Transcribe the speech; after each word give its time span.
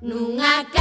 nunca 0.00 0.79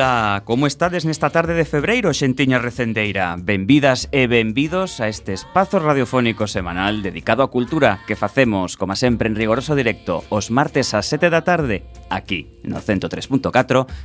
Ola, 0.00 0.44
como 0.46 0.64
estades 0.66 1.04
nesta 1.04 1.28
tarde 1.28 1.52
de 1.52 1.68
febreiro, 1.68 2.16
xentiña 2.16 2.56
recendeira? 2.56 3.36
Benvidas 3.36 4.08
e 4.16 4.24
benvidos 4.32 4.96
a 4.96 5.12
este 5.12 5.36
espazo 5.36 5.76
radiofónico 5.76 6.48
semanal 6.48 7.04
dedicado 7.04 7.44
á 7.44 7.52
cultura 7.52 8.00
que 8.08 8.16
facemos, 8.16 8.80
como 8.80 8.96
sempre, 8.96 9.28
en 9.28 9.36
rigoroso 9.36 9.76
directo 9.76 10.24
os 10.32 10.48
martes 10.48 10.96
ás 10.96 11.04
7 11.04 11.28
da 11.28 11.44
tarde, 11.44 11.84
aquí, 12.08 12.48
no 12.64 12.80
103.4 12.80 13.52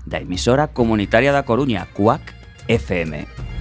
da 0.03 0.19
emisora 0.19 0.75
comunitaria 0.75 1.31
da 1.31 1.47
Coruña, 1.47 1.87
CUAC 1.95 2.27
FM. 2.67 3.54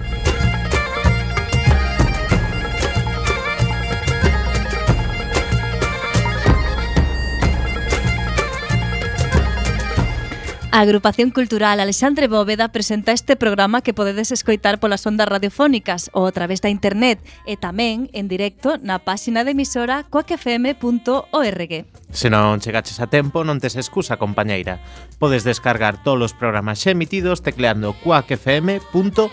A 10.75 10.81
Agrupación 10.81 11.31
Cultural 11.31 11.79
Alexandre 11.79 12.27
Bóveda 12.27 12.67
presenta 12.67 13.13
este 13.13 13.37
programa 13.37 13.79
que 13.79 13.93
podedes 13.93 14.33
escoitar 14.33 14.75
polas 14.83 15.07
ondas 15.07 15.31
radiofónicas 15.31 16.11
ou 16.11 16.27
a 16.27 16.35
través 16.35 16.59
da 16.59 16.67
internet 16.67 17.23
e 17.47 17.55
tamén 17.55 18.11
en 18.11 18.27
directo 18.27 18.75
na 18.83 18.99
páxina 18.99 19.47
de 19.47 19.55
emisora 19.55 20.03
coacfm.org. 20.11 21.71
Se 22.11 22.27
non 22.27 22.59
chegaches 22.59 22.99
a 22.99 23.07
tempo, 23.07 23.47
non 23.47 23.63
tes 23.63 23.79
excusa, 23.79 24.19
compañeira. 24.19 24.83
Podes 25.15 25.47
descargar 25.47 26.03
todos 26.03 26.31
os 26.31 26.35
programas 26.35 26.83
xa 26.83 26.91
emitidos 26.91 27.39
tecleando 27.39 27.95
coacfm.org 28.03 29.31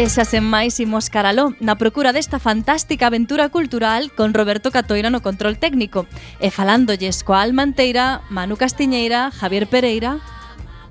E 0.00 0.08
xa 0.08 0.24
sen 0.24 0.48
máis 0.48 0.80
imos 0.80 1.12
caraló 1.12 1.52
na 1.60 1.76
procura 1.76 2.16
desta 2.16 2.40
fantástica 2.40 3.12
aventura 3.12 3.52
cultural 3.52 4.08
con 4.16 4.32
Roberto 4.32 4.72
Catoira 4.72 5.12
no 5.12 5.20
control 5.20 5.60
técnico 5.60 6.08
e 6.40 6.48
falándolles 6.48 7.20
coa 7.20 7.44
Almanteira, 7.44 8.24
Manu 8.32 8.56
Castiñeira, 8.56 9.28
Javier 9.28 9.68
Pereira 9.68 10.16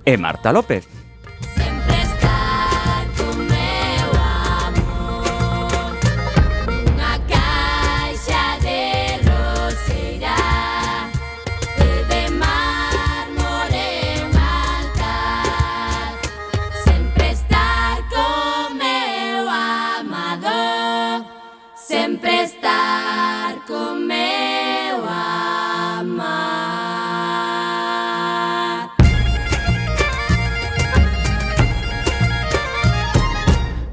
e 0.05 0.13
Marta 0.13 0.53
López. 0.53 0.85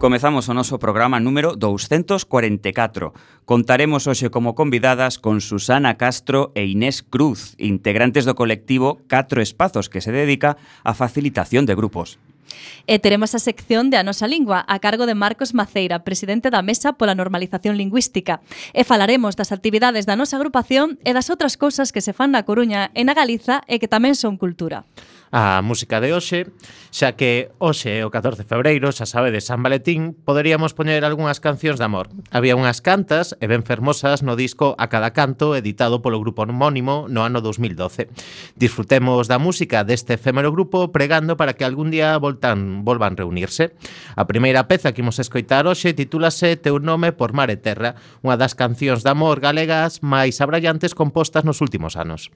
Comezamos 0.07 0.47
o 0.47 0.55
noso 0.55 0.79
programa 0.79 1.19
número 1.19 1.59
244. 1.59 3.11
Contaremos 3.43 4.07
hoxe 4.07 4.31
como 4.31 4.55
convidadas 4.55 5.19
con 5.19 5.43
Susana 5.43 5.99
Castro 5.99 6.55
e 6.55 6.63
Inés 6.63 7.03
Cruz, 7.03 7.59
integrantes 7.59 8.23
do 8.23 8.39
colectivo 8.39 9.03
Catro 9.11 9.43
Espazos, 9.43 9.91
que 9.91 9.99
se 9.99 10.15
dedica 10.15 10.63
á 10.87 10.95
facilitación 10.95 11.67
de 11.67 11.75
grupos. 11.75 12.23
E 12.87 13.03
teremos 13.03 13.35
a 13.35 13.43
sección 13.43 13.91
de 13.91 13.99
A 13.99 14.07
Nosa 14.07 14.31
Lingua 14.31 14.63
a 14.71 14.79
cargo 14.79 15.11
de 15.11 15.19
Marcos 15.19 15.59
Maceira, 15.59 16.07
presidente 16.07 16.55
da 16.55 16.63
Mesa 16.63 16.95
pola 16.95 17.19
Normalización 17.19 17.75
Lingüística. 17.75 18.39
E 18.79 18.87
falaremos 18.87 19.35
das 19.35 19.51
actividades 19.51 20.07
da 20.07 20.15
nosa 20.15 20.39
agrupación 20.39 21.03
e 21.03 21.19
das 21.19 21.35
outras 21.35 21.59
cousas 21.59 21.91
que 21.91 21.99
se 21.99 22.15
fan 22.15 22.31
na 22.31 22.47
Coruña 22.47 22.95
e 22.95 23.03
na 23.03 23.11
Galiza 23.11 23.67
e 23.67 23.83
que 23.83 23.91
tamén 23.91 24.15
son 24.15 24.39
cultura 24.39 24.87
a 25.31 25.63
música 25.63 26.01
de 26.01 26.13
hoxe, 26.15 26.47
xa 26.95 27.13
que 27.19 27.51
hoxe 27.59 28.01
é 28.01 28.03
o 28.07 28.11
14 28.11 28.43
de 28.43 28.49
febreiro, 28.49 28.89
xa 28.95 29.05
sabe 29.05 29.35
de 29.35 29.45
San 29.45 29.61
Valentín, 29.61 30.15
poderíamos 30.15 30.73
poñer 30.73 31.05
algunhas 31.05 31.43
cancións 31.43 31.77
de 31.77 31.87
amor. 31.87 32.09
Había 32.31 32.57
unhas 32.57 32.81
cantas 32.81 33.37
e 33.43 33.47
ben 33.51 33.67
fermosas 33.67 34.25
no 34.25 34.39
disco 34.39 34.73
A 34.81 34.89
Cada 34.89 35.13
Canto, 35.13 35.53
editado 35.59 36.01
polo 36.01 36.23
grupo 36.23 36.47
homónimo 36.47 37.11
no 37.11 37.27
ano 37.27 37.45
2012. 37.45 38.09
Disfrutemos 38.57 39.29
da 39.29 39.43
música 39.43 39.85
deste 39.85 40.17
efémero 40.17 40.55
grupo 40.55 40.89
pregando 40.95 41.37
para 41.37 41.53
que 41.53 41.67
algún 41.69 41.91
día 41.91 42.17
voltan, 42.17 42.87
volvan 42.87 43.19
reunirse. 43.19 43.77
A 44.17 44.25
primeira 44.25 44.71
peza 44.71 44.97
que 44.97 45.03
imos 45.05 45.21
escoitar 45.21 45.69
hoxe 45.69 45.93
titúlase 45.93 46.57
Teu 46.57 46.81
nome 46.81 47.13
por 47.13 47.37
mar 47.37 47.53
e 47.53 47.61
terra, 47.61 47.99
unha 48.25 48.41
das 48.41 48.57
cancións 48.57 49.05
de 49.05 49.13
amor 49.13 49.45
galegas 49.45 50.01
máis 50.01 50.41
abrallantes 50.41 50.97
compostas 50.97 51.45
nos 51.45 51.61
últimos 51.61 51.99
anos. 52.01 52.33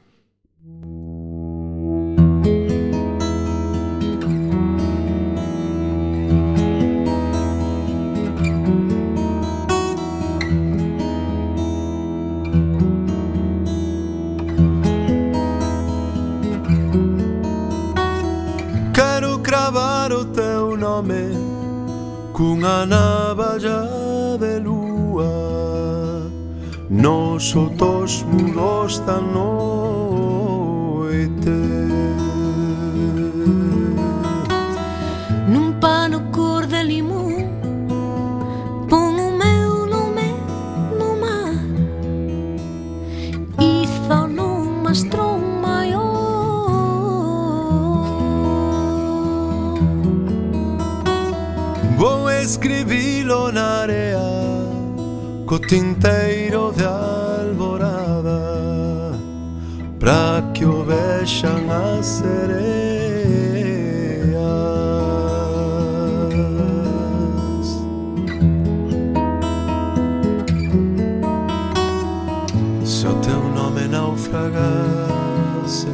cunha 22.40 22.86
navalla 22.86 23.84
de 24.40 24.60
lúa 24.60 25.28
nos 26.88 27.54
otos 27.54 28.24
mudos 28.32 28.98
da 29.00 29.20
noite 29.20 29.90
escribilo 52.60 53.50
na 53.50 53.84
area 53.84 54.20
co 55.46 55.58
tinteiro 55.58 56.70
de 56.76 56.84
alborada 56.84 58.38
pra 59.98 60.42
que 60.52 60.66
o 60.66 60.84
vexan 60.84 61.70
as 61.70 62.06
sereas. 62.06 62.60
Se 72.84 73.06
o 73.06 73.14
teu 73.22 73.42
nome 73.54 73.88
naufragase 73.88 75.88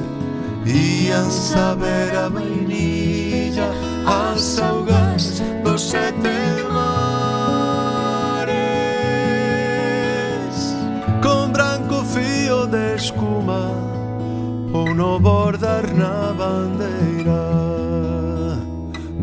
Ian 0.66 1.30
saber 1.30 2.16
a 2.16 2.28
vainilla 2.28 2.65
no 14.96 15.20
bordar 15.20 15.84
na 15.94 16.32
bandeira 16.32 17.42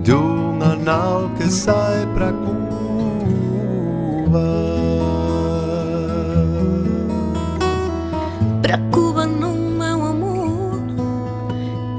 Dunha 0.06 0.76
nao 0.76 1.32
que 1.36 1.50
sai 1.50 2.06
pra 2.14 2.32
Cuba. 2.32 2.60
Pra 8.62 8.78
Cuba 8.92 9.26
non 9.26 9.58
meu 9.80 10.00
amor 10.14 10.80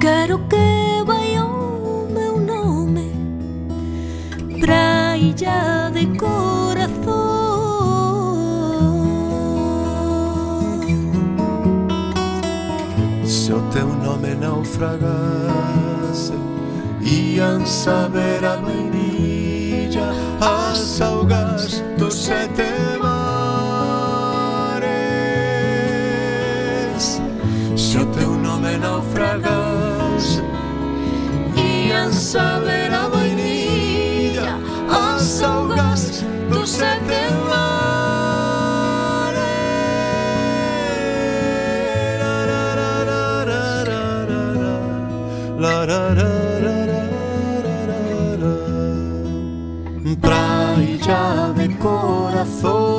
Quero 0.00 0.38
que 0.50 1.02
vai 1.04 1.36
o 1.40 2.06
meu 2.16 2.38
nome 2.38 3.10
Pra 4.60 5.16
illa 5.16 5.90
de 5.90 6.06
Cuba. 6.16 6.33
naufragase 14.44 16.34
Ian 17.00 17.66
saber 17.66 18.44
a 18.44 18.56
vainilla 18.56 20.12
As 20.40 21.00
augas 21.00 21.82
dos 21.96 22.14
sete 22.14 22.68
mares. 23.00 23.24
Se 27.76 27.98
o 27.98 28.06
teu 28.06 28.30
nome 28.36 28.76
naufragase 28.76 30.42
Ian 31.56 32.12
saber 32.12 32.92
a 32.92 33.08
vainilla 33.08 34.58
As 34.90 35.42
augas 35.42 36.22
dos 36.50 36.70
sete 36.70 37.02
mares 37.02 37.23
Oh. 52.66 52.93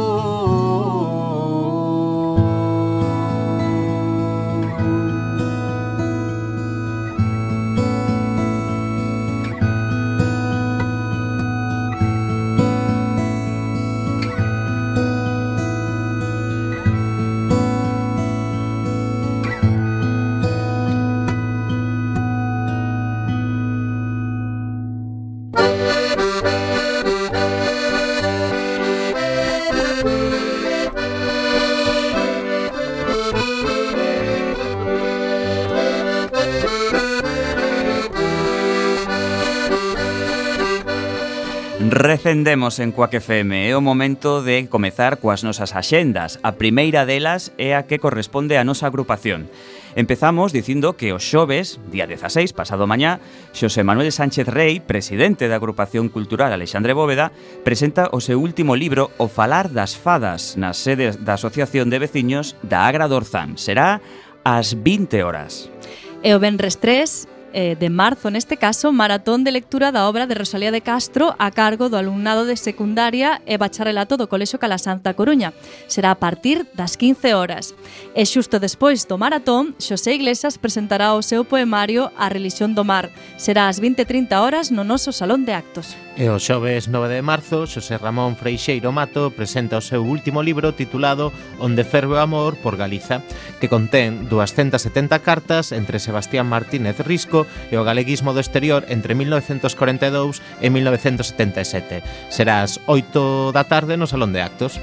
Recendemos 41.96 42.80
en 42.80 42.92
Coac 42.92 43.14
FM. 43.14 43.70
É 43.70 43.72
o 43.72 43.80
momento 43.80 44.44
de 44.44 44.68
comezar 44.68 45.24
coas 45.24 45.48
nosas 45.48 45.72
axendas. 45.80 46.44
A 46.44 46.60
primeira 46.60 47.08
delas 47.08 47.56
é 47.56 47.72
a 47.72 47.88
que 47.88 48.04
corresponde 48.04 48.60
á 48.60 48.68
nosa 48.68 48.92
agrupación. 48.92 49.48
Empezamos 49.96 50.52
dicindo 50.52 51.00
que 51.00 51.16
o 51.16 51.24
xoves, 51.24 51.80
día 51.88 52.04
16, 52.04 52.52
pasado 52.52 52.84
mañá, 52.84 53.24
Xosé 53.56 53.88
Manuel 53.88 54.12
Sánchez 54.12 54.52
Rey, 54.52 54.84
presidente 54.84 55.48
da 55.48 55.56
agrupación 55.56 56.12
cultural 56.12 56.52
Alexandre 56.52 56.92
Bóveda, 56.92 57.32
presenta 57.64 58.12
o 58.12 58.20
seu 58.20 58.44
último 58.44 58.76
libro 58.76 59.16
O 59.16 59.32
falar 59.32 59.72
das 59.72 59.96
fadas 59.96 60.60
nas 60.60 60.76
sedes 60.76 61.24
da 61.24 61.40
Asociación 61.40 61.88
de 61.88 62.04
Veciños 62.04 62.60
da 62.60 62.92
Agra 62.92 63.08
Dorzán. 63.08 63.56
Será 63.56 64.04
ás 64.44 64.76
20 64.76 65.24
horas. 65.24 65.72
E 66.20 66.36
o 66.36 66.44
Benres 66.44 66.76
3, 66.76 67.35
eh, 67.54 67.76
de 67.80 67.90
marzo, 67.90 68.30
neste 68.30 68.58
caso, 68.58 68.92
maratón 68.92 69.44
de 69.44 69.52
lectura 69.52 69.92
da 69.92 70.08
obra 70.08 70.28
de 70.28 70.36
Rosalía 70.36 70.72
de 70.72 70.82
Castro 70.82 71.36
a 71.40 71.52
cargo 71.52 71.90
do 71.90 71.98
alumnado 71.98 72.46
de 72.46 72.58
secundaria 72.58 73.42
e 73.46 73.58
bacharelato 73.58 74.18
do 74.18 74.28
Colexo 74.28 74.60
Calasanta 74.60 75.14
Coruña. 75.14 75.54
Será 75.88 76.12
a 76.12 76.20
partir 76.20 76.68
das 76.74 76.96
15 76.98 77.34
horas. 77.34 77.76
E 78.16 78.24
xusto 78.26 78.60
despois 78.60 79.06
do 79.08 79.18
maratón, 79.18 79.76
Xosé 79.80 80.14
Iglesias 80.14 80.58
presentará 80.58 81.14
o 81.14 81.26
seu 81.26 81.44
poemario 81.44 82.12
A 82.18 82.30
Religión 82.30 82.76
do 82.76 82.84
Mar. 82.84 83.10
Será 83.38 83.68
ás 83.68 83.82
20.30 83.82 84.36
horas 84.40 84.72
no 84.72 84.84
noso 84.84 85.12
Salón 85.12 85.44
de 85.44 85.54
Actos. 85.54 86.05
E 86.16 86.32
o 86.32 86.40
xoves 86.40 86.88
9 86.88 87.12
de 87.12 87.20
marzo, 87.20 87.68
Xosé 87.68 88.00
Ramón 88.00 88.40
Freixeiro 88.40 88.96
Mato 88.96 89.36
presenta 89.36 89.76
o 89.76 89.84
seu 89.84 90.00
último 90.00 90.40
libro 90.40 90.72
titulado 90.72 91.36
Onde 91.60 91.84
ferve 91.84 92.16
o 92.16 92.24
amor 92.24 92.56
por 92.64 92.80
Galiza, 92.80 93.20
que 93.60 93.68
contén 93.68 94.32
270 94.32 95.12
cartas 95.20 95.76
entre 95.76 96.00
Sebastián 96.00 96.48
Martínez 96.48 97.04
Risco 97.04 97.44
e 97.68 97.76
o 97.76 97.84
galeguismo 97.84 98.32
do 98.32 98.40
exterior 98.40 98.88
entre 98.88 99.12
1942 99.12 100.40
e 100.64 100.72
1977. 100.72 102.00
Serás 102.32 102.80
8 102.88 103.52
da 103.52 103.68
tarde 103.68 104.00
no 104.00 104.08
Salón 104.08 104.32
de 104.32 104.40
Actos. 104.40 104.80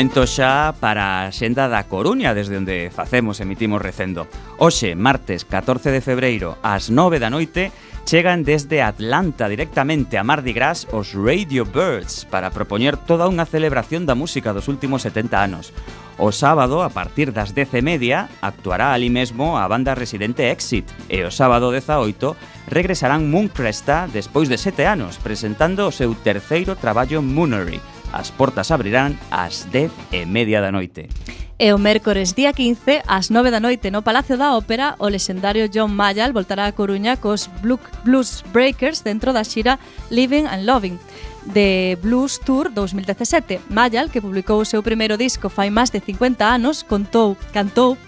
Momento 0.00 0.24
xa 0.24 0.72
para 0.80 1.28
a 1.28 1.28
xenda 1.28 1.68
da 1.68 1.84
Coruña 1.84 2.32
desde 2.32 2.56
onde 2.56 2.88
facemos 2.88 3.36
emitimos 3.36 3.84
recendo. 3.84 4.24
Hoxe, 4.56 4.96
martes 4.96 5.44
14 5.44 5.92
de 5.92 6.00
febreiro, 6.00 6.56
ás 6.64 6.88
9 6.88 7.20
da 7.20 7.28
noite, 7.28 7.68
chegan 8.08 8.40
desde 8.40 8.80
Atlanta 8.80 9.44
directamente 9.44 10.16
a 10.16 10.24
Mardi 10.24 10.56
Gras 10.56 10.88
os 10.96 11.12
Radio 11.12 11.68
Birds 11.68 12.24
para 12.32 12.48
propoñer 12.48 12.96
toda 12.96 13.28
unha 13.28 13.44
celebración 13.44 14.08
da 14.08 14.16
música 14.16 14.56
dos 14.56 14.72
últimos 14.72 15.04
70 15.04 15.36
anos. 15.36 15.76
O 16.16 16.32
sábado, 16.32 16.80
a 16.80 16.88
partir 16.88 17.36
das 17.36 17.52
10 17.52 17.76
e 17.76 17.82
media, 17.84 18.32
actuará 18.40 18.96
ali 18.96 19.12
mesmo 19.12 19.60
a 19.60 19.68
banda 19.68 19.92
residente 19.92 20.48
Exit 20.48 20.88
e 21.12 21.28
o 21.28 21.30
sábado 21.32 21.68
18 21.76 22.72
regresarán 22.72 23.28
Mooncresta 23.28 24.08
despois 24.08 24.48
de 24.48 24.56
7 24.56 24.80
anos 24.80 25.20
presentando 25.20 25.84
o 25.84 25.92
seu 25.92 26.16
terceiro 26.16 26.72
traballo 26.72 27.20
Moonery 27.20 27.84
As 28.12 28.30
portas 28.30 28.70
abrirán 28.70 29.18
ás 29.30 29.66
10 29.70 29.90
e 30.10 30.26
media 30.26 30.60
da 30.60 30.74
noite. 30.74 31.08
E 31.60 31.76
o 31.76 31.78
mércores 31.78 32.32
día 32.32 32.56
15, 32.56 33.04
ás 33.04 33.28
9 33.28 33.52
da 33.52 33.60
noite 33.60 33.92
no 33.92 34.00
Palacio 34.00 34.40
da 34.40 34.56
Ópera, 34.56 34.96
o 34.96 35.12
lexendario 35.12 35.68
John 35.68 35.92
Mayall 35.92 36.32
voltará 36.32 36.64
a 36.64 36.72
Coruña 36.72 37.20
cos 37.20 37.52
Blues 37.60 38.40
Breakers 38.48 39.04
dentro 39.04 39.36
da 39.36 39.44
xira 39.44 39.76
Living 40.08 40.48
and 40.48 40.64
Loving 40.64 40.96
de 41.52 42.00
Blues 42.00 42.40
Tour 42.40 42.72
2017. 42.72 43.60
Mayall, 43.68 44.08
que 44.08 44.24
publicou 44.24 44.60
o 44.60 44.64
seu 44.64 44.82
primeiro 44.82 45.20
disco 45.20 45.52
fai 45.52 45.68
máis 45.68 45.92
de 45.92 46.00
50 46.00 46.48
anos, 46.48 46.80
contou, 46.80 47.36
cantou 47.52 48.00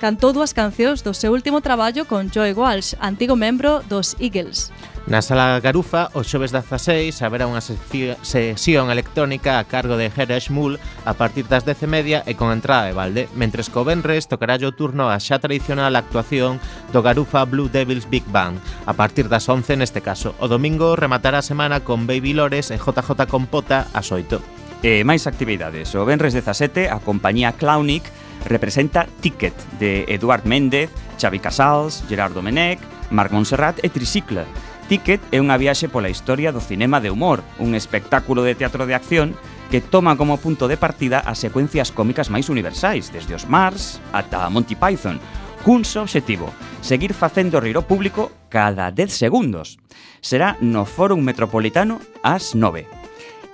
cantou 0.00 0.32
dúas 0.32 0.52
cancións 0.56 1.04
do 1.04 1.12
seu 1.12 1.32
último 1.32 1.60
traballo 1.60 2.08
con 2.08 2.32
Joe 2.32 2.56
Walsh, 2.56 2.96
antigo 3.00 3.36
membro 3.36 3.84
dos 3.84 4.16
Eagles. 4.20 4.72
Na 5.10 5.26
sala 5.26 5.58
Garufa, 5.58 6.06
o 6.14 6.22
xoves 6.22 6.54
16, 6.54 7.26
haberá 7.26 7.50
unha 7.50 7.58
sesión 7.58 8.94
electrónica 8.94 9.58
a 9.58 9.66
cargo 9.66 9.98
de 9.98 10.06
Jerez 10.06 10.54
Mull 10.54 10.78
a 11.02 11.18
partir 11.18 11.50
das 11.50 11.66
10.30 11.66 12.30
e 12.30 12.38
con 12.38 12.54
entrada 12.54 12.86
de 12.86 12.94
balde, 12.94 13.26
mentres 13.34 13.74
co 13.74 13.82
Benres 13.82 14.30
tocará 14.30 14.54
o 14.62 14.70
turno 14.70 15.10
a 15.10 15.18
xa 15.18 15.42
tradicional 15.42 15.98
actuación 15.98 16.62
do 16.94 17.02
Garufa 17.02 17.42
Blue 17.42 17.66
Devils 17.66 18.06
Big 18.06 18.22
Band, 18.30 18.62
a 18.86 18.94
partir 18.94 19.26
das 19.26 19.50
11 19.50 19.82
neste 19.82 19.98
caso. 19.98 20.38
O 20.38 20.46
domingo 20.46 20.94
rematará 20.94 21.42
a 21.42 21.48
semana 21.50 21.82
con 21.82 22.06
Baby 22.06 22.38
Lores 22.38 22.70
e 22.70 22.78
JJ 22.78 23.26
Compota 23.26 23.90
a 23.90 24.06
8. 24.06 24.86
E 24.86 25.02
máis 25.02 25.26
actividades. 25.26 25.90
O 25.98 26.06
Benres 26.06 26.38
17, 26.38 26.86
a 26.86 27.02
compañía 27.02 27.58
Clownic 27.58 28.06
representa 28.46 29.10
Ticket 29.18 29.58
de 29.82 30.06
Eduard 30.06 30.46
Méndez, 30.46 30.86
Xavi 31.18 31.42
Casals, 31.42 32.06
Gerardo 32.06 32.46
Menec, 32.46 32.78
Marc 33.10 33.34
Montserrat 33.34 33.82
e 33.82 33.90
Tricicle 33.90 34.46
Ticket 34.90 35.22
é 35.30 35.38
unha 35.38 35.54
viaxe 35.54 35.86
pola 35.86 36.10
historia 36.10 36.50
do 36.50 36.58
cinema 36.58 36.98
de 36.98 37.14
humor, 37.14 37.46
un 37.62 37.78
espectáculo 37.78 38.42
de 38.42 38.58
teatro 38.58 38.90
de 38.90 38.98
acción 38.98 39.38
que 39.70 39.78
toma 39.78 40.18
como 40.18 40.42
punto 40.42 40.66
de 40.66 40.74
partida 40.74 41.22
as 41.22 41.38
secuencias 41.38 41.94
cómicas 41.94 42.26
máis 42.26 42.50
universais, 42.50 43.06
desde 43.14 43.38
os 43.38 43.46
Mars 43.46 44.02
ata 44.10 44.50
Monty 44.50 44.74
Python, 44.74 45.22
cun 45.62 45.86
só 45.86 46.02
obxectivo, 46.02 46.50
seguir 46.82 47.14
facendo 47.14 47.62
rir 47.62 47.78
o 47.78 47.86
público 47.86 48.34
cada 48.50 48.90
10 48.90 49.14
segundos. 49.14 49.78
Será 50.18 50.58
no 50.58 50.82
Fórum 50.82 51.22
Metropolitano 51.22 52.02
ás 52.26 52.58
9. 52.58 52.99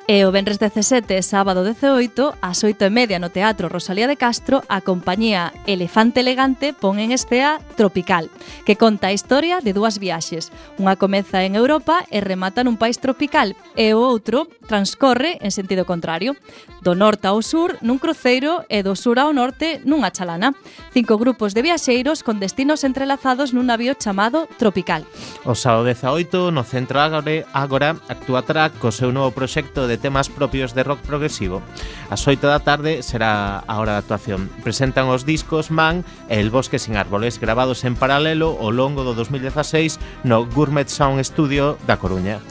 E 0.08 0.22
o 0.22 0.30
Benres 0.30 0.62
17 0.62 1.18
e 1.18 1.22
sábado 1.26 1.66
18, 1.66 2.38
ás 2.38 2.62
8 2.62 2.78
e 2.86 2.90
media 2.94 3.18
no 3.18 3.34
Teatro 3.34 3.66
Rosalía 3.66 4.06
de 4.06 4.14
Castro, 4.14 4.62
a 4.70 4.78
compañía 4.78 5.50
Elefante 5.66 6.22
Elegante 6.22 6.70
pon 6.70 7.02
en 7.02 7.10
estea 7.10 7.58
Tropical, 7.75 8.30
que 8.62 8.78
conta 8.78 9.10
a 9.10 9.16
historia 9.18 9.58
de 9.58 9.75
dúas 9.75 9.98
viaxes. 9.98 10.54
Unha 10.78 10.94
comeza 10.94 11.42
en 11.42 11.58
Europa 11.58 12.06
e 12.14 12.22
remata 12.22 12.62
nun 12.62 12.78
país 12.78 13.02
tropical, 13.02 13.58
e 13.75 13.98
o 13.98 14.00
outro 14.06 14.46
transcorre 14.70 15.42
en 15.42 15.50
sentido 15.50 15.82
contrario, 15.82 16.38
do 16.86 16.94
norte 16.94 17.26
ao 17.26 17.42
sur 17.42 17.75
nun 17.82 17.98
cruceiro 17.98 18.62
e 18.70 18.86
do 18.86 18.94
sur 18.94 19.18
ao 19.18 19.34
norte 19.34 19.82
nunha 19.82 20.14
chalana. 20.14 20.54
Cinco 20.94 21.18
grupos 21.18 21.50
de 21.50 21.66
viaxeiros 21.66 22.22
con 22.22 22.38
destinos 22.38 22.86
entrelazados 22.86 23.50
nun 23.50 23.66
navío 23.66 23.98
chamado 23.98 24.46
Tropical. 24.54 25.02
O 25.42 25.58
sábado 25.58 25.82
18, 25.82 26.54
no 26.54 26.62
Centro 26.62 27.02
Ágora, 27.02 27.98
actuará 28.06 28.70
actúa 28.70 28.70
co 28.78 28.94
seu 28.94 29.10
novo 29.10 29.34
proxecto 29.34 29.90
de 29.90 29.95
de 29.96 30.02
temas 30.02 30.28
propios 30.28 30.76
de 30.76 30.84
rock 30.84 31.00
progresivo. 31.00 31.64
As 32.12 32.28
8 32.28 32.44
da 32.44 32.60
tarde 32.60 33.00
será 33.00 33.64
a 33.64 33.74
hora 33.80 33.96
da 33.96 34.04
actuación. 34.04 34.52
Presentan 34.60 35.08
os 35.08 35.24
discos 35.24 35.72
Man 35.72 36.04
e 36.28 36.36
El 36.36 36.52
Bosque 36.52 36.76
sin 36.76 37.00
Árboles, 37.00 37.40
grabados 37.40 37.88
en 37.88 37.96
paralelo 37.96 38.60
ao 38.60 38.68
longo 38.68 39.08
do 39.08 39.16
2016 39.16 39.96
no 40.28 40.44
Gourmet 40.44 40.92
Sound 40.92 41.24
Studio 41.24 41.80
da 41.88 41.96
Coruña. 41.96 42.44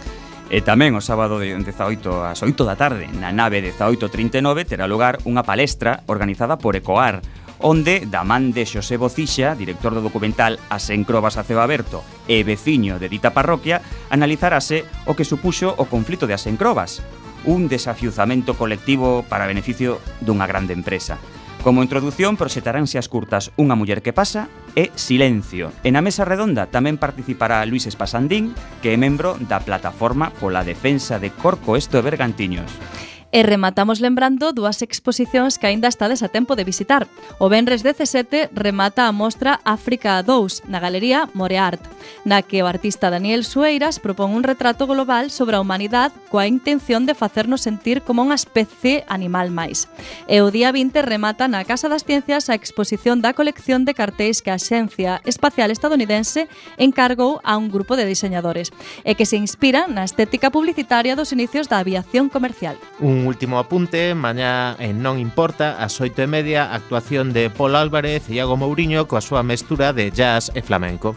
E 0.49 0.61
tamén 0.61 0.93
o 0.93 1.01
sábado 1.01 1.41
de 1.41 1.53
18 1.53 2.25
ás 2.25 2.41
8 2.41 2.53
da 2.65 2.77
tarde, 2.77 3.09
na 3.17 3.33
nave 3.33 3.61
1839, 3.61 4.65
terá 4.65 4.85
lugar 4.85 5.21
unha 5.25 5.41
palestra 5.41 6.05
organizada 6.05 6.57
por 6.61 6.77
Ecoar, 6.77 7.21
onde, 7.65 8.05
da 8.05 8.21
man 8.21 8.53
de 8.53 8.61
Xosé 8.61 8.97
Bocixa, 8.97 9.57
director 9.57 9.97
do 9.97 10.05
documental 10.05 10.61
As 10.69 10.93
encrobas 10.93 11.41
a 11.41 11.43
ceo 11.43 11.65
aberto 11.65 12.05
e 12.29 12.45
veciño 12.45 13.01
de 13.01 13.09
dita 13.09 13.33
parroquia, 13.33 13.81
analizarase 14.13 14.85
o 15.09 15.17
que 15.17 15.25
supuxo 15.25 15.73
o 15.73 15.89
conflito 15.89 16.29
de 16.29 16.37
As 16.37 16.45
encrobas, 16.45 17.01
un 17.45 17.69
desafiuzamento 17.69 18.57
colectivo 18.57 19.23
para 19.29 19.47
beneficio 19.47 20.01
dunha 20.21 20.49
grande 20.49 20.73
empresa. 20.73 21.17
Como 21.65 21.81
introdución, 21.81 22.37
proxetaránse 22.37 23.01
as 23.01 23.09
curtas 23.09 23.49
Unha 23.57 23.73
muller 23.73 24.05
que 24.05 24.13
pasa 24.13 24.53
e 24.77 24.93
Silencio. 24.93 25.73
En 25.81 25.97
a 25.97 26.05
mesa 26.05 26.21
redonda 26.21 26.69
tamén 26.69 27.01
participará 27.01 27.65
Luis 27.65 27.89
Espasandín, 27.89 28.53
que 28.85 28.93
é 28.93 28.97
membro 29.01 29.33
da 29.41 29.57
Plataforma 29.57 30.29
pola 30.29 30.61
Defensa 30.61 31.17
de 31.17 31.33
Corcoesto 31.33 31.97
e 31.97 32.05
Bergantiños. 32.05 32.69
E 33.31 33.43
rematamos 33.43 33.99
lembrando 33.99 34.53
dúas 34.53 34.79
exposicións 34.79 35.59
que 35.59 35.67
aínda 35.67 35.91
estades 35.91 36.23
a 36.23 36.31
tempo 36.31 36.55
de 36.55 36.63
visitar. 36.63 37.09
O 37.41 37.49
Benres 37.51 37.83
17 37.83 38.53
remata 38.53 39.07
a 39.07 39.11
mostra 39.11 39.59
África 39.65 40.21
2 40.23 40.69
na 40.71 40.79
Galería 40.79 41.27
Moreart, 41.35 41.83
na 42.23 42.45
que 42.45 42.63
o 42.63 42.69
artista 42.69 43.11
Daniel 43.11 43.43
Sueiras 43.43 43.99
propón 43.99 44.31
un 44.31 44.47
retrato 44.47 44.87
global 44.87 45.33
sobre 45.33 45.57
a 45.57 45.63
humanidade 45.63 46.15
coa 46.31 46.47
intención 46.47 47.03
de 47.03 47.17
facernos 47.17 47.65
sentir 47.65 48.05
como 48.05 48.23
unha 48.23 48.39
especie 48.39 49.03
animal 49.11 49.51
máis. 49.51 49.91
E 50.31 50.39
o 50.39 50.47
día 50.47 50.71
20 50.71 50.95
remata 51.03 51.49
na 51.51 51.67
Casa 51.67 51.91
das 51.91 52.07
Ciencias 52.07 52.47
a 52.47 52.55
exposición 52.55 53.19
da 53.19 53.35
colección 53.35 53.83
de 53.83 53.97
cartéis 53.97 54.39
que 54.39 54.53
a 54.53 54.61
Xencia 54.61 55.19
Espacial 55.27 55.75
Estadounidense 55.75 56.47
encargou 56.79 57.43
a 57.43 57.57
un 57.59 57.67
grupo 57.67 57.99
de 57.99 58.07
diseñadores 58.07 58.71
e 59.03 59.19
que 59.19 59.27
se 59.27 59.35
inspira 59.35 59.91
na 59.91 60.07
estética 60.07 60.53
publicitaria 60.53 61.17
dos 61.19 61.35
inicios 61.35 61.67
da 61.67 61.83
aviación 61.83 62.31
comercial. 62.31 62.77
Un 63.03 63.14
Un 63.15 63.27
último 63.27 63.59
apunte, 63.59 64.13
mañá 64.13 64.75
en 64.75 64.99
Non 64.99 65.15
Importa, 65.23 65.79
ás 65.79 65.95
oito 66.03 66.19
e 66.19 66.27
media, 66.27 66.75
actuación 66.75 67.31
de 67.31 67.47
Paul 67.47 67.79
Álvarez 67.79 68.27
e 68.27 68.35
Iago 68.35 68.59
Mourinho 68.59 69.07
coa 69.07 69.23
súa 69.23 69.39
mestura 69.39 69.95
de 69.95 70.11
jazz 70.11 70.51
e 70.51 70.59
flamenco. 70.59 71.15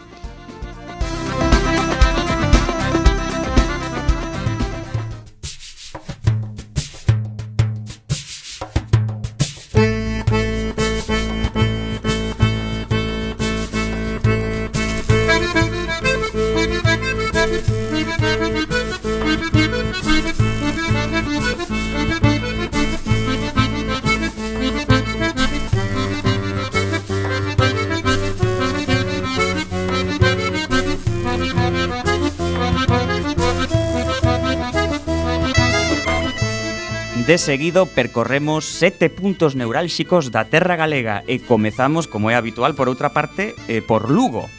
De 37.29 37.37
seguido 37.37 37.85
percorremos 37.85 38.65
sete 38.65 39.07
puntos 39.07 39.53
neurálxicos 39.53 40.33
da 40.33 40.49
terra 40.49 40.73
galega 40.73 41.21
e 41.29 41.37
comezamos, 41.37 42.09
como 42.09 42.33
é 42.33 42.35
habitual 42.35 42.73
por 42.73 42.89
outra 42.89 43.13
parte, 43.13 43.53
eh, 43.69 43.85
por 43.85 44.09
Lugo. 44.09 44.49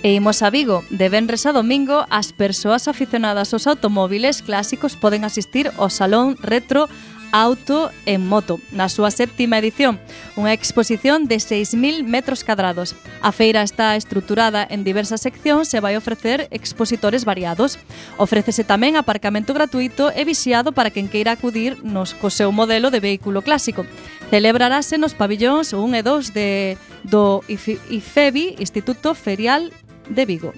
E 0.00 0.16
imos 0.16 0.40
a 0.40 0.48
Vigo, 0.48 0.86
de 0.88 1.10
venres 1.10 1.44
a 1.44 1.52
Domingo, 1.52 2.06
as 2.08 2.32
persoas 2.32 2.88
aficionadas 2.88 3.52
aos 3.52 3.68
automóviles 3.68 4.40
clásicos 4.40 4.96
poden 4.96 5.28
asistir 5.28 5.68
ao 5.76 5.92
Salón 5.92 6.40
Retro 6.40 6.88
Auto 7.32 7.90
en 8.06 8.26
Moto, 8.26 8.60
na 8.72 8.88
súa 8.88 9.12
séptima 9.12 9.60
edición, 9.60 10.00
unha 10.32 10.56
exposición 10.56 11.28
de 11.28 11.36
6.000 11.36 12.06
metros 12.08 12.40
cadrados. 12.40 12.96
A 13.20 13.36
feira 13.36 13.60
está 13.60 13.96
estruturada 14.00 14.64
en 14.64 14.80
diversas 14.80 15.20
seccións 15.20 15.68
e 15.76 15.82
vai 15.84 16.00
ofrecer 16.00 16.48
expositores 16.48 17.28
variados. 17.28 17.76
Ofrécese 18.16 18.64
tamén 18.64 18.96
aparcamento 18.96 19.52
gratuito 19.52 20.08
e 20.16 20.24
vixiado 20.24 20.72
para 20.72 20.88
quen 20.88 21.12
queira 21.12 21.36
acudir 21.36 21.76
nos 21.84 22.16
co 22.16 22.32
seu 22.32 22.48
modelo 22.48 22.88
de 22.88 23.04
vehículo 23.04 23.44
clásico. 23.44 23.84
Celebrarase 24.32 24.96
nos 24.96 25.12
pabillóns 25.12 25.76
1 25.76 25.84
e 25.98 26.02
2 26.04 26.32
de, 26.32 26.50
do 27.04 27.44
IFEBI, 27.44 28.56
Instituto 28.56 29.12
Ferial 29.12 29.68
de 30.08 30.24
Vigo. 30.24 30.56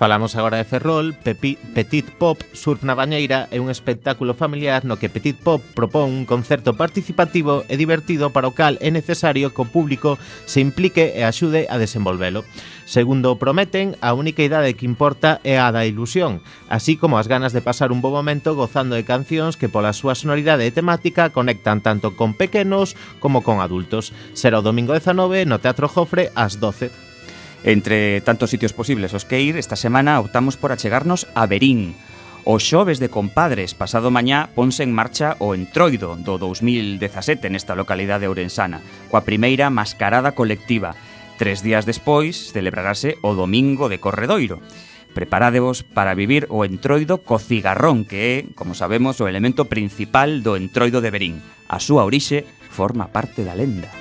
Falamos 0.00 0.34
agora 0.34 0.56
de 0.56 0.64
Ferrol, 0.64 1.12
Pepi, 1.12 1.58
Petit 1.74 2.08
Pop 2.16 2.40
surf 2.56 2.80
na 2.88 2.96
bañeira 2.96 3.52
é 3.52 3.60
un 3.60 3.68
espectáculo 3.68 4.32
familiar 4.32 4.88
no 4.88 4.96
que 4.96 5.12
Petit 5.12 5.36
Pop 5.36 5.60
propón 5.76 6.08
un 6.08 6.24
concerto 6.24 6.72
participativo 6.72 7.68
e 7.68 7.76
divertido 7.76 8.32
para 8.32 8.48
o 8.48 8.56
cal 8.56 8.80
é 8.80 8.88
necesario 8.88 9.52
que 9.52 9.60
o 9.60 9.68
público 9.68 10.16
se 10.48 10.64
implique 10.64 11.12
e 11.12 11.20
axude 11.20 11.68
a 11.68 11.76
desenvolvelo. 11.76 12.48
Segundo 12.88 13.36
prometen, 13.36 13.92
a 14.00 14.16
única 14.16 14.40
idade 14.40 14.72
que 14.72 14.88
importa 14.88 15.36
é 15.44 15.60
a 15.60 15.68
da 15.68 15.84
ilusión, 15.84 16.40
así 16.72 16.96
como 16.96 17.20
as 17.20 17.28
ganas 17.28 17.52
de 17.52 17.60
pasar 17.60 17.92
un 17.92 18.00
bo 18.00 18.08
momento 18.08 18.56
gozando 18.56 18.96
de 18.96 19.04
cancións 19.04 19.60
que 19.60 19.68
pola 19.68 19.92
súa 19.92 20.16
sonoridade 20.16 20.64
e 20.64 20.72
temática 20.72 21.28
conectan 21.28 21.84
tanto 21.84 22.16
con 22.16 22.32
pequenos 22.32 22.96
como 23.20 23.44
con 23.44 23.60
adultos. 23.60 24.16
Será 24.32 24.64
o 24.64 24.64
domingo 24.64 24.96
19 24.96 25.44
no 25.44 25.60
Teatro 25.60 25.92
Jofre 25.92 26.32
ás 26.32 26.56
12. 26.56 27.09
Entre 27.64 28.20
tantos 28.22 28.50
sitios 28.50 28.72
posibles 28.72 29.12
os 29.12 29.28
que 29.28 29.40
ir, 29.40 29.56
esta 29.56 29.76
semana 29.76 30.20
optamos 30.20 30.56
por 30.56 30.72
achegarnos 30.72 31.28
a 31.34 31.44
Berín. 31.44 31.94
O 32.48 32.56
xoves 32.56 32.96
de 33.04 33.12
compadres 33.12 33.76
pasado 33.76 34.08
mañá 34.08 34.48
ponse 34.56 34.80
en 34.80 34.96
marcha 34.96 35.36
o 35.44 35.52
Entroido 35.52 36.16
do 36.16 36.40
2017 36.40 37.52
nesta 37.52 37.76
localidade 37.76 38.24
ourensana, 38.32 38.80
coa 39.12 39.28
primeira 39.28 39.68
mascarada 39.68 40.32
colectiva. 40.32 40.96
Tres 41.36 41.60
días 41.60 41.84
despois 41.84 42.48
celebrarase 42.48 43.20
o 43.20 43.36
Domingo 43.36 43.92
de 43.92 44.00
Corredoiro. 44.00 44.64
Preparádevos 45.12 45.84
para 45.84 46.16
vivir 46.16 46.48
o 46.48 46.64
entroido 46.64 47.20
co 47.20 47.36
cigarrón, 47.36 48.08
que 48.08 48.20
é, 48.24 48.36
como 48.56 48.72
sabemos, 48.72 49.20
o 49.20 49.28
elemento 49.28 49.68
principal 49.68 50.40
do 50.40 50.56
entroido 50.56 51.04
de 51.04 51.12
Berín. 51.12 51.44
A 51.68 51.76
súa 51.76 52.08
orixe 52.08 52.48
forma 52.72 53.12
parte 53.12 53.44
da 53.44 53.52
lenda. 53.52 53.99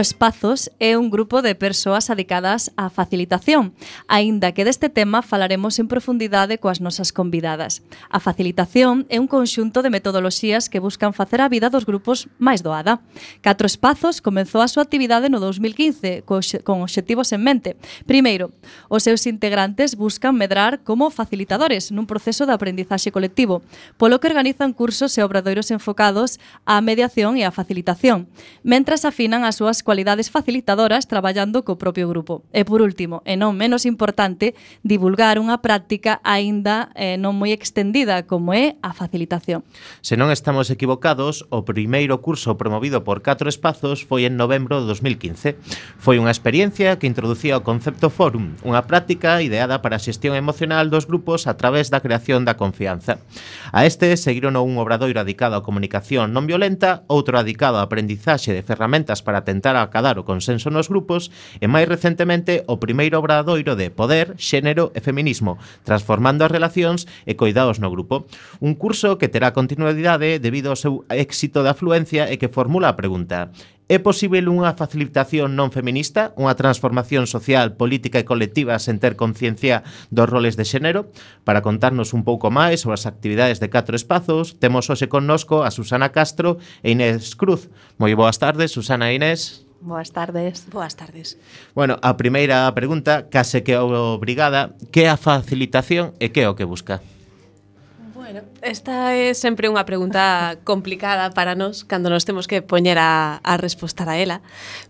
Espazos 0.00 0.70
é 0.78 0.96
un 0.96 1.10
grupo 1.10 1.42
de 1.42 1.58
persoas 1.58 2.06
adicadas 2.06 2.70
á 2.78 2.86
facilitación, 2.86 3.74
aínda 4.06 4.54
que 4.54 4.62
deste 4.62 4.86
tema 4.86 5.26
falaremos 5.26 5.82
en 5.82 5.90
profundidade 5.90 6.62
coas 6.62 6.78
nosas 6.78 7.10
convidadas. 7.10 7.82
A 8.06 8.22
facilitación 8.22 9.10
é 9.10 9.18
un 9.18 9.26
conxunto 9.26 9.82
de 9.82 9.90
metodoloxías 9.90 10.70
que 10.70 10.78
buscan 10.78 11.10
facer 11.10 11.42
a 11.42 11.50
vida 11.50 11.66
dos 11.66 11.82
grupos 11.82 12.30
máis 12.38 12.62
doada. 12.62 13.02
Catro 13.42 13.66
Espazos 13.66 14.22
comenzou 14.22 14.62
a 14.62 14.70
súa 14.70 14.86
actividade 14.86 15.26
no 15.26 15.42
2015 15.42 16.22
con 16.62 16.78
obxectivos 16.86 17.34
en 17.34 17.42
mente. 17.42 17.74
Primeiro, 18.06 18.54
os 18.86 19.02
seus 19.02 19.26
integrantes 19.26 19.98
buscan 19.98 20.38
medrar 20.38 20.86
como 20.86 21.10
facilitadores 21.10 21.90
nun 21.90 22.06
proceso 22.06 22.46
de 22.46 22.54
aprendizaxe 22.54 23.10
colectivo, 23.10 23.66
polo 23.98 24.22
que 24.22 24.30
organizan 24.30 24.70
cursos 24.70 25.18
e 25.18 25.26
obradoiros 25.26 25.74
enfocados 25.74 26.38
á 26.62 26.78
mediación 26.78 27.34
e 27.34 27.42
á 27.42 27.50
facilitación, 27.50 28.30
mentras 28.62 29.02
afinan 29.02 29.42
as 29.42 29.58
súas 29.58 29.82
cualidades 29.88 30.28
facilitadoras 30.28 31.08
traballando 31.08 31.64
co 31.64 31.80
propio 31.80 32.12
grupo. 32.12 32.44
E 32.52 32.68
por 32.68 32.84
último, 32.84 33.24
e 33.24 33.40
non 33.40 33.56
menos 33.56 33.88
importante, 33.88 34.52
divulgar 34.84 35.40
unha 35.40 35.64
práctica 35.64 36.20
aínda 36.28 36.92
eh, 36.92 37.16
non 37.16 37.40
moi 37.40 37.56
extendida 37.56 38.28
como 38.28 38.52
é 38.52 38.76
a 38.84 38.92
facilitación. 38.92 39.64
Se 40.04 40.20
non 40.20 40.28
estamos 40.28 40.68
equivocados, 40.68 41.48
o 41.48 41.64
primeiro 41.64 42.20
curso 42.20 42.60
promovido 42.60 43.00
por 43.00 43.24
catro 43.24 43.48
espazos 43.48 44.04
foi 44.04 44.28
en 44.28 44.36
novembro 44.36 44.84
de 44.84 44.92
2015. 44.92 45.56
Foi 45.96 46.20
unha 46.20 46.28
experiencia 46.28 47.00
que 47.00 47.08
introducía 47.08 47.56
o 47.56 47.64
concepto 47.64 48.12
Forum, 48.12 48.60
unha 48.68 48.84
práctica 48.84 49.40
ideada 49.40 49.80
para 49.80 49.96
a 49.96 50.04
xestión 50.04 50.36
emocional 50.36 50.92
dos 50.92 51.08
grupos 51.08 51.48
a 51.48 51.56
través 51.56 51.88
da 51.88 52.04
creación 52.04 52.44
da 52.44 52.60
confianza. 52.60 53.24
A 53.72 53.88
este 53.88 54.12
seguiron 54.20 54.60
un 54.60 54.76
obradoiro 54.76 55.16
adicado 55.16 55.56
á 55.56 55.64
comunicación 55.64 56.36
non 56.36 56.44
violenta, 56.44 57.08
outro 57.08 57.40
adicado 57.40 57.80
á 57.80 57.88
aprendizaxe 57.88 58.52
de 58.52 58.60
ferramentas 58.60 59.24
para 59.24 59.48
tentar 59.48 59.77
para 59.78 59.86
acadar 59.86 60.18
o 60.18 60.26
consenso 60.26 60.74
nos 60.74 60.90
grupos 60.90 61.30
e 61.62 61.70
máis 61.70 61.86
recentemente 61.86 62.66
o 62.66 62.82
primeiro 62.82 63.22
obradoiro 63.22 63.78
de 63.78 63.94
Poder, 63.94 64.34
Xénero 64.34 64.90
e 64.90 64.98
Feminismo, 64.98 65.54
transformando 65.86 66.42
as 66.42 66.50
relacións 66.50 67.06
e 67.30 67.38
coidados 67.38 67.78
no 67.78 67.86
grupo. 67.86 68.26
Un 68.58 68.74
curso 68.74 69.22
que 69.22 69.30
terá 69.30 69.54
continuidade 69.54 70.42
debido 70.42 70.74
ao 70.74 70.80
seu 70.80 71.06
éxito 71.06 71.62
de 71.62 71.70
afluencia 71.70 72.26
e 72.26 72.42
que 72.42 72.50
formula 72.50 72.90
a 72.90 72.98
pregunta 72.98 73.54
É 73.88 73.96
posible 73.96 74.44
unha 74.52 74.76
facilitación 74.76 75.56
non 75.56 75.72
feminista, 75.72 76.36
unha 76.36 76.52
transformación 76.60 77.24
social, 77.24 77.80
política 77.80 78.20
e 78.20 78.28
colectiva 78.28 78.76
sen 78.76 79.00
ter 79.00 79.16
conciencia 79.16 79.80
dos 80.12 80.28
roles 80.28 80.60
de 80.60 80.68
xénero? 80.68 81.08
Para 81.48 81.64
contarnos 81.64 82.12
un 82.12 82.20
pouco 82.20 82.52
máis 82.52 82.84
sobre 82.84 83.00
as 83.00 83.08
actividades 83.08 83.64
de 83.64 83.72
catro 83.72 83.96
espazos, 83.96 84.60
temos 84.60 84.92
hoxe 84.92 85.08
connosco 85.08 85.64
a 85.64 85.72
Susana 85.72 86.12
Castro 86.12 86.60
e 86.84 86.92
Inés 86.92 87.32
Cruz. 87.32 87.72
Moi 87.96 88.12
boas 88.12 88.36
tardes, 88.36 88.76
Susana 88.76 89.08
e 89.08 89.16
Inés. 89.16 89.67
Boas 89.80 90.10
tardes. 90.10 90.66
Boas 90.70 90.96
tardes. 90.96 91.38
Bueno, 91.74 91.98
a 92.02 92.16
primeira 92.18 92.66
pregunta, 92.74 93.30
case 93.30 93.62
que 93.62 93.78
obrigada, 93.78 94.74
que 94.90 95.06
é 95.06 95.08
a 95.08 95.16
facilitación 95.16 96.18
e 96.18 96.34
que 96.34 96.42
é 96.42 96.48
o 96.50 96.58
que 96.58 96.66
busca? 96.66 96.98
Bueno, 98.10 98.42
esta 98.60 99.14
é 99.14 99.30
sempre 99.38 99.70
unha 99.70 99.86
pregunta 99.86 100.58
complicada 100.68 101.30
para 101.30 101.54
nós 101.54 101.86
cando 101.86 102.10
nos 102.10 102.26
temos 102.26 102.50
que 102.50 102.58
poñer 102.58 102.98
a, 102.98 103.38
a 103.46 103.54
respostar 103.54 104.10
a 104.10 104.18
ela, 104.18 104.42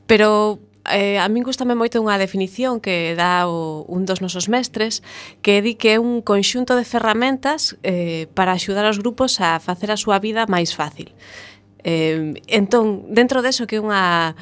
pero 0.09 0.57
eh, 0.89 1.21
a 1.21 1.29
min 1.29 1.45
gustame 1.45 1.77
moito 1.77 2.01
unha 2.01 2.17
definición 2.17 2.81
que 2.81 3.13
dá 3.13 3.45
o, 3.45 3.85
un 3.93 4.09
dos 4.09 4.25
nosos 4.25 4.49
mestres 4.49 5.05
que 5.45 5.61
di 5.61 5.77
que 5.77 5.95
é 5.95 5.99
un 6.01 6.25
conxunto 6.25 6.73
de 6.81 6.89
ferramentas 6.89 7.77
eh, 7.85 8.27
para 8.33 8.57
axudar 8.57 8.89
os 8.89 8.97
grupos 8.97 9.37
a 9.45 9.61
facer 9.61 9.93
a 9.93 10.01
súa 10.01 10.17
vida 10.17 10.49
máis 10.49 10.73
fácil. 10.73 11.13
Eh, 11.85 12.41
entón, 12.49 13.05
dentro 13.13 13.45
deso 13.45 13.69
que 13.69 13.77
é 13.77 13.85
unha 13.85 14.33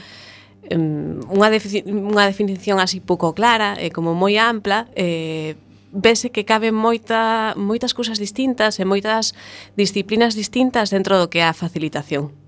unha, 0.72 1.48
unha 1.86 2.24
definición 2.26 2.80
así 2.80 2.98
pouco 2.98 3.34
clara 3.34 3.76
e 3.78 3.92
como 3.94 4.14
moi 4.16 4.38
ampla 4.40 4.88
eh, 4.96 5.54
vese 5.96 6.28
que 6.30 6.44
caben 6.44 6.76
moita, 6.76 7.54
moitas 7.56 7.96
cousas 7.96 8.18
distintas 8.20 8.76
e 8.80 8.84
moitas 8.84 9.32
disciplinas 9.78 10.36
distintas 10.36 10.92
dentro 10.92 11.16
do 11.16 11.30
que 11.32 11.40
é 11.40 11.46
a 11.48 11.56
facilitación. 11.56 12.45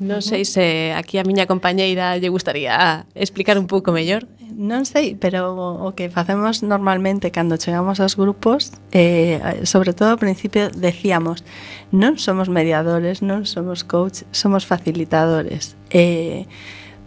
Non 0.00 0.24
sei 0.24 0.48
se 0.48 0.94
aquí 0.96 1.20
a 1.20 1.26
miña 1.26 1.44
compañeira 1.44 2.16
lle 2.16 2.32
gustaría 2.32 3.04
explicar 3.14 3.58
un 3.60 3.68
pouco 3.68 3.92
mellor. 3.92 4.24
Non 4.52 4.84
sei, 4.84 5.16
pero 5.16 5.52
o 5.56 5.92
que 5.96 6.12
facemos 6.12 6.60
normalmente 6.60 7.32
cando 7.32 7.56
chegamos 7.56 8.00
aos 8.00 8.16
grupos, 8.16 8.72
eh, 8.92 9.40
sobre 9.64 9.96
todo 9.96 10.12
ao 10.12 10.20
principio, 10.20 10.68
decíamos 10.72 11.44
non 11.92 12.16
somos 12.16 12.48
mediadores, 12.48 13.20
non 13.20 13.44
somos 13.44 13.84
coach, 13.84 14.24
somos 14.32 14.64
facilitadores. 14.68 15.76
Eh, 15.92 16.48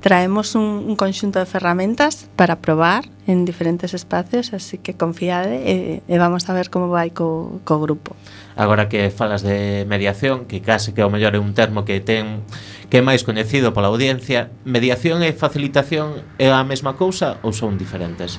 traemos 0.06 0.54
un, 0.54 0.86
un 0.86 0.96
conxunto 0.96 1.40
de 1.40 1.50
ferramentas 1.50 2.30
para 2.36 2.62
probar 2.62 3.10
en 3.26 3.44
diferentes 3.44 3.94
espacios, 3.96 4.54
así 4.54 4.78
que 4.78 4.94
confiade 4.94 5.66
e, 5.66 5.76
e 6.06 6.16
vamos 6.22 6.46
a 6.46 6.54
ver 6.54 6.70
como 6.70 6.94
vai 6.94 7.10
co, 7.10 7.58
co 7.66 7.82
grupo. 7.82 8.14
Agora 8.54 8.86
que 8.86 9.10
falas 9.10 9.42
de 9.42 9.82
mediación, 9.90 10.46
que 10.46 10.62
case 10.62 10.94
que 10.94 11.02
ao 11.02 11.10
mellor 11.10 11.34
é 11.34 11.42
un 11.42 11.58
termo 11.58 11.90
que 11.90 11.98
ten 12.06 12.46
que 12.90 13.00
é 13.00 13.04
máis 13.04 13.26
coñecido 13.26 13.74
pola 13.74 13.90
audiencia, 13.90 14.54
mediación 14.64 15.26
e 15.26 15.34
facilitación 15.34 16.22
é 16.38 16.52
a 16.52 16.64
mesma 16.64 16.94
cousa 16.94 17.42
ou 17.42 17.52
son 17.52 17.78
diferentes? 17.80 18.38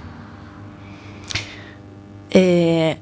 Eh, 2.31 2.97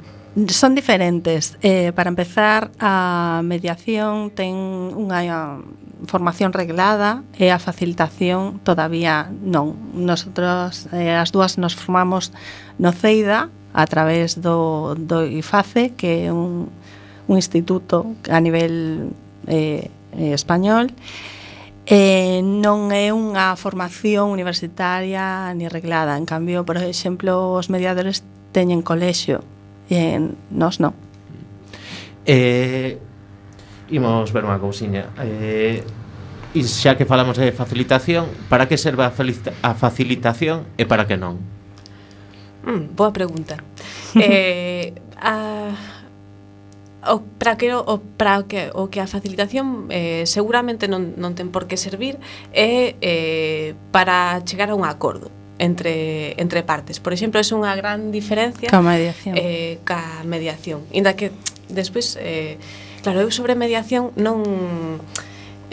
son 0.49 0.75
diferentes. 0.75 1.57
Eh, 1.63 1.93
para 1.95 2.09
empezar, 2.09 2.71
a 2.81 3.41
mediación 3.45 4.35
ten 4.35 4.55
unha 4.95 5.63
formación 6.11 6.53
reglada 6.53 7.23
e 7.39 7.55
a 7.55 7.59
facilitación 7.63 8.59
todavía 8.67 9.31
non. 9.31 9.79
Nosotros, 9.95 10.91
eh, 10.91 11.15
as 11.15 11.31
dúas 11.31 11.57
nos 11.57 11.79
formamos 11.79 12.35
no 12.79 12.91
CEIDA 12.91 13.49
a 13.75 13.85
través 13.87 14.39
do, 14.41 14.95
do 14.99 15.27
IFACE, 15.27 15.95
que 15.95 16.27
é 16.27 16.33
un, 16.33 16.71
un 17.27 17.35
instituto 17.35 18.15
a 18.31 18.39
nivel 18.43 19.11
eh, 19.47 19.91
español, 20.15 20.91
e 20.91 21.34
Eh, 21.85 22.41
non 22.41 22.89
é 22.97 23.13
unha 23.13 23.53
formación 23.61 24.33
universitaria 24.33 25.53
ni 25.53 25.69
reglada. 25.69 26.17
En 26.17 26.25
cambio, 26.25 26.65
por 26.65 26.81
exemplo, 26.81 27.53
os 27.53 27.69
mediadores 27.69 28.25
teñen 28.57 28.81
colexio 28.81 29.45
e 29.93 30.17
nós 30.49 30.81
non. 30.81 30.97
Eh, 32.25 32.97
imos 33.93 34.33
ver 34.33 34.49
unha 34.49 34.57
cousiña. 34.57 35.13
Eh, 35.21 35.85
e 36.55 36.61
xa 36.65 36.97
que 36.97 37.05
falamos 37.05 37.37
de 37.37 37.53
facilitación, 37.53 38.31
para 38.49 38.65
que 38.65 38.81
serve 38.81 39.05
a, 39.05 39.13
a 39.13 39.71
facilitación 39.77 40.65
e 40.81 40.89
para 40.89 41.05
que 41.05 41.21
non? 41.21 41.37
Mm, 42.65 42.97
boa 42.97 43.13
pregunta. 43.13 43.61
eh, 44.17 44.97
a, 45.21 45.75
o 47.09 47.21
para 47.39 47.57
que 47.57 47.75
o 47.75 48.01
para 48.17 48.43
que 48.45 48.71
o 48.75 48.89
que 48.89 49.01
a 49.01 49.07
facilitación 49.07 49.89
eh, 49.91 50.25
seguramente 50.25 50.89
non 50.89 51.17
non 51.21 51.37
ten 51.37 51.53
por 51.53 51.69
que 51.69 51.77
servir 51.77 52.17
é 52.53 52.97
eh, 53.01 53.77
para 53.93 54.41
chegar 54.45 54.71
a 54.71 54.77
un 54.77 54.85
acordo 54.89 55.29
entre 55.59 56.35
entre 56.41 56.63
partes. 56.63 56.99
Por 56.99 57.13
exemplo, 57.13 57.41
é 57.41 57.45
unha 57.55 57.73
gran 57.77 58.11
diferencia 58.11 58.69
ca 58.69 58.83
mediación. 58.83 59.35
Eh, 59.37 59.79
ca 59.87 60.25
mediación, 60.27 60.83
inda 60.91 61.15
que 61.15 61.31
despois 61.71 62.19
eh, 62.21 62.59
claro, 63.03 63.21
eu 63.21 63.31
sobre 63.31 63.55
mediación 63.55 64.11
non 64.17 64.43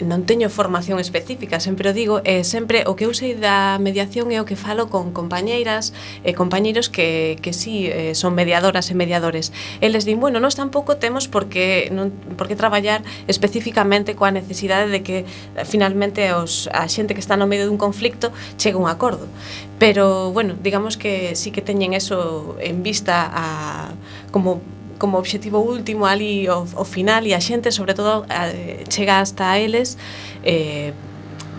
non 0.00 0.24
teño 0.24 0.48
formación 0.48 0.96
específica, 0.96 1.60
sempre 1.60 1.90
o 1.90 1.92
digo, 1.92 2.24
e 2.24 2.48
sempre 2.48 2.88
o 2.88 2.96
que 2.96 3.04
eu 3.04 3.12
sei 3.12 3.36
da 3.36 3.76
mediación 3.76 4.32
é 4.32 4.40
o 4.40 4.48
que 4.48 4.56
falo 4.56 4.88
con 4.88 5.12
compañeiras 5.12 5.92
e 6.24 6.32
compañeiros 6.32 6.88
que, 6.88 7.36
que 7.44 7.52
sí 7.52 7.92
eh, 7.92 8.16
son 8.16 8.32
mediadoras 8.32 8.88
e 8.88 8.94
mediadores. 8.96 9.52
Eles 9.84 10.08
din, 10.08 10.16
bueno, 10.16 10.40
nós 10.40 10.56
tampouco 10.56 10.96
temos 10.96 11.28
por 11.28 11.52
que, 11.52 11.92
non, 11.92 12.08
por 12.40 12.48
que 12.48 12.56
traballar 12.56 13.04
especificamente 13.28 14.16
coa 14.16 14.32
necesidade 14.32 14.88
de 14.88 15.04
que 15.04 15.28
eh, 15.28 15.64
finalmente 15.68 16.32
os, 16.32 16.72
a 16.72 16.88
xente 16.88 17.12
que 17.12 17.22
está 17.22 17.36
no 17.36 17.44
medio 17.44 17.68
dun 17.68 17.76
conflicto 17.76 18.32
chegue 18.56 18.80
a 18.80 18.82
un 18.82 18.88
acordo. 18.88 19.28
Pero, 19.76 20.32
bueno, 20.32 20.54
digamos 20.56 20.96
que 20.96 21.34
sí 21.34 21.50
que 21.50 21.60
teñen 21.60 21.92
eso 21.92 22.56
en 22.60 22.82
vista 22.82 23.28
a, 23.28 23.92
como 24.30 24.62
como 25.02 25.18
obxectivo 25.18 25.58
último 25.58 26.06
ali 26.06 26.48
o, 26.48 26.62
o 26.76 26.84
final 26.84 27.26
e 27.26 27.34
a 27.34 27.40
xente, 27.42 27.74
sobre 27.74 27.92
todo, 27.92 28.22
a, 28.30 28.42
chega 28.86 29.18
hasta 29.18 29.50
a 29.50 29.58
eles 29.58 29.98
eh, 30.46 30.94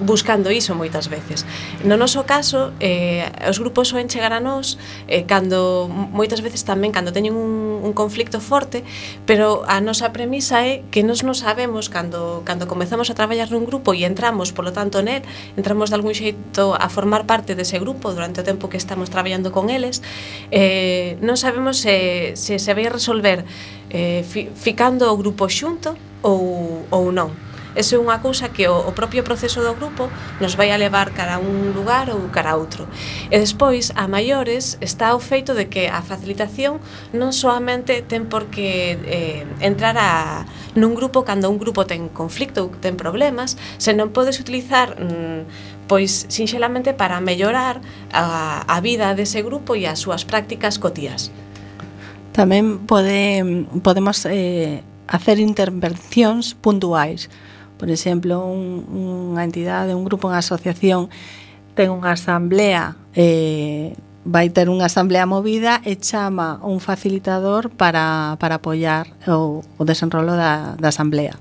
buscando 0.04 0.52
iso 0.52 0.76
moitas 0.76 1.08
veces. 1.08 1.48
No 1.84 1.96
noso 1.96 2.28
caso, 2.28 2.76
eh, 2.84 3.28
os 3.48 3.60
grupos 3.60 3.92
soen 3.92 4.12
chegar 4.12 4.36
a 4.36 4.42
nós 4.44 4.76
eh, 5.08 5.24
cando 5.24 5.88
moitas 5.88 6.44
veces 6.44 6.68
tamén 6.68 6.92
cando 6.92 7.16
teñen 7.16 7.36
un, 7.36 7.80
un 7.80 7.94
conflicto 7.96 8.44
forte, 8.44 8.84
pero 9.24 9.63
a 9.68 9.80
nosa 9.80 10.12
premisa 10.12 10.66
é 10.68 10.84
que 10.92 11.06
nos 11.06 11.24
non 11.24 11.38
sabemos 11.38 11.88
cando, 11.88 12.44
cando 12.44 12.68
comezamos 12.68 13.08
a 13.08 13.16
traballar 13.16 13.48
nun 13.52 13.63
grupo 13.63 13.96
e 13.96 14.04
entramos, 14.04 14.52
polo 14.52 14.76
tanto, 14.76 15.00
nel, 15.00 15.24
entramos 15.56 15.92
de 15.92 15.96
algún 15.96 16.16
xeito 16.16 16.76
a 16.76 16.88
formar 16.92 17.24
parte 17.24 17.56
dese 17.56 17.80
grupo 17.80 18.12
durante 18.12 18.42
o 18.42 18.48
tempo 18.48 18.68
que 18.68 18.80
estamos 18.80 19.08
traballando 19.08 19.56
con 19.56 19.72
eles, 19.72 20.04
eh, 20.52 21.16
non 21.24 21.39
sabemos 21.39 21.80
se, 21.80 22.36
se 22.36 22.60
se 22.60 22.72
vai 22.74 22.88
resolver 22.89 23.46
eh, 23.89 24.24
fi, 24.28 24.50
ficando 24.56 25.12
o 25.12 25.16
grupo 25.18 25.48
xunto 25.48 25.96
ou, 26.24 26.88
ou 26.89 27.12
non. 27.12 27.53
Eso 27.75 27.97
é 27.97 27.99
unha 27.99 28.21
cousa 28.21 28.53
que 28.53 28.69
o, 28.69 28.77
o 28.77 28.91
propio 28.93 29.25
proceso 29.25 29.65
do 29.65 29.73
grupo 29.73 30.09
nos 30.38 30.53
vai 30.53 30.69
a 30.69 30.77
levar 30.77 31.12
cara 31.12 31.38
a 31.38 31.41
un 31.41 31.73
lugar 31.73 32.13
ou 32.13 32.29
cara 32.29 32.53
a 32.53 32.59
outro. 32.59 32.86
E 33.33 33.36
despois, 33.41 33.89
a 33.97 34.05
maiores, 34.05 34.77
está 34.81 35.17
o 35.17 35.21
feito 35.21 35.57
de 35.57 35.67
que 35.67 35.89
a 35.89 36.05
facilitación 36.05 36.77
non 37.12 37.33
soamente 37.33 38.05
ten 38.05 38.29
por 38.29 38.53
que 38.53 38.97
eh, 39.09 39.43
entrar 39.62 39.97
a, 39.97 40.45
nun 40.77 40.93
grupo 40.93 41.25
cando 41.25 41.49
un 41.49 41.57
grupo 41.57 41.86
ten 41.89 42.09
conflicto 42.09 42.65
ou 42.65 42.69
ten 42.77 42.93
problemas, 42.93 43.57
senón 43.81 44.13
podes 44.13 44.38
utilizar 44.38 44.97
mm, 44.97 45.73
pois 45.88 46.25
sinxelamente 46.29 46.93
para 46.93 47.19
mellorar 47.19 47.81
a, 48.13 48.63
a 48.65 48.77
vida 48.81 49.13
dese 49.13 49.41
grupo 49.41 49.75
e 49.75 49.86
as 49.86 49.99
súas 49.99 50.23
prácticas 50.23 50.79
cotías. 50.79 51.29
Tamén 52.33 52.81
pode, 52.89 53.45
podemos 53.86 54.25
eh, 54.25 54.81
hacer 55.05 55.38
intervencións 55.38 56.57
puntuais 56.57 57.29
Por 57.84 57.91
exemplo, 57.91 58.48
un, 58.48 58.88
unha 59.36 59.43
entidade, 59.43 59.91
un 59.91 60.08
grupo, 60.08 60.32
unha 60.32 60.39
asociación 60.39 61.12
ten 61.76 61.91
unha 61.91 62.15
asamblea 62.15 62.96
eh, 63.12 63.91
vai 64.24 64.48
ter 64.56 64.72
unha 64.72 64.88
asamblea 64.88 65.28
movida 65.28 65.84
e 65.84 66.00
chama 66.00 66.63
un 66.63 66.80
facilitador 66.80 67.67
para, 67.76 68.39
para 68.39 68.63
apoiar 68.63 69.12
o, 69.28 69.60
o 69.76 69.84
desenrolo 69.84 70.32
da, 70.32 70.80
da 70.80 70.96
asamblea. 70.96 71.36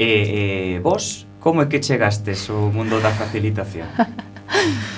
E 0.00 0.08
eh, 0.08 0.24
eh, 0.24 0.74
vos, 0.80 1.28
como 1.36 1.60
é 1.60 1.68
que 1.68 1.84
chegastes 1.84 2.48
ao 2.48 2.72
mundo 2.72 2.96
da 3.04 3.12
facilitación? 3.12 3.84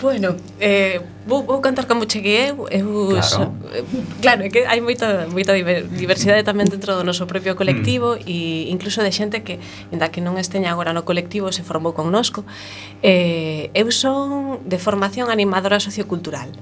Bueno, 0.00 0.36
eh, 0.60 1.00
vou, 1.26 1.42
vou 1.42 1.60
cantar 1.60 1.86
como 1.86 2.04
cheguei 2.04 2.50
eu, 2.50 2.68
eu 2.70 3.08
claro. 3.08 3.54
Eh, 3.72 3.84
claro, 4.20 4.42
é 4.42 4.48
que 4.48 4.60
hai 4.66 4.80
moita 4.80 5.26
moita 5.32 5.56
diversidade 5.56 6.44
tamén 6.44 6.68
dentro 6.68 6.92
do 6.92 7.02
noso 7.02 7.24
propio 7.24 7.56
mm. 7.56 7.58
colectivo 7.58 8.08
mm. 8.14 8.28
e 8.28 8.68
incluso 8.68 9.00
de 9.00 9.08
xente 9.08 9.40
que 9.40 9.56
ainda 9.88 10.12
que 10.12 10.20
non 10.20 10.36
esteña 10.36 10.68
agora 10.68 10.92
no 10.92 11.08
colectivo 11.08 11.48
se 11.48 11.64
formou 11.64 11.96
connosco. 11.96 12.44
Eh, 13.00 13.72
eu 13.72 13.88
son 13.88 14.60
de 14.68 14.76
formación 14.76 15.32
animadora 15.32 15.80
sociocultural. 15.80 16.52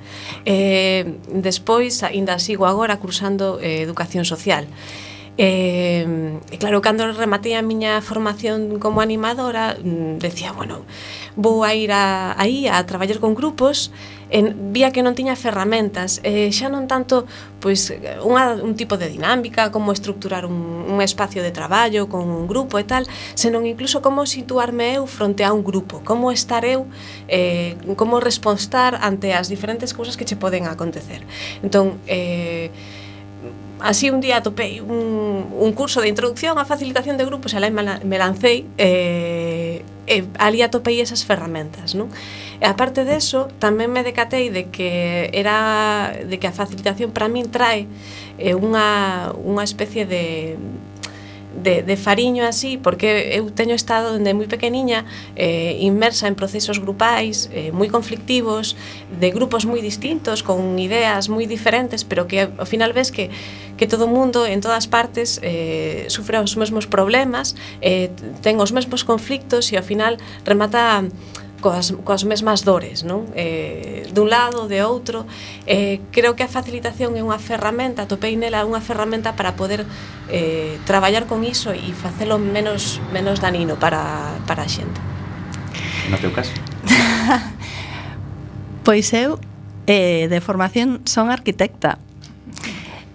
Eh, 0.47 1.19
despois 1.27 2.07
aínda 2.07 2.39
sigo 2.39 2.71
agora 2.71 3.03
cursando 3.03 3.59
eh, 3.59 3.83
educación 3.83 4.23
social. 4.23 4.71
E, 5.37 6.07
e 6.51 6.57
claro, 6.63 6.79
cando 6.79 7.11
rematei 7.11 7.59
a 7.59 7.63
miña 7.63 7.99
formación 7.99 8.79
como 8.79 9.03
animadora, 9.03 9.75
mm, 9.75 10.23
decía, 10.23 10.55
bueno, 10.55 10.87
vou 11.35 11.67
a 11.67 11.75
ir 11.75 11.91
a, 11.91 12.39
aí 12.39 12.71
a 12.71 12.79
traballar 12.87 13.19
con 13.19 13.35
grupos, 13.35 13.91
en, 14.31 14.71
vía 14.71 14.95
que 14.95 15.03
non 15.03 15.19
tiña 15.19 15.35
ferramentas, 15.35 16.23
e 16.23 16.55
xa 16.55 16.71
non 16.71 16.87
tanto 16.87 17.27
pois 17.59 17.91
unha, 18.23 18.55
un 18.63 18.79
tipo 18.79 18.95
de 18.95 19.11
dinámica, 19.11 19.75
como 19.75 19.91
estructurar 19.91 20.47
un, 20.47 20.87
un 20.87 21.03
espacio 21.03 21.43
de 21.43 21.51
traballo 21.51 22.07
con 22.07 22.31
un 22.31 22.47
grupo 22.47 22.79
e 22.79 22.87
tal, 22.87 23.03
senón 23.35 23.67
incluso 23.67 23.99
como 24.07 24.31
situarme 24.31 25.03
eu 25.03 25.11
fronte 25.11 25.43
a 25.43 25.51
un 25.51 25.67
grupo, 25.67 25.99
como 26.07 26.31
estar 26.31 26.63
eu, 26.63 26.87
eh, 27.27 27.75
como 27.99 28.23
responstar 28.23 29.03
ante 29.03 29.35
as 29.35 29.51
diferentes 29.51 29.91
cousas 29.91 30.15
que 30.15 30.23
che 30.23 30.39
poden 30.39 30.71
acontecer. 30.71 31.27
Entón, 31.59 31.99
eh, 32.07 32.71
así 33.81 34.11
un 34.11 34.21
día 34.21 34.43
topei 34.43 34.81
un, 34.81 35.51
un 35.51 35.73
curso 35.73 36.01
de 36.01 36.09
introducción 36.09 36.59
a 36.59 36.65
facilitación 36.65 37.17
de 37.17 37.25
grupos 37.25 37.55
e 37.55 37.57
alá 37.59 37.71
me 37.71 38.17
lancei 38.19 38.67
eh, 38.79 39.83
e 40.07 40.17
ali 40.39 40.63
atopei 40.63 41.01
esas 41.01 41.25
ferramentas 41.25 41.97
non? 41.97 42.13
e 42.61 42.67
aparte 42.69 43.03
deso 43.03 43.51
tamén 43.59 43.91
me 43.91 44.07
decatei 44.07 44.53
de 44.53 44.71
que 44.71 45.31
era 45.33 46.13
de 46.23 46.37
que 46.39 46.47
a 46.47 46.55
facilitación 46.55 47.11
para 47.11 47.27
min 47.27 47.51
trae 47.51 47.89
eh, 48.39 48.55
unha, 48.55 49.33
unha 49.35 49.65
especie 49.65 50.07
de 50.07 50.55
de, 51.63 51.83
de 51.83 51.97
fariño 51.97 52.45
así, 52.45 52.79
porque 52.79 53.37
eu 53.39 53.51
teño 53.51 53.75
estado 53.75 54.13
dende 54.15 54.35
moi 54.35 54.51
pequeniña 54.51 55.07
eh, 55.39 55.79
inmersa 55.81 56.27
en 56.27 56.35
procesos 56.35 56.83
grupais 56.83 57.51
eh, 57.53 57.71
moi 57.71 57.87
conflictivos, 57.89 58.75
de 59.09 59.29
grupos 59.31 59.65
moi 59.65 59.79
distintos, 59.79 60.43
con 60.43 60.79
ideas 60.79 61.31
moi 61.31 61.47
diferentes, 61.47 62.03
pero 62.03 62.27
que 62.27 62.51
ao 62.51 62.67
final 62.67 62.93
ves 62.93 63.15
que, 63.15 63.31
que 63.77 63.87
todo 63.87 64.07
o 64.07 64.11
mundo 64.11 64.47
en 64.47 64.61
todas 64.61 64.87
partes 64.87 65.39
eh, 65.43 66.07
sufre 66.09 66.39
os 66.39 66.57
mesmos 66.57 66.87
problemas, 66.87 67.55
eh, 67.81 68.11
ten 68.43 68.59
os 68.59 68.75
mesmos 68.75 69.07
conflictos 69.07 69.71
e 69.71 69.79
ao 69.79 69.85
final 69.87 70.19
remata 70.45 71.07
coas, 71.65 71.97
coas 72.05 72.29
mesmas 72.29 72.61
dores, 72.61 73.09
non? 73.09 73.25
Eh, 73.33 74.05
dun 74.13 74.29
lado, 74.29 74.69
de 74.69 74.85
outro. 74.85 75.25
Eh, 75.65 76.05
creo 76.13 76.37
que 76.37 76.45
a 76.45 76.51
facilitación 76.53 77.17
é 77.17 77.25
unha 77.25 77.41
ferramenta, 77.41 78.05
topei 78.05 78.37
nela 78.37 78.69
unha 78.69 78.85
ferramenta 78.85 79.33
para 79.33 79.57
poder 79.57 79.89
eh, 80.29 80.77
traballar 80.85 81.25
con 81.25 81.41
iso 81.41 81.73
e 81.73 81.81
facelo 81.97 82.37
menos 82.37 83.01
menos 83.17 83.41
danino 83.41 83.81
para, 83.81 84.37
para 84.45 84.61
a 84.61 84.69
xente. 84.69 85.01
No 86.13 86.21
teu 86.21 86.37
caso? 86.37 86.53
pois 88.87 89.09
eu, 89.17 89.41
eh, 89.89 90.29
de 90.29 90.45
formación, 90.45 91.01
son 91.09 91.33
arquitecta. 91.33 91.97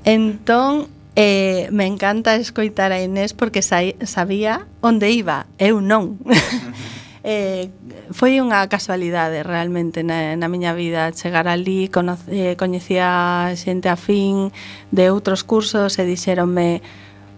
Entón, 0.02 0.90
Eh, 1.22 1.68
me 1.72 1.86
encanta 1.86 2.38
escoitar 2.38 2.94
a 2.94 3.02
Inés 3.02 3.34
porque 3.34 3.62
sabía 3.62 4.68
onde 4.80 5.12
iba, 5.12 5.48
eu 5.58 5.84
non. 5.84 6.16
Eh, 7.24 7.68
foi 8.16 8.40
unha 8.40 8.64
casualidade 8.72 9.44
realmente 9.44 10.08
na, 10.08 10.40
na 10.40 10.48
miña 10.48 10.72
vida 10.72 11.12
chegar 11.12 11.52
ali, 11.52 11.92
conoce, 11.92 12.32
eh, 12.32 12.54
coñecía 12.56 13.52
xente 13.60 13.92
afín 13.92 14.56
de 14.96 15.12
outros 15.12 15.44
cursos 15.44 16.00
e 16.00 16.08
dixeronme 16.08 16.80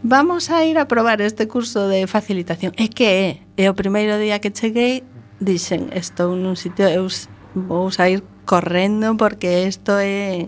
vamos 0.05 0.53
a 0.53 0.61
ir 0.65 0.77
a 0.77 0.85
probar 0.85 1.21
este 1.21 1.49
curso 1.49 1.89
de 1.89 2.05
facilitación. 2.05 2.77
E 2.77 2.93
que 2.93 3.09
é? 3.09 3.29
E 3.57 3.65
o 3.69 3.77
primeiro 3.77 4.21
día 4.21 4.37
que 4.37 4.53
cheguei 4.53 5.01
dixen, 5.41 5.89
estou 5.97 6.37
nun 6.37 6.53
sitio, 6.53 6.85
eu 6.85 7.09
vou 7.57 7.89
sair 7.89 8.21
correndo 8.45 9.17
porque 9.17 9.65
isto 9.65 9.97
é, 9.97 10.45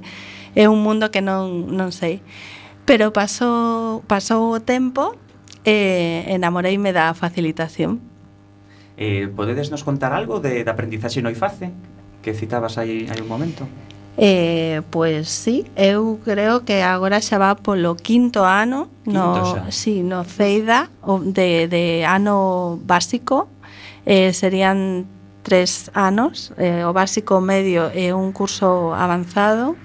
é 0.54 0.70
un 0.70 0.86
mundo 0.86 1.10
que 1.10 1.26
non, 1.26 1.74
non 1.74 1.90
sei. 1.90 2.22
Pero 2.86 3.10
pasou, 3.10 4.06
pasou 4.06 4.54
o 4.54 4.62
tempo 4.62 5.18
e 5.66 6.22
enamoreime 6.30 6.94
da 6.94 7.18
facilitación 7.18 8.13
Eh, 8.98 9.28
podedes 9.34 9.72
nos 9.72 9.84
contar 9.84 10.14
algo 10.14 10.40
de, 10.40 10.64
de 10.64 10.70
aprendizaxe 10.70 11.22
no 11.22 11.34
IFACE 11.34 11.74
que 12.24 12.34
citabas 12.34 12.80
aí 12.80 13.06
hai 13.12 13.20
un 13.20 13.28
momento? 13.28 13.68
Eh, 14.16 14.82
pois 14.90 15.26
pues, 15.26 15.30
sí, 15.30 15.66
eu 15.76 16.22
creo 16.24 16.62
que 16.64 16.82
agora 16.82 17.18
xa 17.20 17.42
va 17.42 17.58
polo 17.58 17.98
quinto 17.98 18.46
ano 18.46 18.88
no, 19.06 19.34
quinto 19.34 19.72
sí, 19.74 20.02
no 20.02 20.24
CEIDA 20.24 20.90
de, 21.26 21.68
de 21.68 22.06
ano 22.06 22.80
básico. 22.86 23.50
Eh, 24.06 24.34
serían 24.34 25.06
tres 25.44 25.92
anos 25.94 26.54
eh, 26.58 26.86
o 26.86 26.94
básico 26.94 27.42
medio 27.42 27.92
e 27.92 28.10
eh, 28.10 28.14
un 28.14 28.32
curso 28.32 28.96
avanzado. 28.96 29.76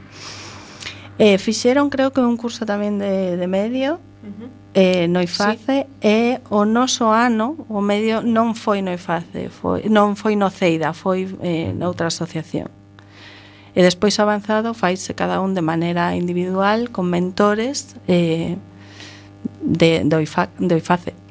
Eh, 1.18 1.36
fixeron 1.40 1.90
creo 1.90 2.14
que 2.14 2.22
un 2.22 2.38
curso 2.38 2.62
tamén 2.62 3.00
de, 3.02 3.34
de 3.34 3.46
medio. 3.50 3.98
-huh. 4.28 4.48
eh, 4.74 5.08
Noiface 5.08 5.88
sí. 5.88 6.06
e 6.06 6.38
o 6.50 6.64
noso 6.64 7.10
ano 7.10 7.56
o 7.68 7.80
medio 7.80 8.22
non 8.22 8.54
foi 8.54 8.82
Noiface 8.82 9.48
foi, 9.48 9.88
non 9.88 10.14
foi 10.14 10.36
Noceida 10.36 10.92
foi 10.92 11.26
eh, 11.42 11.72
noutra 11.72 12.12
asociación 12.12 12.68
e 13.74 13.80
despois 13.82 14.16
avanzado 14.20 14.74
faise 14.74 15.14
cada 15.14 15.40
un 15.40 15.54
de 15.54 15.62
maneira 15.62 16.14
individual 16.14 16.90
con 16.92 17.08
mentores 17.08 17.96
eh, 18.08 18.56
de, 19.62 20.04
do, 20.04 20.20
IFA, 20.20 20.48
do 20.58 20.76
IFACE 20.76 21.28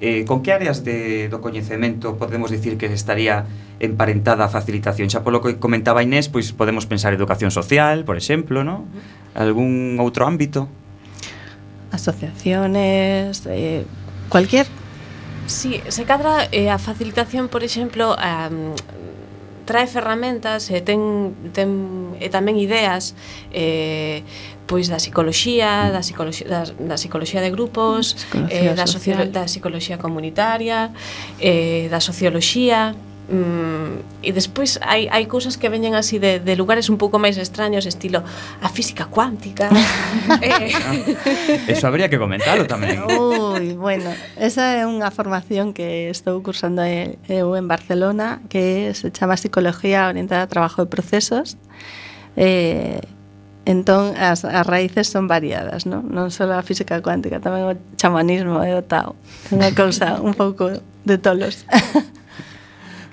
Eh, 0.00 0.24
con 0.24 0.40
que 0.40 0.56
áreas 0.56 0.80
de, 0.80 1.28
do 1.28 1.44
coñecemento 1.44 2.16
podemos 2.16 2.48
dicir 2.48 2.80
que 2.80 2.88
estaría 2.88 3.44
emparentada 3.84 4.48
a 4.48 4.50
facilitación? 4.50 5.12
Xa 5.12 5.20
polo 5.20 5.44
que 5.44 5.60
comentaba 5.60 6.00
Inés, 6.00 6.32
pois 6.32 6.56
podemos 6.56 6.88
pensar 6.88 7.12
educación 7.12 7.52
social, 7.52 8.08
por 8.08 8.16
exemplo, 8.16 8.64
non? 8.64 8.88
Algún 9.36 10.00
outro 10.00 10.24
ámbito? 10.24 10.72
asociaciones, 11.90 13.42
eh, 13.46 13.84
cualquier? 14.28 14.66
Sí, 15.46 15.82
se 15.88 16.04
cadra 16.04 16.48
eh, 16.52 16.70
a 16.70 16.78
facilitación, 16.78 17.48
por 17.48 17.64
exemplo, 17.64 18.14
a, 18.18 18.50
trae 19.70 19.86
ferramentas 19.86 20.66
e 20.74 20.82
ten, 20.82 21.30
ten 21.54 21.70
e 22.18 22.26
tamén 22.26 22.58
ideas 22.58 23.14
eh, 23.54 24.26
pois 24.66 24.90
da 24.90 24.98
psicoloxía, 24.98 25.94
da 25.94 26.02
psicoloxía 26.02 26.46
da, 26.50 26.62
da 26.66 26.98
psicoloxía 26.98 27.38
de 27.38 27.54
grupos, 27.54 28.18
psicología 28.18 28.74
eh, 28.74 28.74
da, 28.74 28.86
socio, 28.90 29.14
da 29.30 29.46
psicoloxía 29.46 29.98
comunitaria, 29.98 30.90
eh, 31.38 31.86
da 31.86 32.02
socioloxía, 32.02 32.98
Mm, 33.30 34.26
e 34.26 34.34
despois 34.34 34.82
hai, 34.82 35.06
hai 35.06 35.30
cousas 35.30 35.54
que 35.54 35.70
veñen 35.70 35.94
así 35.94 36.18
de, 36.18 36.42
de 36.42 36.58
lugares 36.58 36.90
un 36.90 36.98
pouco 36.98 37.22
máis 37.22 37.38
extraños 37.38 37.86
estilo 37.86 38.26
a 38.58 38.68
física 38.68 39.06
cuántica. 39.06 39.70
Eh. 40.40 40.72
eso 41.68 41.86
habría 41.86 42.08
que 42.08 42.18
comentarlo 42.18 42.66
tamén 42.66 43.02
Ui, 43.06 43.74
bueno, 43.74 44.10
esa 44.34 44.78
é 44.78 44.86
unha 44.86 45.10
formación 45.14 45.70
que 45.70 46.10
estou 46.10 46.42
cursando 46.42 46.82
eu 46.82 47.54
en 47.54 47.66
Barcelona 47.70 48.42
que 48.50 48.90
se 48.98 49.14
chama 49.14 49.38
Psicología 49.38 50.10
Orientada 50.10 50.46
a 50.46 50.50
Trabajo 50.50 50.82
de 50.82 50.88
Procesos. 50.90 51.54
Eh, 52.34 52.98
entón 53.62 54.18
as, 54.18 54.42
as 54.42 54.66
raíces 54.66 55.06
son 55.06 55.30
variadas 55.30 55.86
non, 55.86 56.10
non 56.10 56.34
só 56.34 56.50
a 56.50 56.66
física 56.66 56.98
cuántica 56.98 57.38
tamén 57.38 57.62
o 57.70 57.74
chamanismo 57.94 58.58
e 58.66 58.74
o 58.74 58.82
tao. 58.82 59.14
É 59.50 59.54
unha 59.54 59.70
cousa 59.70 60.18
un 60.18 60.34
pouco 60.34 60.82
de 61.06 61.16
tolos 61.18 61.62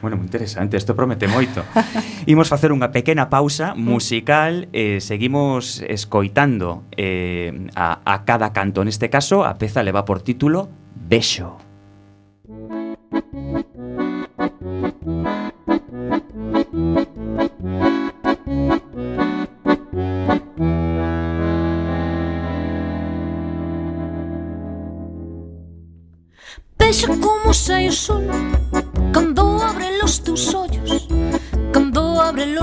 Bueno, 0.01 0.17
moi 0.17 0.29
interesante, 0.29 0.77
isto 0.77 0.93
promete 0.93 1.25
moito. 1.25 1.65
Imos 2.29 2.49
facer 2.49 2.69
unha 2.69 2.93
pequena 2.93 3.33
pausa 3.33 3.73
musical 3.73 4.69
e 4.69 4.97
eh, 4.97 4.99
seguimos 5.01 5.81
escoitando 5.81 6.85
eh, 6.93 7.49
a, 7.73 8.05
a 8.05 8.15
cada 8.21 8.53
canto. 8.53 8.85
Neste 8.85 9.09
caso, 9.09 9.41
a 9.41 9.57
peza 9.57 9.81
leva 9.81 10.05
por 10.05 10.21
título 10.21 10.69
Bexo. 10.93 11.57
Bella 26.77 27.07
como 27.19 27.53
sai 27.53 27.89
o 27.89 27.91
sol 27.91 28.56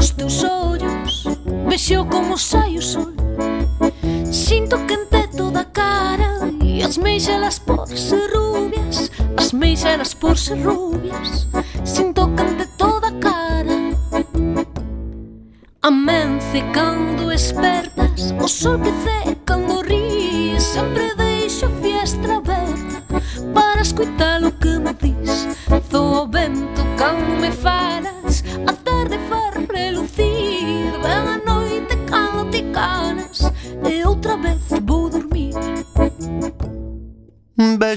nos 0.04 0.10
teus 0.10 0.44
ollos 0.44 1.24
Vexo 1.66 2.04
como 2.06 2.36
sai 2.36 2.76
o 2.76 2.82
sol 2.82 3.12
Sinto 4.30 4.76
quente 4.86 5.28
toda 5.36 5.60
a 5.60 5.64
cara 5.64 6.40
E 6.62 6.82
as 6.82 6.98
meixelas 6.98 7.58
por 7.58 7.86
ser 7.88 8.30
rubias 8.34 9.10
As 9.36 9.52
meixelas 9.52 10.12
por 10.12 10.36
ser 10.36 10.58
rubias. 10.62 11.46
Sinto 11.84 12.28
quente 12.36 12.66
toda 12.76 13.08
a 13.08 13.12
cara 13.12 13.76
Amence 15.80 16.62
cando 16.74 17.32
espertas 17.32 18.34
O 18.42 18.48
sol 18.48 18.78
que 18.80 18.90
cede 18.90 19.13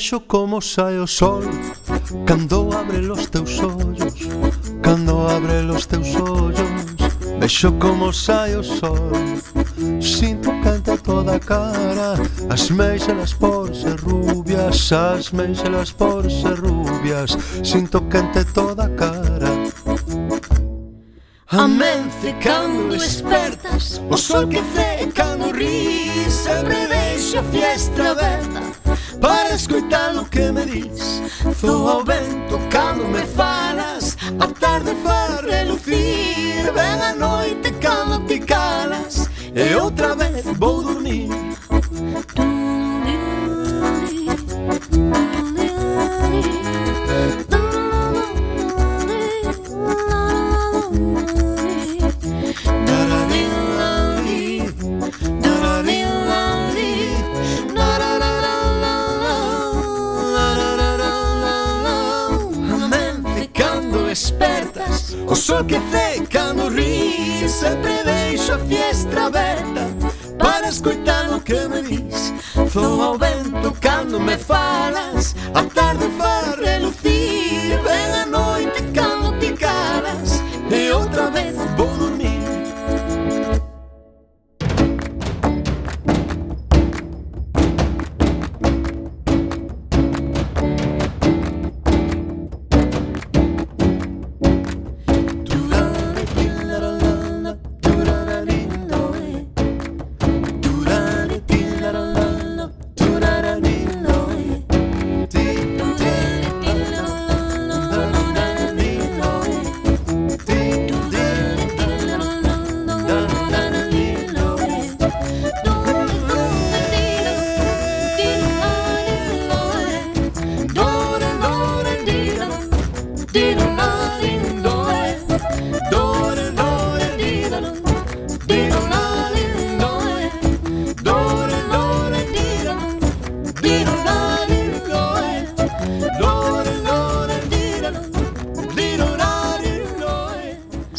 vexo 0.08 0.22
como 0.22 0.62
sae 0.62 1.00
o 1.00 1.08
sol. 1.08 1.44
Cando 2.26 2.70
abre 2.72 3.02
los 3.02 3.30
teus 3.30 3.60
ollos 3.60 4.14
Cando 4.82 5.28
abre 5.28 5.64
los 5.64 5.86
teus 5.86 6.16
ollos 6.16 6.70
Vexo 7.40 7.78
como 7.78 8.14
sae 8.14 8.56
o 8.56 8.64
sol. 8.64 9.12
Sinto 10.00 10.50
canta 10.64 10.98
toda 10.98 11.36
a 11.36 11.40
cara 11.40 12.14
As 12.50 12.70
meixelas 12.70 13.34
por 13.34 13.76
ser 13.76 14.00
rubias 14.00 14.94
As 14.94 15.34
meixelas 15.34 15.92
por 15.92 16.32
ser 16.32 16.56
rubias. 16.56 17.38
Sinto 17.64 18.02
canta 18.08 18.46
toda 18.46 18.86
a 18.86 18.90
cara 18.90 19.52
Amence 21.50 22.34
cando 22.42 22.96
despertas 22.96 24.02
O 24.10 24.16
sol 24.16 24.48
que 24.48 24.62
cee 24.74 25.12
cando 25.12 25.52
rís 25.52 26.32
Sempre 26.32 26.88
deixa 26.88 27.42
a 27.42 27.44
fiestra 27.44 28.12
aberta 28.12 28.67
será 29.98 30.14
lo 30.14 30.30
que 30.30 30.52
me 30.52 30.66
dis 30.66 31.22
Zo 31.60 31.84
oh, 31.84 31.90
ao 31.90 32.04
vento 32.04 32.60
cando 32.70 33.08
me 33.08 33.26
faz 33.26 33.57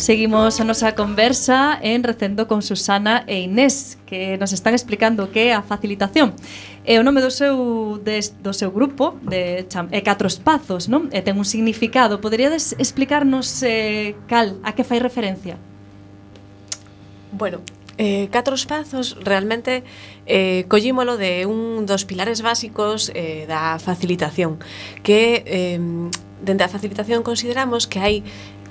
Seguimos 0.09 0.59
a 0.59 0.65
nosa 0.65 0.97
conversa 0.97 1.77
en 1.83 2.01
Recendo 2.01 2.49
con 2.49 2.63
Susana 2.63 3.25
e 3.29 3.45
Inés, 3.45 4.01
que 4.07 4.41
nos 4.41 4.57
están 4.57 4.73
explicando 4.73 5.29
o 5.29 5.29
que 5.29 5.53
é 5.53 5.53
a 5.53 5.61
facilitación. 5.61 6.33
E 6.89 6.97
o 6.97 7.05
nome 7.05 7.21
do 7.21 7.29
seu, 7.29 8.01
de, 8.01 8.17
do 8.41 8.57
seu 8.57 8.73
grupo 8.73 9.21
de 9.21 9.69
cham, 9.69 9.85
é 9.93 10.01
Catro 10.01 10.25
Espazos, 10.25 10.89
non? 10.89 11.13
E 11.13 11.21
ten 11.21 11.37
un 11.37 11.45
significado. 11.45 12.25
Poderíades 12.25 12.73
explicarnos 12.81 13.61
eh, 13.61 14.17
cal, 14.33 14.57
a 14.65 14.73
que 14.73 14.81
fai 14.81 14.97
referencia? 14.97 15.61
Bueno, 17.37 17.61
eh, 18.01 18.33
Catro 18.33 18.57
Espazos 18.57 19.13
realmente 19.21 19.85
eh, 20.25 20.65
collímolo 20.73 21.21
de 21.21 21.45
un 21.45 21.85
dos 21.85 22.09
pilares 22.09 22.41
básicos 22.41 23.13
eh, 23.13 23.45
da 23.45 23.77
facilitación, 23.77 24.57
que 25.05 25.45
eh, 25.45 25.77
dende 26.41 26.65
a 26.65 26.71
facilitación 26.71 27.23
consideramos 27.23 27.87
que 27.91 27.99
hai 27.99 28.17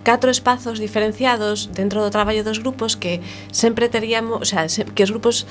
catro 0.08 0.32
espazos 0.32 0.80
diferenciados 0.80 1.68
dentro 1.76 2.00
do 2.00 2.08
traballo 2.08 2.40
dos 2.48 2.64
grupos 2.64 2.96
que 2.96 3.20
sempre 3.52 3.92
teríamos, 3.92 4.40
o 4.40 4.48
sea, 4.48 4.64
que 4.96 5.04
os 5.04 5.12
grupos 5.12 5.44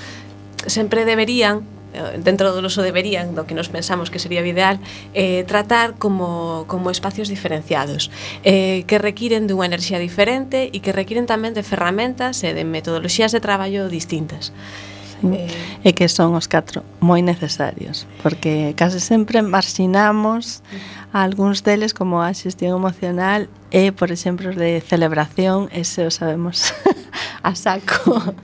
sempre 0.64 1.04
deberían 1.04 1.68
eh, 1.92 2.16
dentro 2.16 2.48
do 2.56 2.64
noso 2.64 2.80
deberían, 2.80 3.36
do 3.36 3.44
que 3.44 3.52
nos 3.52 3.68
pensamos 3.68 4.08
que 4.08 4.16
sería 4.16 4.40
o 4.40 4.48
ideal, 4.48 4.80
eh, 5.12 5.44
tratar 5.44 6.00
como, 6.00 6.64
como 6.72 6.88
espacios 6.88 7.28
diferenciados, 7.28 8.08
eh, 8.48 8.88
que 8.88 8.96
requiren 8.96 9.44
dunha 9.44 9.68
enerxía 9.68 10.00
diferente 10.00 10.72
e 10.72 10.80
que 10.80 10.96
requiren 10.96 11.28
tamén 11.28 11.52
de 11.52 11.60
ferramentas 11.60 12.40
e 12.40 12.56
de 12.56 12.64
metodoloxías 12.64 13.36
de 13.36 13.44
traballo 13.44 13.92
distintas 13.92 14.56
eh. 15.22 15.48
e 15.84 15.90
que 15.92 16.08
son 16.08 16.34
os 16.34 16.48
catro 16.48 16.82
moi 17.00 17.22
necesarios, 17.22 18.04
porque 18.20 18.74
case 18.76 19.00
sempre 19.00 19.40
marxinamos 19.40 20.60
a 21.12 21.24
algúns 21.24 21.62
deles 21.64 21.94
como 21.94 22.20
a 22.20 22.34
xestión 22.34 22.76
emocional 22.76 23.48
e, 23.70 23.92
por 23.92 24.12
exemplo, 24.12 24.52
de 24.52 24.82
celebración, 24.84 25.68
ese 25.72 26.04
o 26.04 26.10
sabemos 26.10 26.74
a 27.42 27.54
saco. 27.54 28.34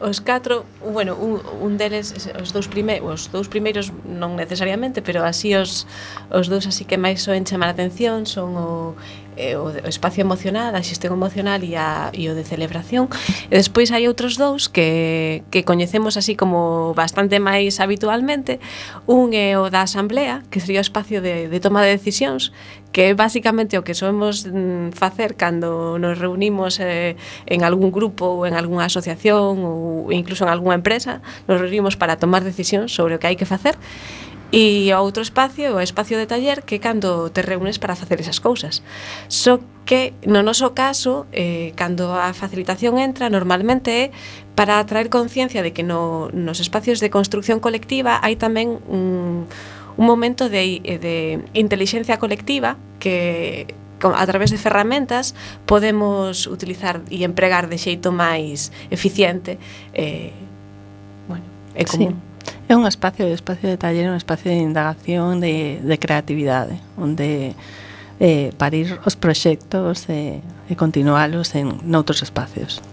Os 0.00 0.20
catro, 0.20 0.62
bueno, 0.94 1.18
un, 1.18 1.42
un 1.58 1.74
deles, 1.74 2.14
os 2.38 2.54
dous 2.54 2.70
primeiros, 2.70 3.26
os 3.26 3.32
dous 3.34 3.50
primeiros 3.50 3.90
non 4.06 4.38
necesariamente, 4.38 5.02
pero 5.02 5.26
así 5.26 5.58
os, 5.58 5.90
os 6.30 6.46
dous 6.46 6.70
así 6.70 6.86
que 6.86 6.94
máis 6.94 7.26
soen 7.26 7.42
chamar 7.42 7.72
a 7.72 7.74
atención 7.74 8.22
son 8.22 8.54
o 8.54 8.94
eh, 9.38 9.54
o, 9.54 9.70
o 9.70 9.88
espacio 9.88 10.26
emocional, 10.26 10.74
a 10.74 10.82
xestión 10.82 11.14
emocional 11.14 11.62
e, 11.62 11.78
a, 11.78 12.10
e 12.10 12.26
o 12.26 12.34
de 12.34 12.42
celebración. 12.42 13.06
E 13.48 13.54
despois 13.54 13.94
hai 13.94 14.10
outros 14.10 14.34
dous 14.34 14.66
que, 14.66 15.46
que 15.54 15.62
coñecemos 15.62 16.18
así 16.18 16.34
como 16.34 16.92
bastante 16.98 17.38
máis 17.38 17.78
habitualmente. 17.78 18.58
Un 19.06 19.30
é 19.32 19.54
o 19.54 19.70
da 19.70 19.86
asamblea, 19.86 20.42
que 20.50 20.58
sería 20.58 20.82
o 20.82 20.86
espacio 20.86 21.22
de, 21.22 21.46
de 21.46 21.58
toma 21.62 21.86
de 21.86 21.94
decisións, 21.94 22.50
que 22.92 23.12
é 23.12 23.14
basicamente 23.14 23.78
o 23.78 23.84
que 23.86 23.94
soemos 23.94 24.48
mm, 24.48 24.90
facer 24.96 25.36
cando 25.38 26.02
nos 26.02 26.18
reunimos 26.18 26.80
eh, 26.80 27.14
en 27.46 27.62
algún 27.62 27.94
grupo 27.94 28.42
ou 28.42 28.48
en 28.48 28.58
algunha 28.58 28.88
asociación 28.88 29.62
ou 29.62 30.10
incluso 30.10 30.44
en 30.44 30.50
algunha 30.50 30.74
empresa, 30.74 31.20
nos 31.46 31.60
reunimos 31.60 31.94
para 31.94 32.16
tomar 32.16 32.42
decisións 32.42 32.90
sobre 32.90 33.14
o 33.14 33.20
que 33.20 33.28
hai 33.28 33.36
que 33.36 33.46
facer 33.46 33.76
E 34.48 34.88
outro 34.96 35.20
espacio 35.20 35.76
o 35.76 35.80
espacio 35.84 36.16
de 36.16 36.24
taller 36.24 36.64
que 36.64 36.80
cando 36.80 37.28
te 37.28 37.44
reúnes 37.44 37.76
para 37.76 37.92
facer 37.92 38.16
esas 38.24 38.40
cousas. 38.40 38.80
Só 39.28 39.60
que 39.84 40.16
no 40.24 40.40
noso 40.40 40.72
caso, 40.72 41.28
eh, 41.36 41.76
cando 41.76 42.16
a 42.16 42.32
facilitación 42.32 42.96
entra, 42.96 43.28
normalmente 43.28 44.08
é 44.08 44.12
para 44.56 44.80
atraer 44.80 45.12
conciencia 45.12 45.60
de 45.60 45.76
que 45.76 45.84
no, 45.84 46.32
nos 46.32 46.64
espacios 46.64 47.00
de 47.04 47.12
construcción 47.12 47.60
colectiva 47.60 48.24
hai 48.24 48.40
tamén 48.40 48.80
un, 48.88 49.44
un 50.00 50.04
momento 50.08 50.48
de, 50.48 50.80
de 50.96 51.44
inteligencia 51.52 52.16
colectiva 52.16 52.80
que 53.04 53.68
a 54.00 54.24
través 54.24 54.48
de 54.48 54.56
ferramentas 54.56 55.36
podemos 55.66 56.46
utilizar 56.46 57.04
e 57.12 57.20
empregar 57.20 57.68
de 57.68 57.76
xeito 57.76 58.16
máis 58.16 58.72
eficiente 58.88 59.60
eh, 59.92 60.32
bueno, 61.28 61.44
é 61.76 61.84
común. 61.84 62.16
Sí. 62.16 62.27
É 62.68 62.76
un 62.76 62.84
espacio, 62.86 63.24
o 63.24 63.32
espacio 63.32 63.68
de 63.68 63.80
taller, 63.80 64.12
un 64.12 64.16
espacio 64.16 64.52
de 64.52 64.60
indagación, 64.60 65.40
de, 65.40 65.80
de 65.80 65.96
creatividade, 65.98 66.76
onde 67.00 67.56
eh, 68.20 68.52
parir 68.60 69.00
os 69.08 69.16
proxectos 69.16 70.04
e, 70.12 70.44
e 70.68 70.74
continuálos 70.76 71.56
en 71.56 71.80
noutros 71.88 72.20
espacios. 72.20 72.84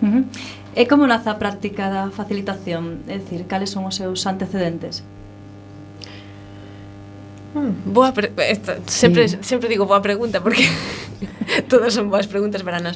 Uh 0.00 0.24
-huh. 0.24 0.24
E 0.72 0.86
como 0.88 1.04
naza 1.04 1.34
a 1.34 1.42
práctica 1.42 1.90
da 1.92 2.08
facilitación? 2.08 3.04
É 3.10 3.18
dicir, 3.18 3.44
cales 3.44 3.68
son 3.68 3.84
os 3.84 4.00
seus 4.00 4.24
antecedentes? 4.24 5.04
Mm, 7.52 7.90
boa 7.90 8.12
pre 8.12 8.30
esta, 8.46 8.78
sempre, 8.86 9.26
sí. 9.26 9.38
sempre 9.40 9.68
digo 9.68 9.84
boa 9.84 10.00
pregunta 10.04 10.38
porque 10.38 10.68
todas 11.72 11.96
son 11.96 12.12
boas 12.12 12.30
preguntas 12.30 12.62
para 12.62 12.78
nós. 12.78 12.94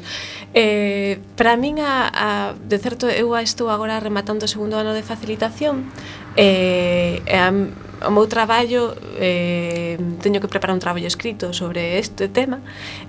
Eh, 0.55 1.18
para 1.35 1.57
min 1.57 1.81
a, 1.81 2.07
a 2.12 2.29
de 2.55 2.79
certo 2.79 3.11
eu 3.11 3.35
estou 3.40 3.73
agora 3.73 3.99
rematando 3.99 4.45
o 4.45 4.49
segundo 4.49 4.79
ano 4.79 4.95
de 4.95 5.03
facilitación 5.03 5.90
E, 6.37 7.23
e 7.27 7.37
a, 7.37 7.53
o 8.09 8.11
meu 8.11 8.27
traballo 8.27 8.95
eh, 9.16 9.99
teño 10.21 10.40
que 10.40 10.49
preparar 10.49 10.75
un 10.75 10.81
traballo 10.81 11.07
escrito 11.07 11.53
sobre 11.53 11.99
este 11.99 12.29
tema 12.29 12.59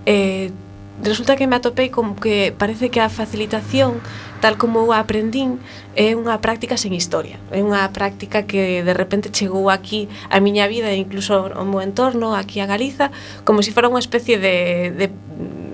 e 0.06 0.50
eh, 0.50 0.73
resulta 1.02 1.36
que 1.36 1.48
me 1.48 1.56
atopei 1.56 1.90
como 1.90 2.16
que 2.16 2.54
parece 2.54 2.90
que 2.90 3.02
a 3.02 3.10
facilitación, 3.10 3.98
tal 4.42 4.58
como 4.58 4.84
eu 4.86 4.94
aprendín, 4.94 5.58
é 5.98 6.14
unha 6.14 6.38
práctica 6.38 6.78
sen 6.78 6.94
historia. 6.94 7.42
É 7.50 7.64
unha 7.64 7.82
práctica 7.90 8.46
que 8.46 8.86
de 8.86 8.94
repente 8.94 9.34
chegou 9.34 9.74
aquí 9.74 10.06
a 10.30 10.38
miña 10.38 10.70
vida 10.70 10.94
e 10.94 11.02
incluso 11.02 11.34
ao 11.34 11.66
meu 11.66 11.82
entorno, 11.82 12.38
aquí 12.38 12.62
a 12.62 12.70
Galiza, 12.70 13.10
como 13.42 13.66
se 13.66 13.72
si 13.72 13.76
fora 13.76 13.90
unha 13.90 14.04
especie 14.04 14.38
de, 14.38 14.94
de 14.94 15.06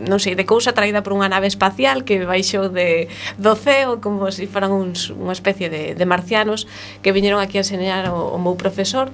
non 0.07 0.17
sei, 0.17 0.33
de 0.33 0.47
cousa 0.47 0.71
traída 0.71 1.03
por 1.03 1.11
unha 1.11 1.27
nave 1.27 1.51
espacial 1.51 2.07
que 2.07 2.23
baixou 2.23 2.71
de 2.71 3.11
do 3.35 3.53
ceo 3.59 3.99
como 3.99 4.31
se 4.31 4.45
si 4.45 4.47
foran 4.47 4.71
uns, 4.71 5.11
unha 5.11 5.35
especie 5.35 5.67
de, 5.67 5.93
de 5.93 6.05
marcianos 6.07 6.65
que 7.03 7.11
viñeron 7.11 7.43
aquí 7.43 7.59
a 7.59 7.65
enseñar 7.67 8.07
o, 8.09 8.31
o 8.31 8.37
meu 8.39 8.55
profesor 8.55 9.11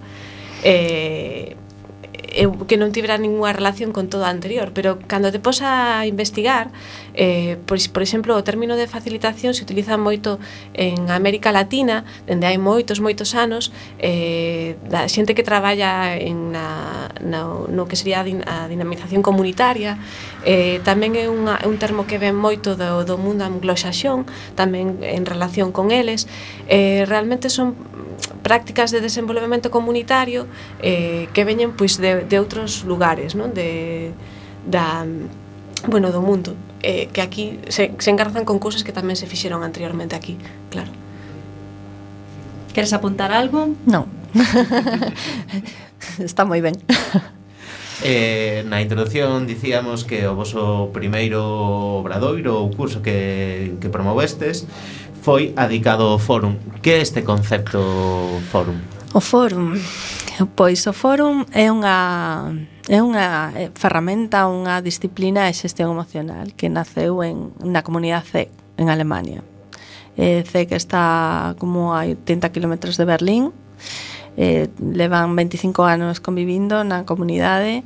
eh, 0.61 1.57
eu 2.35 2.51
que 2.67 2.75
non 2.75 2.91
tivera 2.91 3.15
ninguna 3.15 3.55
relación 3.55 3.95
con 3.95 4.11
todo 4.11 4.27
o 4.27 4.29
anterior, 4.29 4.75
pero 4.75 4.99
cando 5.07 5.31
te 5.31 5.39
posa 5.39 5.99
a 5.99 6.05
investigar, 6.05 6.69
eh, 7.15 7.55
pois, 7.63 7.87
por 7.87 8.03
exemplo, 8.03 8.35
o 8.35 8.43
término 8.43 8.75
de 8.75 8.91
facilitación 8.91 9.55
se 9.55 9.63
utiliza 9.63 9.95
moito 9.95 10.37
en 10.75 11.07
América 11.09 11.55
Latina, 11.55 12.03
dende 12.27 12.43
hai 12.43 12.59
moitos, 12.59 12.99
moitos 12.99 13.33
anos, 13.39 13.71
eh, 14.03 14.75
da 14.91 15.07
xente 15.07 15.31
que 15.31 15.47
traballa 15.47 16.19
en 16.19 16.51
na, 16.51 17.09
na, 17.23 17.47
no 17.71 17.87
que 17.87 17.95
sería 17.95 18.19
a, 18.19 18.25
din, 18.27 18.43
a 18.43 18.67
dinamización 18.67 19.23
comunitaria, 19.23 19.95
eh, 20.43 20.83
tamén 20.83 21.15
é 21.15 21.31
unha, 21.31 21.63
un 21.63 21.79
termo 21.79 22.03
que 22.03 22.19
ven 22.19 22.35
moito 22.35 22.75
do, 22.75 23.07
do 23.07 23.15
mundo 23.15 23.47
anglosaxón, 23.47 24.27
tamén 24.59 24.99
en 24.99 25.23
relación 25.23 25.71
con 25.71 25.95
eles, 25.95 26.27
eh, 26.67 27.07
realmente 27.07 27.47
son 27.47 27.79
prácticas 28.45 28.93
de 28.93 29.01
desenvolvemento 29.01 29.73
comunitario 29.73 30.45
eh, 30.85 31.25
que 31.33 31.41
veñen 31.41 31.73
pois 31.73 31.97
de, 31.97 32.29
de 32.29 32.37
outros 32.37 32.85
lugares, 32.85 33.33
non? 33.33 33.49
De 33.49 34.13
da 34.69 35.01
bueno, 35.89 36.13
do 36.13 36.21
mundo, 36.21 36.53
eh, 36.85 37.09
que 37.09 37.25
aquí 37.25 37.57
se, 37.73 37.97
se 37.97 38.09
engarzan 38.13 38.45
con 38.45 38.61
cousas 38.61 38.85
que 38.85 38.93
tamén 38.93 39.17
se 39.17 39.25
fixeron 39.25 39.65
anteriormente 39.65 40.13
aquí, 40.13 40.37
claro. 40.69 40.93
Queres 42.69 42.93
apuntar 42.93 43.33
algo? 43.33 43.73
Non. 43.89 44.05
Está 46.21 46.45
moi 46.45 46.61
ben. 46.61 46.77
Eh, 48.03 48.67
na 48.67 48.83
introdución 48.83 49.47
dicíamos 49.47 50.03
que 50.03 50.27
o 50.27 50.35
voso 50.35 50.91
primeiro 50.91 51.39
obradoiro 52.03 52.59
ou 52.59 52.67
curso 52.67 52.99
que, 52.99 53.79
que 53.79 53.87
promovestes 53.87 54.67
foi 55.25 55.57
adicado 55.57 56.03
ao 56.03 56.19
Fórum. 56.19 56.53
Que 56.83 56.91
é 56.91 57.01
este 57.01 57.23
concepto 57.23 57.81
Fórum? 58.51 58.77
O 59.11 59.19
Fórum, 59.19 59.73
pois 60.53 60.85
o 60.85 60.93
Fórum 60.93 61.49
é 61.49 61.65
unha 61.73 62.53
é 62.85 63.01
unha 63.01 63.49
ferramenta, 63.73 64.45
unha 64.45 64.85
disciplina 64.85 65.49
de 65.49 65.57
xestión 65.57 65.89
emocional 65.89 66.53
que 66.53 66.69
naceu 66.69 67.25
en 67.25 67.57
na 67.65 67.81
comunidade 67.81 68.29
C 68.29 68.53
en 68.77 68.93
Alemania. 68.93 69.41
Eh, 70.13 70.45
C 70.45 70.69
que 70.69 70.77
está 70.77 71.57
como 71.57 71.97
a 71.97 72.05
80 72.05 72.53
km 72.53 72.93
de 72.93 73.05
Berlín. 73.09 73.49
Eh, 74.37 74.69
levan 74.77 75.33
25 75.33 75.89
anos 75.89 76.21
convivindo 76.21 76.85
na 76.85 77.01
comunidade. 77.01 77.81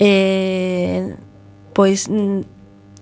Eh, 0.00 1.20
pois 1.76 2.08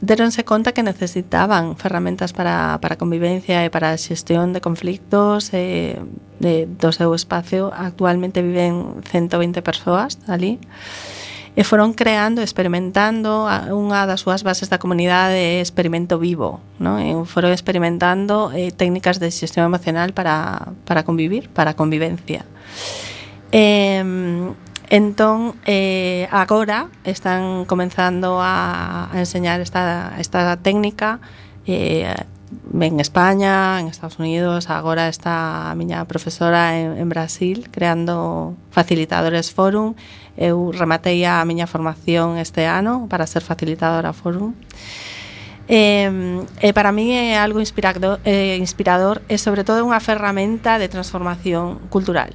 deronse 0.00 0.44
conta 0.44 0.72
que 0.72 0.82
necesitaban 0.82 1.76
ferramentas 1.76 2.32
para, 2.32 2.80
para 2.80 2.96
convivencia 2.96 3.64
e 3.64 3.70
para 3.70 3.92
a 3.92 4.00
xestión 4.00 4.56
de 4.56 4.64
conflictos 4.64 5.52
e, 5.52 6.00
de, 6.40 6.64
do 6.64 6.90
seu 6.92 7.12
espacio. 7.12 7.68
Actualmente 7.70 8.40
viven 8.40 9.04
120 9.04 9.60
persoas 9.60 10.16
ali 10.24 10.56
e 11.58 11.62
foron 11.66 11.92
creando, 11.92 12.40
experimentando 12.40 13.44
unha 13.74 14.06
das 14.06 14.22
súas 14.22 14.40
bases 14.46 14.70
da 14.70 14.78
comunidade 14.78 15.36
é 15.36 15.58
experimento 15.60 16.16
vivo, 16.16 16.62
non? 16.78 17.02
E 17.02 17.12
foron 17.26 17.50
experimentando 17.50 18.54
eh, 18.54 18.70
técnicas 18.70 19.18
de 19.18 19.28
xestión 19.28 19.66
emocional 19.66 20.14
para, 20.14 20.72
para 20.86 21.02
convivir, 21.02 21.50
para 21.50 21.74
convivencia. 21.74 22.46
Eh, 23.50 24.00
Entón, 24.90 25.54
eh, 25.66 26.26
agora 26.32 26.88
están 27.04 27.64
comenzando 27.64 28.40
a, 28.42 29.08
a 29.12 29.18
enseñar 29.20 29.60
esta, 29.60 30.16
esta 30.18 30.56
técnica 30.56 31.20
eh, 31.64 32.12
en 32.74 32.98
España, 32.98 33.78
en 33.78 33.86
Estados 33.86 34.18
Unidos, 34.18 34.68
agora 34.68 35.06
está 35.06 35.70
a 35.70 35.74
miña 35.76 36.04
profesora 36.06 36.76
en, 36.80 36.98
en 36.98 37.08
Brasil 37.08 37.68
creando 37.70 38.56
facilitadores 38.72 39.54
forum. 39.54 39.94
Eu 40.34 40.74
rematei 40.74 41.22
a 41.22 41.38
miña 41.46 41.70
formación 41.70 42.34
este 42.34 42.66
ano 42.66 43.06
para 43.06 43.30
ser 43.30 43.46
facilitadora 43.46 44.10
forum. 44.10 44.58
Eh, 45.68 46.42
eh, 46.66 46.72
para 46.74 46.90
mí 46.90 47.14
é 47.14 47.38
algo 47.38 47.62
inspirador, 47.62 48.18
eh, 48.26 48.58
inspirador 48.58 49.22
e 49.30 49.38
sobre 49.38 49.62
todo 49.62 49.86
unha 49.86 50.02
ferramenta 50.02 50.82
de 50.82 50.90
transformación 50.90 51.78
cultural 51.94 52.34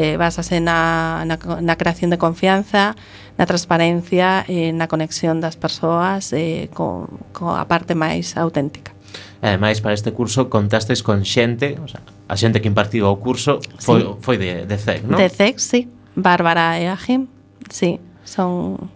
eh, 0.00 0.16
basase 0.16 0.64
na, 0.64 1.28
na, 1.28 1.36
na 1.60 1.76
creación 1.76 2.08
de 2.08 2.16
confianza, 2.16 2.96
na 3.36 3.44
transparencia 3.44 4.48
e 4.48 4.68
eh, 4.68 4.72
na 4.72 4.88
conexión 4.88 5.44
das 5.44 5.60
persoas 5.60 6.32
eh, 6.32 6.72
co, 6.72 7.12
co 7.36 7.52
a 7.52 7.68
parte 7.68 7.92
máis 7.92 8.40
auténtica. 8.40 8.96
E 9.44 9.52
ademais, 9.52 9.84
para 9.84 9.92
este 9.92 10.16
curso 10.16 10.48
contastes 10.48 11.04
con 11.04 11.28
xente, 11.28 11.76
o 11.76 11.88
sea, 11.88 12.00
a 12.28 12.36
xente 12.40 12.64
que 12.64 12.68
impartiu 12.72 13.12
o 13.12 13.20
curso 13.20 13.60
foi, 13.76 14.00
sí. 14.00 14.08
foi 14.24 14.36
de, 14.40 14.64
de 14.64 14.76
CEC, 14.80 15.04
non? 15.04 15.20
De 15.20 15.28
CEC, 15.28 15.60
sí. 15.60 15.80
Bárbara 16.16 16.80
e 16.80 16.88
Agim, 16.88 17.28
sí, 17.68 18.00
son 18.24 18.88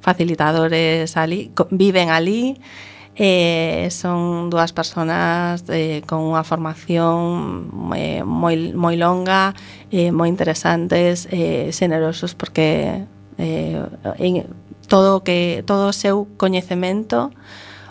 facilitadores 0.00 1.16
ali, 1.16 1.52
viven 1.70 2.08
ali, 2.08 2.56
Eh, 3.18 3.88
son 3.90 4.50
dúas 4.50 4.76
persoas 4.76 5.64
eh, 5.72 6.04
con 6.04 6.20
unha 6.20 6.44
formación 6.44 7.72
eh, 7.96 8.20
moi, 8.20 8.76
moi 8.76 9.00
longa, 9.00 9.56
eh, 9.88 10.12
moi 10.12 10.28
interesantes, 10.28 11.24
eh, 11.32 11.72
generosos, 11.72 12.36
porque 12.36 13.08
eh, 13.40 13.80
en 14.20 14.44
todo 14.84 15.24
que 15.24 15.64
todo 15.64 15.88
o 15.88 15.96
seu 15.96 16.28
coñecemento 16.36 17.32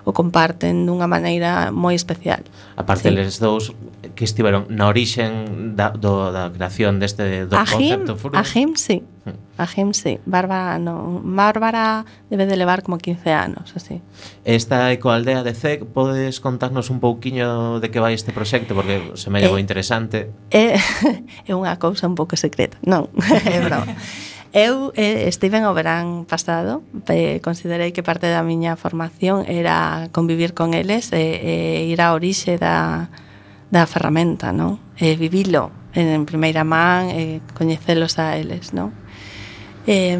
o 0.06 0.14
comparten 0.14 0.86
dunha 0.86 1.10
maneira 1.10 1.74
moi 1.74 1.98
especial. 1.98 2.46
A 2.78 2.86
parte 2.86 3.10
sí. 3.10 3.16
les 3.18 3.42
dous 3.42 3.74
que 4.14 4.24
estiveron 4.24 4.70
na 4.70 4.86
orixen 4.86 5.74
da, 5.74 5.90
do, 5.90 6.30
da 6.30 6.54
creación 6.54 7.02
deste 7.02 7.50
do 7.50 7.58
Ajim, 7.58 8.06
concepto 8.06 8.14
him, 8.14 8.38
Ajim, 8.38 8.70
sí. 8.78 9.02
Mm. 9.26 9.46
A 9.58 9.66
sí. 9.94 10.20
Bárbara, 10.26 10.78
no. 10.78 11.22
Bárbara 11.24 12.06
debe 12.30 12.46
de 12.46 12.56
levar 12.58 12.84
como 12.84 12.98
15 12.98 13.32
anos, 13.32 13.74
así. 13.76 14.02
Esta 14.44 14.92
ecoaldea 14.92 15.44
de 15.44 15.54
CEC, 15.54 15.86
podes 15.86 16.40
contarnos 16.40 16.90
un 16.90 17.00
pouquiño 17.00 17.80
de 17.80 17.90
que 17.90 18.00
vai 18.00 18.14
este 18.14 18.32
proxecto? 18.32 18.76
Porque 18.76 19.16
se 19.16 19.30
me 19.30 19.44
eh, 19.44 19.60
interesante. 19.60 20.30
É, 20.52 20.76
eh, 20.76 20.80
é 21.50 21.54
unha 21.56 21.80
cousa 21.82 22.06
un 22.06 22.14
pouco 22.14 22.38
secreta. 22.38 22.78
Non, 22.86 23.10
é 23.50 23.60
broma. 23.64 23.96
Eu 24.56 24.96
eh, 24.96 25.28
estive 25.28 25.60
o 25.68 25.76
verán 25.76 26.24
pasado, 26.24 26.80
eh, 27.12 27.44
considerei 27.44 27.92
que 27.92 28.08
parte 28.08 28.32
da 28.32 28.40
miña 28.40 28.80
formación 28.80 29.44
era 29.52 30.08
convivir 30.16 30.56
con 30.56 30.72
eles 30.72 31.12
e 31.12 31.20
eh, 31.20 31.84
eh, 31.84 31.92
ir 31.92 32.00
á 32.00 32.16
orixe 32.16 32.56
da, 32.56 33.12
da 33.68 33.84
ferramenta, 33.84 34.56
non? 34.56 34.80
Eh, 34.96 35.20
vivilo 35.20 35.76
en, 35.92 36.08
en 36.08 36.24
primeira 36.24 36.64
man, 36.64 37.12
eh, 37.12 37.44
coñecelos 37.52 38.16
a 38.16 38.40
eles, 38.40 38.72
non? 38.72 38.96
Eh, 39.92 40.16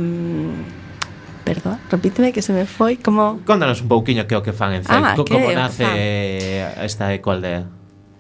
Perdón, 1.46 1.78
repíteme 1.94 2.34
que 2.34 2.42
se 2.42 2.52
me 2.52 2.66
foi 2.66 2.98
como... 2.98 3.40
Contanos 3.46 3.80
un 3.80 3.88
pouquiño 3.88 4.26
que 4.26 4.36
o 4.36 4.42
que 4.42 4.50
fan 4.52 4.74
en 4.74 4.84
CEC, 4.84 4.98
ah, 4.98 5.14
como 5.14 5.46
nace 5.54 5.86
fan. 5.86 6.84
esta 6.84 7.14
ecoaldea 7.14 7.70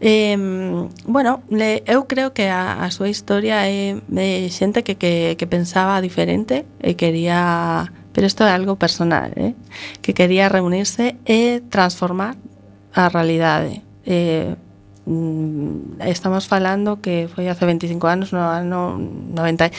Eh, 0.07 0.37
bueno, 1.07 1.41
le, 1.49 1.81
eu 1.87 2.05
creo 2.05 2.31
que 2.31 2.47
a, 2.49 2.85
a 2.85 2.93
súa 2.93 3.09
historia 3.09 3.65
é 3.65 3.97
de 4.05 4.53
xente 4.53 4.85
que, 4.85 5.01
que, 5.01 5.33
que 5.33 5.47
pensaba 5.49 5.97
diferente 5.97 6.61
e 6.77 6.93
quería 6.93 7.89
pero 8.13 8.29
isto 8.29 8.45
é 8.45 8.53
algo 8.53 8.77
personal, 8.77 9.33
eh? 9.33 9.57
que 10.05 10.13
quería 10.13 10.45
reunirse 10.47 11.17
e 11.25 11.65
transformar 11.73 12.37
a 12.93 13.09
realidade. 13.09 13.81
Eh, 14.05 14.53
Mm, 15.05 16.01
estamos 16.01 16.47
falando 16.47 16.97
que 16.97 17.29
foi 17.29 17.45
hace 17.45 17.61
25 17.65 18.09
anos, 18.09 18.33
no 18.33 18.41
ano 18.41 18.97
90. 18.97 19.69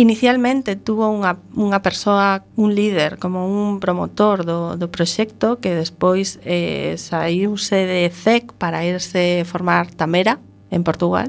Inicialmente 0.00 0.80
tuvo 0.80 1.12
unha, 1.12 1.36
unha 1.52 1.84
persoa, 1.84 2.48
un 2.56 2.72
líder, 2.72 3.20
como 3.20 3.44
un 3.44 3.84
promotor 3.84 4.48
do, 4.48 4.80
do 4.80 4.88
proxecto 4.88 5.60
que 5.60 5.76
despois 5.76 6.40
eh, 6.48 6.96
saíuse 6.96 7.84
de 7.84 8.08
CEC 8.08 8.56
para 8.56 8.80
irse 8.88 9.44
formar 9.44 9.92
Tamera 9.92 10.40
en 10.72 10.88
Portugal. 10.88 11.28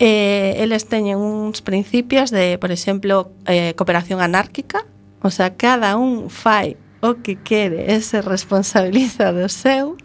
Eh, 0.00 0.56
eles 0.64 0.88
teñen 0.88 1.20
uns 1.20 1.60
principios 1.60 2.32
de, 2.32 2.56
por 2.56 2.72
exemplo, 2.72 3.30
eh, 3.44 3.76
cooperación 3.76 4.24
anárquica, 4.24 4.88
o 5.20 5.28
sea, 5.28 5.60
cada 5.60 6.00
un 6.00 6.32
fai 6.32 6.80
o 7.04 7.20
que 7.20 7.36
quere 7.36 7.84
e 7.92 8.00
se 8.00 8.24
responsabiliza 8.24 9.28
do 9.28 9.44
seu, 9.52 10.00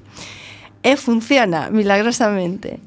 e 0.84 0.96
funciona 0.96 1.70
milagrosamente. 1.70 2.80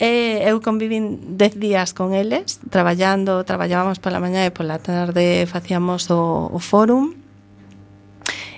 E 0.00 0.40
eu 0.48 0.64
convivín 0.64 1.36
10 1.36 1.60
días 1.60 1.92
con 1.92 2.16
eles, 2.16 2.56
traballando, 2.72 3.44
traballábamos 3.44 4.00
pola 4.00 4.16
mañá 4.16 4.48
e 4.48 4.52
pola 4.52 4.80
tarde 4.80 5.44
facíamos 5.44 6.08
o, 6.08 6.48
o 6.48 6.58
fórum. 6.58 7.12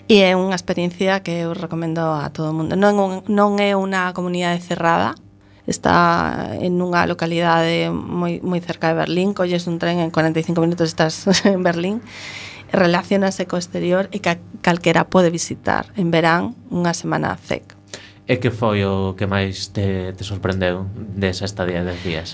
E 0.06 0.22
é 0.22 0.38
unha 0.38 0.54
experiencia 0.54 1.18
que 1.26 1.42
eu 1.42 1.50
recomendo 1.50 2.02
a 2.02 2.30
todo 2.30 2.50
o 2.50 2.56
mundo. 2.56 2.78
Non, 2.78 3.26
non 3.26 3.58
é 3.58 3.74
unha 3.74 4.14
comunidade 4.14 4.62
cerrada, 4.62 5.18
está 5.66 6.54
en 6.58 6.78
unha 6.78 7.06
localidade 7.06 7.90
moi, 7.90 8.42
moi 8.42 8.62
cerca 8.62 8.90
de 8.90 8.98
Berlín, 8.98 9.34
colles 9.34 9.66
un 9.66 9.82
tren 9.82 9.98
en 9.98 10.14
45 10.14 10.58
minutos 10.62 10.90
estás 10.90 11.26
en 11.46 11.62
Berlín, 11.66 12.02
relacionase 12.70 13.50
co 13.50 13.58
exterior 13.58 14.06
e 14.10 14.18
ca, 14.18 14.38
calquera 14.62 15.10
pode 15.10 15.30
visitar 15.30 15.90
en 15.98 16.14
verán 16.14 16.54
unha 16.70 16.94
semana 16.94 17.34
CEC. 17.34 17.81
E 18.26 18.38
que 18.38 18.50
foi 18.54 18.86
o 18.86 19.18
que 19.18 19.26
máis 19.26 19.74
te, 19.74 20.14
te 20.14 20.22
sorprendeu 20.22 20.86
desa 20.94 21.44
estadía 21.44 21.82
de 21.82 21.90
10 21.98 22.06
días? 22.06 22.28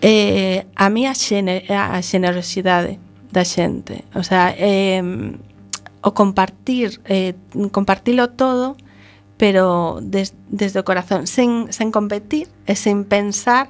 Eh, 0.00 0.64
a 0.76 0.88
mí 0.88 1.04
a, 1.04 1.12
xene, 1.12 1.64
a 1.68 2.00
xenerosidade 2.00 2.98
da 3.32 3.44
xente. 3.44 4.04
O 4.16 4.24
sea, 4.24 4.56
eh, 4.56 5.04
o 6.00 6.14
compartir, 6.14 7.00
eh, 7.04 7.34
compartilo 7.72 8.30
todo, 8.32 8.76
pero 9.36 9.98
des, 10.00 10.32
desde 10.48 10.80
o 10.80 10.84
corazón, 10.84 11.26
sen, 11.26 11.68
sen 11.68 11.92
competir 11.92 12.48
e 12.64 12.72
sen 12.72 13.04
pensar 13.04 13.68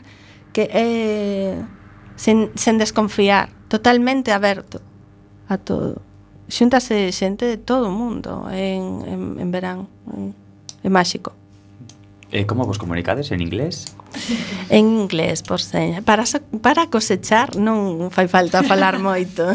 que 0.54 0.70
eh, 0.70 1.58
sen, 2.14 2.54
sen 2.54 2.78
desconfiar, 2.78 3.50
totalmente 3.66 4.30
aberto 4.30 4.78
a 5.50 5.58
todo. 5.58 6.02
Xúntase 6.46 7.10
xente 7.10 7.46
de 7.46 7.58
todo 7.58 7.90
o 7.90 7.94
mundo 7.94 8.46
en, 8.54 9.02
en, 9.02 9.20
en 9.42 9.48
verán, 9.50 9.90
eh, 10.14 10.86
é 10.86 10.90
máxico. 10.90 11.34
Eh, 12.32 12.44
como 12.44 12.66
vos 12.66 12.78
comunicades 12.78 13.30
en 13.30 13.40
inglés? 13.40 13.96
En 14.68 14.98
inglés, 14.98 15.42
por 15.42 15.60
señas. 15.60 16.02
Para, 16.02 16.24
para 16.60 16.90
cosechar 16.90 17.54
non 17.54 18.10
fai 18.10 18.26
falta 18.26 18.66
falar 18.66 18.98
moito. 19.02 19.46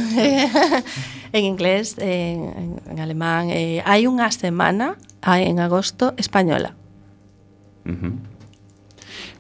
en 1.36 1.44
inglés, 1.44 2.00
en, 2.00 2.80
en 2.88 2.98
alemán. 3.04 3.52
Eh, 3.52 3.84
hai 3.84 4.08
unha 4.08 4.32
semana, 4.32 4.96
en 5.24 5.60
agosto, 5.60 6.16
española. 6.16 6.80
Uh 7.84 7.92
-huh. 7.92 8.14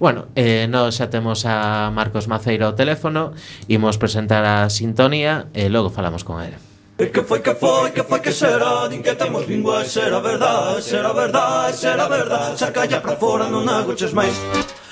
Bueno, 0.01 0.27
eh, 0.35 0.67
nós 0.67 0.97
xa 0.97 1.07
temos 1.07 1.45
a 1.45 1.87
Marcos 1.93 2.27
Maceiro 2.27 2.67
ao 2.67 2.75
teléfono, 2.75 3.37
imos 3.69 4.01
presentar 4.01 4.43
a 4.43 4.67
sintonía 4.67 5.47
e 5.53 5.69
logo 5.69 5.93
falamos 5.93 6.25
con 6.25 6.41
ele. 6.41 6.70
E 7.01 7.07
que 7.09 7.23
foi 7.23 7.39
que 7.39 7.55
foi, 7.55 7.89
que 7.89 8.03
foi 8.03 8.19
que 8.19 8.31
será? 8.31 8.87
Din 8.87 9.01
que 9.01 9.15
temos 9.15 9.47
lingua 9.47 9.81
e 9.81 9.89
será 9.89 10.19
verdade 10.19 10.83
Será 10.83 11.11
verdade, 11.11 11.75
será 11.75 12.07
verdade 12.07 12.59
Saca 12.59 12.85
ya 12.85 13.01
para 13.01 13.17
fora, 13.17 13.49
non 13.49 13.65
agoches 13.65 14.13
máis. 14.13 14.37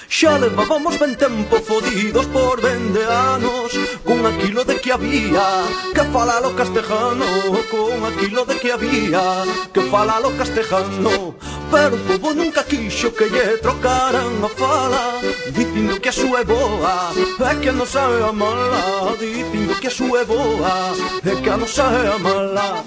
Xa 0.09 0.41
levábamos 0.41 0.97
ben 0.97 1.13
tempo 1.13 1.61
fodidos 1.61 2.25
por 2.33 2.57
ben 2.65 2.81
de 2.97 3.05
anos 3.05 3.77
Con 4.01 4.25
aquilo 4.25 4.65
de 4.65 4.81
que 4.81 4.91
había 4.91 5.69
Que 5.93 6.01
fala 6.09 6.41
lo 6.41 6.55
castejano 6.57 7.29
Con 7.69 8.01
aquilo 8.09 8.41
de 8.43 8.57
que 8.57 8.73
había 8.73 9.45
Que 9.71 9.81
fala 9.85 10.19
lo 10.19 10.33
castejano 10.33 11.37
Pero 11.69 11.93
o 11.93 12.01
povo 12.09 12.33
nunca 12.33 12.65
quixo 12.65 13.13
que 13.13 13.29
lle 13.29 13.61
trocaran 13.61 14.33
a 14.41 14.49
fala 14.49 15.21
Dicindo 15.53 16.01
que 16.01 16.09
a 16.09 16.15
súa 16.17 16.41
é 16.41 16.43
boa 16.43 17.13
É 17.45 17.53
que 17.61 17.69
non 17.69 17.85
sabe 17.85 18.17
a 18.25 18.33
mala 18.33 19.13
Dicindo 19.13 19.77
que 19.77 19.87
a 19.87 19.93
súa 19.93 20.21
é 20.21 20.25
boa 20.25 20.89
É 21.21 21.37
que 21.37 21.49
a 21.53 21.55
non 21.61 21.69
sabe 21.69 22.09
a 22.09 22.17
mala 22.17 22.81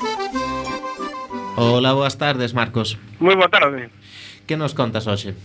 Hola, 1.55 1.95
boas 1.95 2.19
tardes, 2.19 2.51
Marcos 2.51 2.99
Moi 3.23 3.39
boa 3.39 3.47
tarde. 3.47 3.95
Que 4.43 4.59
nos 4.59 4.75
contas 4.75 5.07
hoxe? 5.07 5.39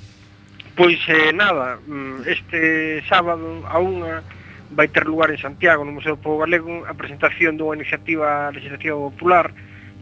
Pois 0.77 1.01
eh, 1.09 1.33
nada, 1.33 1.79
mm, 1.87 2.21
este 2.29 3.01
sábado 3.09 3.65
a 3.65 3.81
unha 3.81 4.21
vai 4.69 4.85
ter 4.85 5.09
lugar 5.09 5.33
en 5.33 5.41
Santiago, 5.41 5.81
no 5.81 5.89
Museo 5.89 6.13
do 6.13 6.21
Povo 6.21 6.45
Galego, 6.45 6.85
a 6.85 6.93
presentación 6.93 7.57
dunha 7.57 7.81
iniciativa 7.81 8.53
legislativa 8.53 8.93
popular 8.93 9.49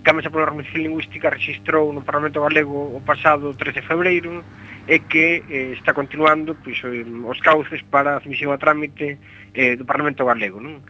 que 0.04 0.12
a 0.12 0.16
Mesa 0.20 0.28
pola 0.28 0.52
Organización 0.52 0.84
Lingüística 0.84 1.32
registrou 1.32 1.96
no 1.96 2.04
Parlamento 2.04 2.44
Galego 2.44 2.92
o 2.92 3.00
pasado 3.00 3.56
13 3.56 3.80
de 3.80 3.88
febreiro 3.88 4.44
e 4.84 5.00
que 5.00 5.48
eh, 5.48 5.80
está 5.80 5.96
continuando 5.96 6.60
pois, 6.60 6.84
os 6.84 7.40
cauces 7.40 7.80
para 7.88 8.12
a 8.12 8.20
admisión 8.20 8.52
a 8.52 8.60
trámite 8.60 9.16
eh, 9.56 9.80
do 9.80 9.88
Parlamento 9.88 10.28
Galego. 10.28 10.60
Non? 10.60 10.84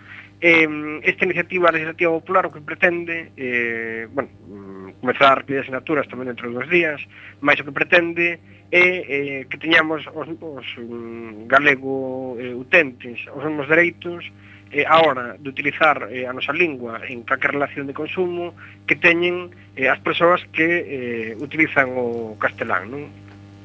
Eh, 0.48 1.00
esta 1.02 1.26
iniciativa 1.26 1.72
legislativa 1.72 2.12
popular 2.12 2.46
o 2.46 2.54
que 2.54 2.62
pretende 2.62 3.32
eh, 3.36 4.06
bueno, 4.14 4.30
mm, 4.46 5.02
comenzar 5.02 5.32
a 5.32 5.36
repetir 5.42 5.66
asignaturas 5.66 6.06
tamén 6.06 6.30
dentro 6.30 6.54
dos 6.54 6.70
días 6.70 7.02
máis 7.42 7.58
o 7.58 7.66
que 7.66 7.74
pretende 7.74 8.38
é 8.70 8.86
eh, 9.10 9.42
que 9.50 9.58
teñamos 9.58 10.06
os, 10.06 10.30
os 10.30 10.68
um, 10.78 11.50
galego 11.50 12.38
eh, 12.38 12.54
utentes 12.54 13.26
os 13.34 13.42
mesmos 13.42 13.66
dereitos 13.66 14.30
eh, 14.70 14.86
a 14.86 15.02
hora 15.02 15.34
de 15.34 15.50
utilizar 15.50 16.14
eh, 16.14 16.30
a 16.30 16.34
nosa 16.38 16.54
lingua 16.54 17.02
en 17.10 17.26
calquer 17.26 17.58
relación 17.58 17.90
de 17.90 17.98
consumo 17.98 18.54
que 18.86 19.02
teñen 19.02 19.50
eh, 19.74 19.90
as 19.90 19.98
persoas 20.06 20.46
que 20.54 20.62
eh, 20.62 21.30
utilizan 21.42 21.90
o 21.98 22.38
castelán 22.38 22.94
non? 22.94 23.10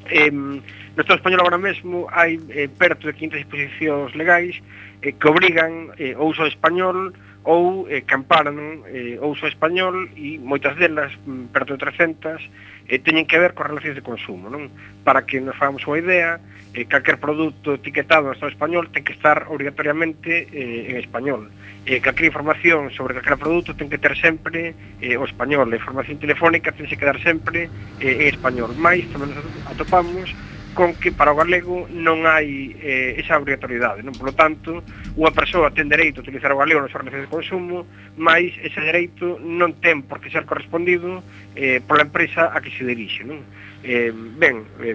Eh, 0.09 0.33
no 0.33 1.01
Estado 1.05 1.21
español 1.21 1.45
agora 1.45 1.61
mesmo 1.61 2.09
hai 2.09 2.41
eh, 2.57 2.73
perto 2.73 3.05
de 3.05 3.13
500 3.13 3.37
disposicións 3.45 4.17
legais 4.17 4.57
eh, 5.03 5.13
que 5.17 5.27
obrigan 5.29 5.93
eh, 5.97 6.15
o 6.17 6.29
uso 6.29 6.47
español 6.47 7.13
ou 7.43 7.89
eh, 7.89 8.05
que 8.05 8.15
amparan 8.15 8.85
eh, 8.93 9.17
o 9.17 9.33
uso 9.33 9.49
español 9.49 10.13
e 10.13 10.37
moitas 10.37 10.77
delas, 10.77 11.09
mm, 11.25 11.49
perto 11.57 11.73
de 11.73 11.81
300, 11.81 12.37
eh, 12.85 13.01
teñen 13.01 13.25
que 13.25 13.41
ver 13.41 13.57
coas 13.57 13.73
relacións 13.73 13.97
de 13.97 14.05
consumo. 14.05 14.53
Non? 14.53 14.69
Para 15.01 15.25
que 15.25 15.41
nos 15.41 15.57
fagamos 15.57 15.81
unha 15.89 16.05
idea, 16.05 16.31
eh, 16.77 16.85
calquer 16.85 17.17
produto 17.17 17.81
etiquetado 17.81 18.29
no 18.29 18.37
Estado 18.37 18.53
español 18.53 18.93
ten 18.93 19.03
que 19.03 19.17
estar 19.17 19.49
obrigatoriamente 19.49 20.53
eh, 20.53 20.93
en 20.93 20.97
español. 21.01 21.49
Eh, 21.89 22.05
calquer 22.05 22.29
información 22.29 22.93
sobre 22.93 23.17
calquer 23.17 23.41
produto 23.41 23.73
ten 23.73 23.89
que 23.89 23.97
ter 23.97 24.13
sempre 24.21 24.77
eh, 25.01 25.17
o 25.17 25.25
español. 25.25 25.73
A 25.73 25.81
información 25.81 26.21
telefónica 26.21 26.77
ten 26.77 26.85
que 26.85 27.01
dar 27.01 27.17
sempre 27.25 27.73
eh, 28.05 28.29
en 28.29 28.29
español. 28.29 28.77
Mais, 28.77 29.09
tamén 29.09 29.33
atopamos 29.65 30.29
con 30.75 30.95
que 30.95 31.11
para 31.11 31.33
o 31.33 31.37
galego 31.37 31.89
non 31.91 32.27
hai 32.27 32.77
eh, 32.79 33.19
esa 33.19 33.39
obrigatoriedade, 33.39 34.07
non? 34.07 34.15
Por 34.15 34.31
lo 34.31 34.35
tanto, 34.37 34.81
unha 35.19 35.33
persoa 35.35 35.75
ten 35.75 35.91
dereito 35.91 36.21
a 36.21 36.25
utilizar 36.25 36.55
o 36.55 36.61
galego 36.63 36.81
nas 36.81 36.95
organizacións 36.95 37.27
de 37.27 37.35
consumo, 37.35 37.77
mas 38.15 38.55
ese 38.63 38.81
dereito 38.81 39.39
non 39.43 39.79
ten 39.83 40.07
por 40.07 40.23
que 40.23 40.31
ser 40.31 40.47
correspondido 40.47 41.27
eh, 41.59 41.83
pola 41.83 42.07
empresa 42.07 42.55
a 42.55 42.63
que 42.63 42.71
se 42.71 42.87
dirixe, 42.87 43.27
non? 43.27 43.43
Eh, 43.83 44.15
ben, 44.15 44.63
eh, 44.85 44.95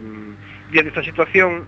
diante 0.71 0.95
desta 0.95 1.03
situación, 1.03 1.67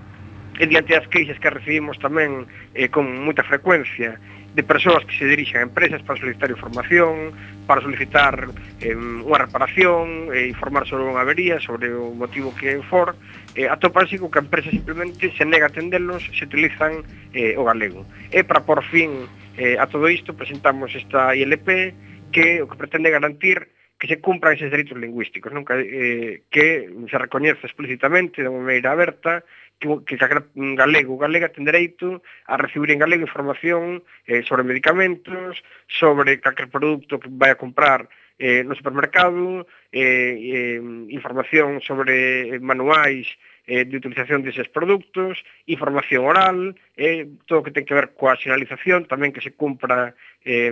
e 0.58 0.66
diante 0.66 0.98
das 0.98 1.06
queixas 1.08 1.38
que 1.38 1.54
recibimos 1.54 2.02
tamén 2.02 2.50
eh, 2.74 2.90
con 2.90 3.06
moita 3.06 3.46
frecuencia 3.46 4.18
de 4.58 4.64
persoas 4.64 5.06
que 5.06 5.14
se 5.14 5.30
dirixen 5.30 5.62
a 5.62 5.68
empresas 5.70 6.02
para 6.02 6.18
solicitar 6.18 6.50
información, 6.50 7.30
para 7.70 7.78
solicitar 7.78 8.50
eh, 8.82 8.98
unha 8.98 9.38
reparación, 9.38 10.34
eh, 10.34 10.50
informar 10.50 10.90
sobre 10.90 11.06
unha 11.06 11.22
avería, 11.22 11.62
sobre 11.62 11.94
o 11.94 12.10
motivo 12.18 12.50
que 12.58 12.82
for, 12.90 13.14
eh, 13.54 13.70
atopanse 13.70 14.18
co 14.18 14.34
que 14.34 14.42
a 14.42 14.46
empresa 14.50 14.74
simplemente 14.74 15.30
se 15.38 15.46
nega 15.46 15.70
a 15.70 15.72
atenderlos, 15.72 16.26
se 16.34 16.50
utilizan 16.50 17.06
eh, 17.38 17.54
o 17.54 17.70
galego. 17.70 18.02
E 18.34 18.42
para 18.42 18.66
por 18.66 18.82
fin 18.82 19.30
eh, 19.62 19.78
a 19.78 19.86
todo 19.86 20.10
isto 20.10 20.34
presentamos 20.34 20.90
esta 20.98 21.38
ILP 21.38 21.94
que 22.34 22.58
o 22.58 22.66
que 22.66 22.82
pretende 22.82 23.14
garantir 23.14 23.70
que 24.02 24.10
se 24.10 24.18
cumpran 24.22 24.58
eses 24.58 24.74
dereitos 24.74 24.98
lingüísticos, 24.98 25.54
nunca 25.54 25.78
eh, 25.78 26.42
que 26.50 26.90
se 27.10 27.18
recoñece 27.18 27.66
explícitamente 27.66 28.42
de 28.42 28.50
maneira 28.50 28.94
aberta 28.94 29.46
que 29.80 30.18
sacar 30.18 30.50
galego, 30.56 31.18
galega 31.18 31.54
ten 31.54 31.66
dereito 31.66 32.22
a 32.50 32.58
recibir 32.58 32.90
en 32.92 33.00
galego 33.00 33.30
información 33.30 34.02
eh, 34.26 34.42
sobre 34.42 34.66
medicamentos, 34.66 35.62
sobre 35.86 36.42
calquer 36.42 36.70
produto 36.70 37.20
que 37.22 37.30
vai 37.30 37.54
a 37.54 37.62
comprar 37.62 38.10
eh, 38.40 38.64
no 38.64 38.76
supermercado, 38.76 39.68
eh, 39.92 40.78
eh, 40.78 40.82
información 41.10 41.82
sobre 41.82 42.56
eh, 42.56 42.60
manuais 42.60 43.28
eh, 43.66 43.84
de 43.86 43.98
utilización 43.98 44.44
deses 44.44 44.70
produtos, 44.70 45.44
información 45.66 46.26
oral, 46.26 46.78
eh, 46.96 47.28
todo 47.46 47.60
o 47.60 47.64
que 47.66 47.74
ten 47.74 47.86
que 47.86 47.98
ver 47.98 48.14
coa 48.14 48.38
sinalización, 48.38 49.10
tamén 49.10 49.34
que 49.34 49.44
se 49.44 49.58
cumpra 49.58 50.14
eh, 50.46 50.72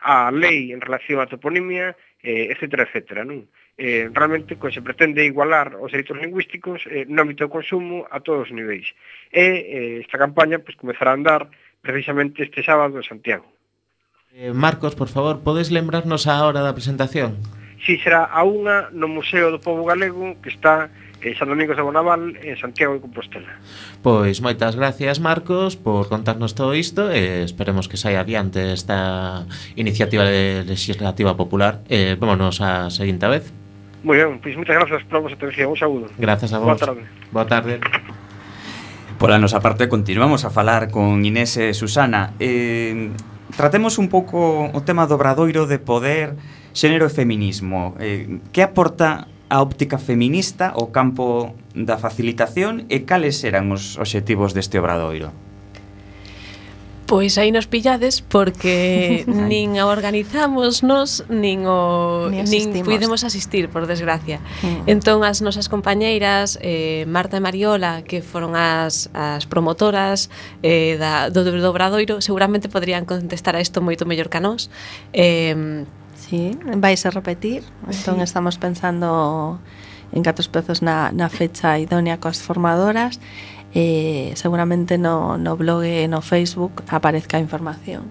a 0.00 0.32
lei 0.32 0.72
en 0.72 0.80
relación 0.80 1.20
á 1.20 1.28
toponimia, 1.28 1.92
eh, 2.24 2.50
etcétera, 2.50 2.88
etcétera, 2.88 3.22
non? 3.22 3.46
eh, 3.76 4.10
realmente 4.12 4.54
co 4.56 4.70
se 4.70 4.82
pretende 4.82 5.26
igualar 5.26 5.74
os 5.82 5.90
dereitos 5.90 6.18
lingüísticos 6.18 6.86
eh, 6.86 7.06
no 7.10 7.26
ámbito 7.26 7.44
do 7.46 7.50
consumo 7.50 8.06
a 8.10 8.22
todos 8.22 8.46
os 8.46 8.54
niveis. 8.54 8.86
E 9.34 9.42
eh, 9.42 10.04
esta 10.04 10.18
campaña 10.18 10.62
pois, 10.62 10.78
comezará 10.78 11.10
a 11.10 11.18
andar 11.18 11.42
precisamente 11.82 12.46
este 12.46 12.62
sábado 12.62 12.96
en 12.96 13.04
Santiago. 13.04 13.46
Eh, 14.34 14.54
Marcos, 14.54 14.94
por 14.94 15.08
favor, 15.08 15.42
podes 15.42 15.70
lembrarnos 15.70 16.26
a 16.26 16.42
hora 16.46 16.62
da 16.62 16.74
presentación? 16.74 17.38
Si, 17.82 17.98
será 17.98 18.30
a 18.30 18.46
unha 18.46 18.90
no 18.94 19.10
Museo 19.10 19.50
do 19.50 19.58
Povo 19.58 19.84
Galego 19.84 20.38
que 20.40 20.50
está 20.50 20.88
en 21.24 21.34
San 21.36 21.48
Domingos 21.48 21.76
de 21.76 21.82
Bonaval, 21.82 22.36
en 22.42 22.56
Santiago 22.56 22.94
de 22.94 23.00
Compostela. 23.00 23.48
Pois 24.02 24.44
moitas 24.44 24.76
gracias, 24.76 25.20
Marcos, 25.20 25.76
por 25.76 26.08
contarnos 26.08 26.54
todo 26.54 26.74
isto 26.76 27.10
e 27.10 27.42
esperemos 27.42 27.88
que 27.88 27.96
saia 27.96 28.20
adiante 28.22 28.72
esta 28.72 29.48
iniciativa 29.74 30.24
de 30.24 30.64
legislativa 30.68 31.36
popular. 31.36 31.80
Eh, 31.88 32.16
vámonos 32.20 32.60
a 32.60 32.92
seguinte 32.92 33.26
vez. 33.26 33.63
Moi 34.04 34.20
ben, 34.20 34.36
pois 34.36 34.52
moitas 34.52 34.76
grazas 34.76 35.00
por 35.08 35.16
a 35.16 35.20
vosa 35.24 35.36
atención, 35.40 35.72
un 35.72 35.80
saúdo. 35.80 36.06
Grazas 36.20 36.52
a 36.52 36.60
vos. 36.60 36.68
Boa 36.68 36.76
tarde. 36.76 37.02
Boa 37.32 37.48
tarde. 37.48 37.74
Pola 39.16 39.40
nosa 39.40 39.64
parte 39.64 39.88
continuamos 39.88 40.44
a 40.44 40.52
falar 40.52 40.92
con 40.92 41.24
Inés 41.24 41.56
e 41.56 41.72
Susana. 41.72 42.36
Eh, 42.36 43.08
tratemos 43.56 43.96
un 43.96 44.12
pouco 44.12 44.68
o 44.68 44.80
tema 44.84 45.08
do 45.08 45.16
obradoiro 45.16 45.64
de 45.64 45.80
poder, 45.80 46.36
xénero 46.76 47.08
e 47.08 47.16
feminismo. 47.16 47.96
Eh, 47.96 48.44
que 48.52 48.60
aporta 48.60 49.24
a 49.48 49.64
óptica 49.64 49.96
feminista 49.96 50.68
ao 50.68 50.92
campo 50.92 51.56
da 51.72 51.96
facilitación 51.96 52.84
e 52.92 53.08
cales 53.08 53.40
eran 53.40 53.72
os 53.72 53.96
obxectivos 53.96 54.52
deste 54.52 54.76
obradoiro? 54.76 55.32
Pois 57.06 57.36
aí 57.36 57.52
nos 57.52 57.66
pillades 57.68 58.22
porque 58.22 59.24
nin 59.28 59.76
a 59.76 59.84
organizamos 59.84 60.80
nos 60.80 61.28
nin 61.28 61.68
o 61.68 62.32
Ni 62.32 62.64
nin 62.64 62.80
puidemos 62.80 63.24
asistir, 63.28 63.68
por 63.68 63.84
desgracia. 63.84 64.40
Mm. 64.64 64.88
Entón 64.88 65.20
as 65.20 65.44
nosas 65.44 65.68
compañeiras, 65.68 66.56
eh, 66.64 67.04
Marta 67.04 67.36
e 67.36 67.44
Mariola, 67.44 68.00
que 68.08 68.24
foron 68.24 68.56
as, 68.56 69.12
as 69.12 69.44
promotoras 69.44 70.32
eh, 70.64 70.96
da, 70.96 71.28
do, 71.28 71.44
do 71.44 71.68
Obradoiro, 71.68 72.24
seguramente 72.24 72.72
podrían 72.72 73.04
contestar 73.04 73.52
a 73.52 73.60
isto 73.60 73.84
moito 73.84 74.08
mellor 74.08 74.32
que 74.32 74.40
a 74.40 74.44
nós. 74.44 74.72
Eh, 75.12 75.84
sí, 76.16 76.56
vais 76.80 77.04
a 77.04 77.12
repetir. 77.12 77.60
Entón 77.84 78.16
sí. 78.16 78.24
estamos 78.24 78.56
pensando 78.56 79.60
en 80.14 80.22
catros 80.22 80.48
pezos 80.48 80.80
na, 80.80 81.12
na 81.12 81.28
fecha 81.28 81.76
idónea 81.76 82.16
coas 82.16 82.40
formadoras 82.40 83.20
eh, 83.74 84.32
seguramente 84.34 84.98
no, 84.98 85.36
no 85.36 85.56
blog 85.56 85.82
e 85.82 86.06
no 86.06 86.22
Facebook 86.22 86.82
aparezca 86.88 87.36
a 87.36 87.40
información. 87.40 88.06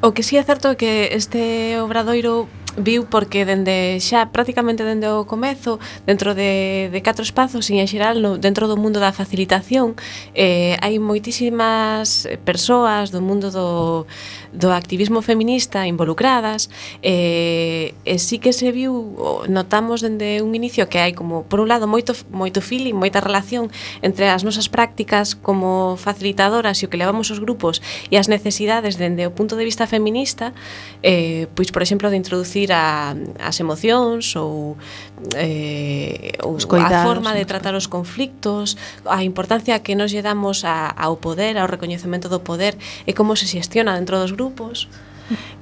O 0.00 0.12
que 0.12 0.22
si 0.22 0.34
sí 0.34 0.36
é 0.36 0.44
certo 0.44 0.72
é 0.72 0.76
que 0.76 1.14
este 1.14 1.78
obradoiro 1.78 2.48
viu 2.76 3.06
porque 3.06 3.44
dende 3.46 4.02
xa 4.02 4.34
prácticamente 4.34 4.82
dende 4.82 5.06
o 5.06 5.24
comezo 5.24 5.78
dentro 6.06 6.34
de, 6.34 6.90
de 6.90 7.00
catro 7.02 7.22
espazos 7.22 7.70
e 7.70 7.78
en 7.78 7.86
xeral 7.86 8.18
no, 8.18 8.38
dentro 8.38 8.66
do 8.66 8.74
mundo 8.74 8.98
da 8.98 9.14
facilitación 9.14 9.94
eh, 10.34 10.74
hai 10.82 10.98
moitísimas 10.98 12.26
persoas 12.42 13.14
do 13.14 13.22
mundo 13.22 13.54
do, 13.54 14.06
do 14.50 14.74
activismo 14.74 15.22
feminista 15.22 15.86
involucradas 15.86 16.66
eh, 17.02 17.94
e 18.02 18.18
sí 18.18 18.42
que 18.42 18.50
se 18.50 18.74
viu 18.74 19.14
notamos 19.46 20.02
dende 20.02 20.42
un 20.42 20.58
inicio 20.58 20.90
que 20.90 20.98
hai 20.98 21.14
como 21.14 21.46
por 21.46 21.62
un 21.62 21.70
lado 21.70 21.86
moito 21.86 22.10
moito 22.34 22.58
feeling, 22.58 22.98
moita 22.98 23.22
relación 23.22 23.70
entre 24.02 24.26
as 24.26 24.42
nosas 24.42 24.66
prácticas 24.66 25.38
como 25.38 25.94
facilitadoras 25.94 26.82
e 26.82 26.86
o 26.86 26.90
que 26.90 26.98
levamos 26.98 27.30
os 27.30 27.38
grupos 27.38 27.78
e 28.10 28.18
as 28.18 28.26
necesidades 28.26 28.98
dende 28.98 29.22
o 29.26 29.30
punto 29.30 29.54
de 29.54 29.62
vista 29.62 29.86
feminista 29.86 30.50
eh, 31.06 31.46
pois 31.54 31.70
por 31.70 31.82
exemplo 31.82 32.10
de 32.10 32.18
introducir 32.18 32.63
a, 32.72 33.16
as 33.40 33.56
emocións 33.60 34.36
ou, 34.36 34.76
eh, 35.36 36.38
ou 36.46 36.56
Escoitar, 36.56 37.02
a 37.02 37.04
forma 37.04 37.34
de 37.34 37.44
tratar 37.44 37.74
os 37.74 37.90
conflictos, 37.90 38.78
a 39.04 39.26
importancia 39.26 39.80
que 39.82 39.98
nos 39.98 40.12
lle 40.14 40.22
damos 40.22 40.64
a, 40.64 40.88
ao 40.88 41.18
poder, 41.18 41.58
ao 41.58 41.66
recoñecemento 41.66 42.30
do 42.30 42.40
poder 42.40 42.78
e 43.04 43.12
como 43.12 43.36
se 43.36 43.44
xestiona 43.44 43.98
dentro 43.98 44.16
dos 44.16 44.32
grupos. 44.32 44.88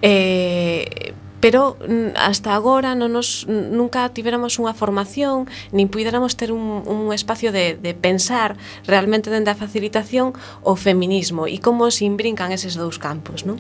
Eh, 0.03 1.15
pero 1.43 1.77
mm, 1.77 2.15
hasta 2.15 2.55
agora 2.55 2.95
non 2.95 3.11
nos, 3.11 3.51
nunca 3.51 4.07
tiveramos 4.15 4.63
unha 4.63 4.79
formación 4.79 5.51
nin 5.75 5.91
puidéramos 5.91 6.39
ter 6.39 6.55
un, 6.55 6.87
un 6.87 7.11
espacio 7.11 7.51
de, 7.51 7.75
de 7.75 7.99
pensar 7.99 8.55
realmente 8.87 9.27
dende 9.27 9.51
a 9.51 9.59
facilitación 9.59 10.39
o 10.63 10.79
feminismo 10.79 11.51
e 11.51 11.59
como 11.59 11.91
se 11.91 12.07
imbrincan 12.07 12.55
eses 12.55 12.79
dous 12.79 13.03
campos, 13.03 13.43
non? 13.43 13.59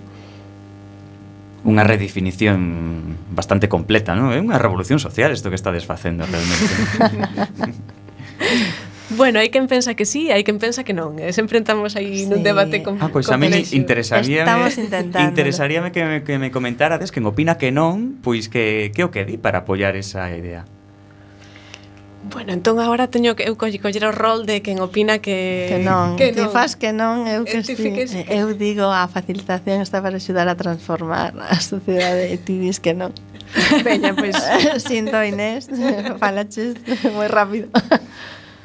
unha 1.62 1.86
redefinición 1.86 3.14
bastante 3.30 3.70
completa, 3.70 4.18
non? 4.18 4.34
É 4.34 4.42
unha 4.42 4.58
revolución 4.58 4.98
social 4.98 5.30
isto 5.30 5.48
que 5.48 5.58
está 5.58 5.70
facendo 5.86 6.26
realmente. 6.26 6.72
Bueno, 9.16 9.40
hai 9.40 9.52
quen 9.52 9.68
pensa 9.68 9.92
que 9.92 10.08
sí, 10.08 10.32
hai 10.32 10.40
quen 10.40 10.56
pensa 10.56 10.88
que 10.88 10.96
non. 10.96 11.20
Eh? 11.20 11.36
Sempre 11.36 11.60
entramos 11.60 12.00
aí 12.00 12.24
sí. 12.24 12.28
nun 12.28 12.40
debate 12.40 12.80
con 12.80 12.96
ah, 12.96 13.12
pois 13.12 13.28
a 13.28 13.36
mí 13.36 13.52
interesaríame 13.76 14.72
interesaríame 15.20 15.92
que 15.92 16.02
me, 16.04 16.16
que 16.24 16.40
me 16.40 16.48
comentarades 16.48 17.12
quen 17.12 17.28
opina 17.28 17.60
que 17.60 17.68
non, 17.68 18.16
pois 18.24 18.48
que 18.48 18.88
que 18.96 19.04
o 19.04 19.12
que 19.12 19.28
di 19.28 19.36
para 19.36 19.68
apoiar 19.68 20.00
esa 20.00 20.32
idea. 20.32 20.64
Bueno, 22.32 22.52
entón 22.52 22.80
agora 22.80 23.08
teño 23.08 23.36
que 23.36 23.44
eu 23.44 23.56
coller 23.56 24.04
o 24.08 24.12
rol 24.12 24.46
de 24.48 24.62
quen 24.64 24.80
opina 24.80 25.20
que 25.20 25.68
que 25.68 25.78
non, 25.84 26.16
que. 26.16 26.32
Ti 26.32 26.48
fas 26.48 26.76
que 26.80 26.90
non, 26.92 27.28
eu 27.28 27.44
eh, 27.44 27.60
que 27.60 27.60
esti, 27.60 27.76
que... 27.92 28.08
eu 28.32 28.56
digo 28.56 28.88
a 28.88 29.04
facilitación 29.06 29.84
está 29.84 30.00
para 30.00 30.16
axudar 30.16 30.48
a 30.48 30.56
transformar 30.56 31.36
a 31.36 31.60
sociedade 31.60 32.32
e 32.32 32.36
ti 32.40 32.56
dis 32.56 32.80
que 32.80 32.96
non. 32.96 33.12
Veña, 33.84 34.16
pois, 34.16 34.32
pues. 34.32 34.82
sinto 34.88 35.20
Inés, 35.20 35.68
falaches 36.22 36.80
moi 37.12 37.28
rápido. 37.28 37.68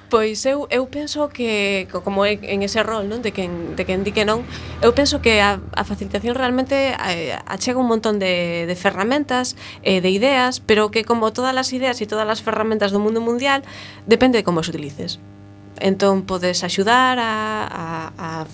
Pois 0.10 0.46
eu, 0.46 0.68
eu 0.72 0.88
penso 0.88 1.28
que, 1.28 1.86
como 1.92 2.24
é 2.24 2.40
en 2.40 2.64
ese 2.64 2.80
rol, 2.80 3.12
non? 3.12 3.20
De 3.20 3.36
quen, 3.36 3.76
de 3.76 3.84
quen 3.84 4.08
di 4.08 4.16
que 4.16 4.24
non, 4.24 4.48
eu 4.80 4.96
penso 4.96 5.20
que 5.20 5.44
a, 5.44 5.60
a 5.76 5.84
facilitación 5.84 6.32
realmente 6.32 6.96
eh, 6.96 7.36
achega 7.44 7.76
un 7.76 7.92
montón 7.92 8.16
de, 8.16 8.64
de 8.64 8.76
ferramentas, 8.80 9.60
eh, 9.84 10.00
de 10.00 10.08
ideas, 10.08 10.64
pero 10.64 10.96
que 10.96 11.04
como 11.04 11.36
todas 11.36 11.52
as 11.52 11.76
ideas 11.76 12.00
e 12.00 12.08
todas 12.08 12.24
as 12.24 12.40
ferramentas 12.40 12.96
do 12.96 13.04
mundo 13.04 13.20
mundial, 13.20 13.68
depende 14.08 14.40
de 14.40 14.48
como 14.48 14.64
as 14.64 14.72
utilices. 14.72 15.20
Entón, 15.84 16.24
podes 16.24 16.64
axudar 16.64 17.20
a, 17.20 17.68
a, 17.68 17.88
a 18.16 18.48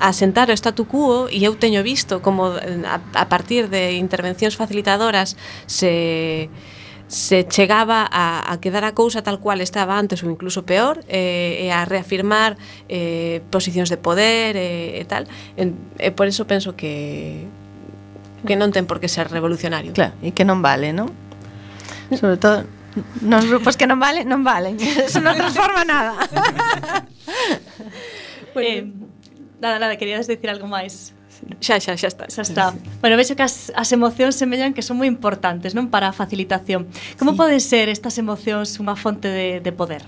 a 0.00 0.14
sentar 0.16 0.48
o 0.48 0.56
statu 0.56 0.88
quo 0.88 1.28
e 1.28 1.44
eu 1.44 1.60
teño 1.60 1.84
visto 1.84 2.24
como 2.24 2.56
eh, 2.56 2.80
a, 2.88 3.02
a 3.12 3.26
partir 3.28 3.68
de 3.68 4.00
intervencións 4.00 4.56
facilitadoras 4.56 5.36
se 5.68 6.48
se 7.10 7.44
chegaba 7.44 8.08
a, 8.08 8.52
a 8.52 8.60
quedar 8.60 8.84
a 8.86 8.94
cousa 8.94 9.26
tal 9.26 9.42
cual 9.42 9.60
estaba 9.60 9.98
antes 9.98 10.22
ou 10.22 10.30
incluso 10.30 10.62
peor 10.62 11.02
eh, 11.10 11.66
e 11.66 11.74
a 11.74 11.82
reafirmar 11.82 12.54
eh, 12.86 13.42
posicións 13.50 13.90
de 13.90 13.98
poder 13.98 14.54
eh, 14.54 15.02
e 15.02 15.04
tal 15.10 15.26
en, 15.58 15.74
e 15.98 16.14
por 16.14 16.30
eso 16.30 16.46
penso 16.46 16.78
que 16.78 17.50
que 18.46 18.54
non 18.54 18.70
ten 18.70 18.86
por 18.86 19.02
que 19.02 19.10
ser 19.10 19.26
revolucionario 19.26 19.90
claro, 19.90 20.14
e 20.22 20.30
que 20.30 20.46
non 20.46 20.62
vale, 20.62 20.94
non? 20.94 21.10
sobre 22.14 22.38
todo 22.38 22.62
nos 23.26 23.42
grupos 23.42 23.74
que 23.74 23.90
non 23.90 23.98
valen, 23.98 24.30
non 24.30 24.46
valen 24.46 24.78
eso 25.10 25.18
non 25.18 25.34
transforma 25.34 25.82
nada 25.82 26.14
bueno. 28.54 28.70
eh, 28.70 28.86
nada, 29.58 29.82
nada, 29.82 29.98
querías 29.98 30.30
decir 30.30 30.46
algo 30.46 30.70
máis 30.70 31.10
Xa, 31.58 31.82
xa, 31.82 31.98
xa 31.98 32.08
está. 32.08 32.24
Xa 32.30 32.42
está. 32.42 32.64
Bueno, 33.02 33.18
vexo 33.18 33.34
que 33.34 33.42
as, 33.42 33.74
as 33.74 33.90
emocións 33.90 34.38
semellan 34.38 34.70
que 34.70 34.86
son 34.86 35.02
moi 35.02 35.10
importantes, 35.10 35.74
non? 35.74 35.90
Para 35.90 36.08
a 36.08 36.14
facilitación. 36.14 36.86
Como 37.18 37.34
sí. 37.34 37.36
poden 37.40 37.58
ser 37.58 37.90
estas 37.90 38.14
emocións 38.22 38.78
unha 38.78 38.94
fonte 38.94 39.26
de, 39.26 39.58
de 39.58 39.72
poder? 39.74 40.06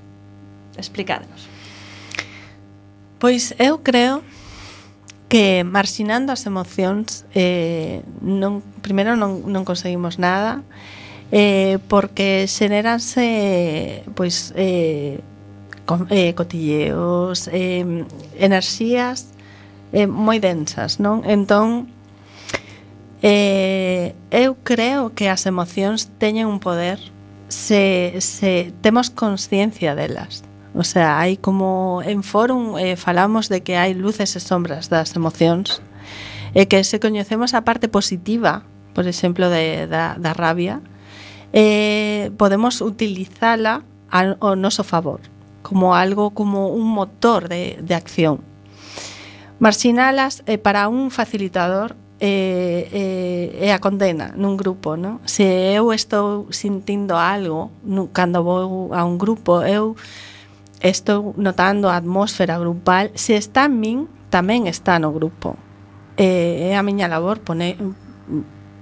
Explicadnos. 0.79 1.51
Pois 3.19 3.55
eu 3.59 3.83
creo 3.83 4.23
que 5.33 5.65
marxinando 5.65 6.29
as 6.29 6.45
emocións 6.45 7.25
eh, 7.33 8.05
non, 8.21 8.61
primeiro 8.85 9.17
non, 9.17 9.49
non 9.49 9.65
conseguimos 9.65 10.21
nada 10.21 10.61
eh, 11.33 11.81
porque 11.89 12.45
xeneranse 12.45 14.05
pois 14.13 14.53
eh, 14.61 15.25
con, 15.89 16.05
eh, 16.13 16.37
cotilleos 16.37 17.49
eh, 17.49 18.05
enerxías 18.37 19.33
eh, 19.93 20.09
moi 20.09 20.41
densas, 20.41 20.99
non? 20.99 21.23
Entón, 21.29 21.93
eh, 23.23 24.17
eu 24.33 24.57
creo 24.65 25.15
que 25.15 25.29
as 25.29 25.47
emocións 25.47 26.11
teñen 26.19 26.49
un 26.49 26.59
poder 26.59 26.99
se, 27.49 28.17
se 28.19 28.73
temos 28.81 29.11
consciencia 29.13 29.95
delas. 29.95 30.43
O 30.75 30.85
sea, 30.85 31.21
hai 31.21 31.37
como 31.37 32.01
en 32.01 32.25
fórum 32.25 32.81
eh, 32.81 32.97
falamos 32.97 33.53
de 33.53 33.61
que 33.61 33.77
hai 33.77 33.93
luces 33.93 34.33
e 34.35 34.41
sombras 34.41 34.89
das 34.89 35.13
emocións 35.13 35.85
e 36.57 36.65
que 36.65 36.81
se 36.85 36.97
coñecemos 36.97 37.53
a 37.53 37.61
parte 37.63 37.93
positiva, 37.93 38.65
por 38.97 39.05
exemplo, 39.05 39.53
de, 39.53 39.85
da, 39.87 40.17
da 40.17 40.33
rabia, 40.33 40.81
eh, 41.53 42.33
podemos 42.41 42.81
utilizala 42.81 43.85
ao 44.09 44.57
noso 44.57 44.85
favor, 44.85 45.21
como 45.61 45.97
algo, 45.97 46.33
como 46.33 46.73
un 46.73 46.89
motor 46.89 47.49
de, 47.49 47.81
de 47.81 47.95
acción 47.95 48.41
marxinalas 49.63 50.43
eh, 50.51 50.59
para 50.59 50.89
un 50.91 51.15
facilitador 51.15 51.95
eh, 52.19 52.91
eh, 52.91 53.67
é 53.67 53.71
a 53.71 53.79
condena 53.79 54.35
nun 54.35 54.59
grupo, 54.59 54.99
non? 54.99 55.23
Se 55.23 55.47
eu 55.47 55.95
estou 55.95 56.51
sintindo 56.51 57.15
algo 57.15 57.71
nu, 57.87 58.11
cando 58.11 58.43
vou 58.43 58.91
a 58.91 59.07
un 59.07 59.23
grupo, 59.23 59.63
eu 59.63 59.95
estou 60.83 61.31
notando 61.39 61.87
a 61.87 61.95
atmósfera 61.95 62.59
grupal, 62.59 63.15
se 63.15 63.39
está 63.39 63.71
en 63.71 63.79
min, 63.79 63.99
tamén 64.35 64.67
está 64.67 64.99
no 64.99 65.15
grupo. 65.15 65.55
Eh, 66.19 66.75
é 66.75 66.79
a 66.79 66.83
miña 66.83 67.07
labor 67.07 67.39
pone, 67.39 67.79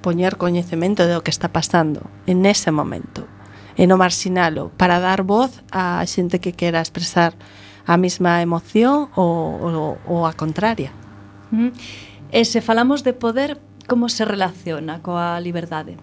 poñer 0.01 0.41
coñecemento 0.41 1.05
do 1.05 1.21
que 1.21 1.29
está 1.29 1.53
pasando 1.53 2.09
en 2.25 2.49
ese 2.49 2.73
momento 2.73 3.29
e 3.77 3.85
non 3.85 4.01
marxinalo 4.01 4.73
para 4.81 4.97
dar 4.97 5.29
voz 5.29 5.61
a 5.77 6.01
xente 6.09 6.41
que 6.41 6.57
quera 6.57 6.81
expresar 6.81 7.37
a 7.87 7.97
mesma 7.97 8.43
emoción 8.43 9.09
ou, 9.17 9.61
ou, 9.61 9.99
ou 10.07 10.19
a 10.27 10.33
contraria. 10.33 10.93
Mm. 11.51 11.73
E 12.31 12.45
se 12.47 12.61
falamos 12.61 13.03
de 13.03 13.13
poder, 13.13 13.59
como 13.89 14.09
se 14.09 14.25
relaciona 14.25 15.03
coa 15.03 15.43
liberdade? 15.43 15.99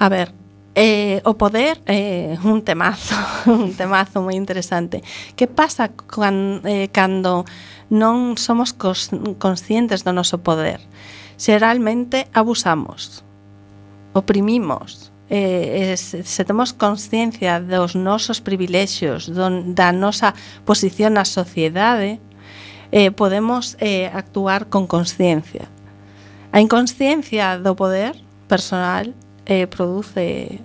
A 0.00 0.08
ver, 0.08 0.32
eh, 0.74 1.22
o 1.24 1.38
poder 1.38 1.78
é 1.86 2.34
eh, 2.34 2.38
un 2.42 2.64
temazo, 2.66 3.14
un 3.46 3.76
temazo 3.76 4.24
moi 4.24 4.34
interesante. 4.34 5.04
Que 5.38 5.46
pasa 5.46 5.94
can, 5.94 6.64
eh, 6.66 6.90
cando 6.90 7.46
non 7.92 8.34
somos 8.40 8.74
cos, 8.74 9.12
conscientes 9.38 10.02
do 10.02 10.10
noso 10.10 10.42
poder? 10.42 10.82
Xeralmente 11.38 12.26
abusamos, 12.34 13.22
oprimimos, 14.14 15.13
Eh, 15.30 15.92
eh, 15.92 15.96
se, 15.96 16.22
se 16.22 16.44
temos 16.44 16.72
consciencia 16.72 17.60
dos 17.60 17.96
nosos 17.96 18.44
privilexios, 18.44 19.32
don, 19.32 19.72
da 19.72 19.88
nosa 19.88 20.36
posición 20.68 21.16
na 21.16 21.24
sociedade, 21.24 22.20
eh, 22.92 23.10
podemos 23.10 23.76
eh, 23.80 24.12
actuar 24.12 24.68
con 24.68 24.86
consciencia. 24.86 25.66
A 26.52 26.60
inconsciencia 26.60 27.58
do 27.58 27.74
poder 27.74 28.14
personal 28.46 29.16
eh, 29.48 29.66
produce 29.66 30.60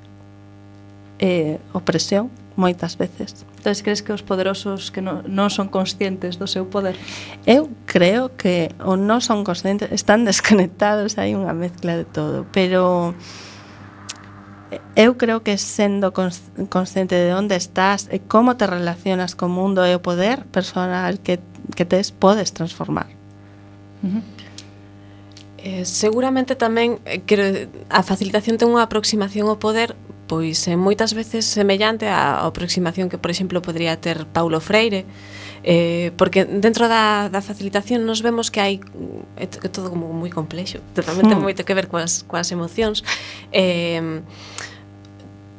eh, 1.19 1.57
opresión 1.73 2.29
moitas 2.59 2.99
veces. 2.99 3.47
Entonces 3.57 3.81
crees 3.81 4.03
que 4.03 4.11
os 4.13 4.21
poderosos 4.21 4.91
que 4.91 5.01
non, 5.01 5.23
non 5.25 5.47
son 5.49 5.71
conscientes 5.71 6.35
do 6.35 6.45
seu 6.45 6.67
poder? 6.67 6.99
Eu 7.47 7.71
creo 7.87 8.35
que 8.35 8.75
ou 8.83 8.99
non 8.99 9.23
son 9.23 9.47
conscientes, 9.47 9.87
están 9.95 10.27
desconectados, 10.27 11.15
hai 11.15 11.33
unha 11.33 11.55
mezcla 11.55 11.95
de 11.95 12.03
todo, 12.03 12.43
pero 12.51 13.15
eu 14.95 15.17
creo 15.17 15.41
que 15.41 15.57
sendo 15.57 16.13
consciente 16.69 17.15
de 17.15 17.33
onde 17.33 17.55
estás 17.55 18.07
e 18.13 18.21
como 18.21 18.53
te 18.55 18.69
relacionas 18.69 19.33
co 19.33 19.49
mundo 19.49 19.81
e 19.81 19.97
o 19.97 20.03
poder 20.03 20.45
personal 20.53 21.17
que, 21.19 21.41
que 21.73 21.85
tes 21.85 22.13
podes 22.13 22.53
transformar. 22.53 23.09
Uh 24.03 24.21
-huh. 24.21 24.23
Eh, 25.59 25.83
seguramente 25.83 26.55
tamén 26.55 27.03
eh, 27.03 27.19
que 27.25 27.67
a 27.91 28.01
facilitación 28.05 28.55
ten 28.55 28.71
unha 28.71 28.85
aproximación 28.85 29.51
ao 29.51 29.59
poder 29.59 29.91
pois 30.29 30.61
eh, 30.69 30.77
moitas 30.77 31.17
veces 31.17 31.43
semellante 31.43 32.05
á 32.05 32.45
aproximación 32.45 33.09
que, 33.09 33.17
por 33.17 33.33
exemplo, 33.33 33.65
podría 33.65 33.97
ter 33.97 34.29
Paulo 34.29 34.61
Freire, 34.61 35.03
eh, 35.63 36.11
porque 36.17 36.45
dentro 36.45 36.87
da, 36.87 37.29
da 37.29 37.41
facilitación 37.41 38.05
nos 38.05 38.21
vemos 38.21 38.51
que 38.51 38.59
hai 38.61 38.75
é 39.35 39.47
todo 39.47 39.89
como 39.91 40.11
moi 40.11 40.31
complexo 40.31 40.79
totalmente 40.97 41.31
ten 41.31 41.41
moito 41.41 41.61
que 41.67 41.73
ver 41.75 41.87
coas, 41.87 42.23
coas 42.27 42.47
emocións. 42.51 43.03
Eh, 43.51 44.21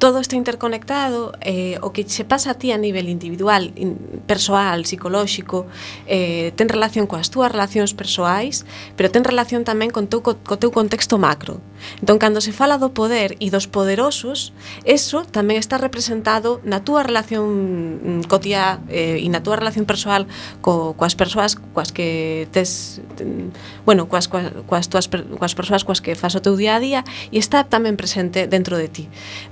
todo 0.00 0.18
está 0.18 0.34
interconectado 0.34 1.32
eh, 1.42 1.78
o 1.82 1.92
que 1.92 2.08
se 2.08 2.24
pasa 2.24 2.52
a 2.52 2.54
ti 2.54 2.72
a 2.72 2.80
nivel 2.80 3.08
individual 3.08 3.70
in, 3.76 4.00
persoal, 4.26 4.88
psicolóxico 4.88 5.68
eh, 6.08 6.56
ten 6.56 6.72
relación 6.72 7.04
coas 7.04 7.28
túas 7.28 7.52
relacións 7.52 7.92
persoais 7.92 8.64
pero 8.96 9.12
ten 9.12 9.22
relación 9.22 9.62
tamén 9.62 9.92
con 9.92 10.08
teu, 10.08 10.24
co, 10.24 10.40
co 10.40 10.56
teu 10.56 10.72
contexto 10.72 11.20
macro. 11.20 11.60
Entón, 12.00 12.18
cando 12.18 12.40
se 12.40 12.52
fala 12.52 12.78
do 12.78 12.92
poder 12.92 13.36
e 13.40 13.48
dos 13.48 13.66
poderosos, 13.66 14.52
eso 14.84 15.24
tamén 15.28 15.60
está 15.60 15.76
representado 15.76 16.60
na 16.64 16.84
túa 16.84 17.04
relación 17.04 18.22
mm, 18.22 18.30
cotía 18.30 18.80
eh, 18.88 19.20
e 19.20 19.28
na 19.28 19.40
túa 19.44 19.56
relación 19.58 19.84
persoal 19.84 20.28
co, 20.60 20.94
coas 20.94 21.14
persoas 21.14 21.56
coas 21.56 21.92
que 21.92 22.48
tes, 22.52 23.00
ten, 23.16 23.52
bueno, 23.84 24.06
coas, 24.06 24.28
coas, 24.28 24.52
coas, 24.66 25.06
coas 25.10 25.54
persoas 25.54 25.82
coas 25.84 26.00
que 26.00 26.14
fas 26.14 26.36
o 26.36 26.44
teu 26.44 26.56
día 26.56 26.76
a 26.76 26.80
día 26.80 27.00
e 27.32 27.38
está 27.40 27.66
tamén 27.66 27.96
presente 27.96 28.46
dentro 28.46 28.76
de 28.76 28.88
ti. 28.88 29.04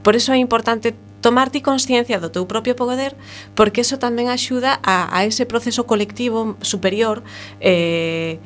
Por 0.05 0.17
eso 0.17 0.33
é 0.33 0.39
importante 0.39 0.95
tomarte 1.21 1.63
consciencia 1.63 2.21
do 2.23 2.31
teu 2.31 2.47
propio 2.47 2.79
poder 2.79 3.19
porque 3.59 3.83
eso 3.83 3.99
tamén 3.99 4.31
axuda 4.31 4.79
a, 4.87 5.11
a 5.11 5.27
ese 5.27 5.47
proceso 5.47 5.85
colectivo 5.85 6.55
superior 6.63 7.27
eh, 7.59 8.39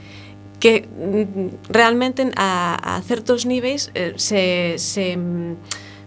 que 0.63 0.87
mm, 0.87 1.75
realmente 1.75 2.31
a, 2.37 2.79
a 2.79 3.03
certos 3.03 3.47
niveis 3.47 3.91
eh, 3.99 4.15
se, 4.15 4.79
se 4.79 5.17
mm, 5.19 5.59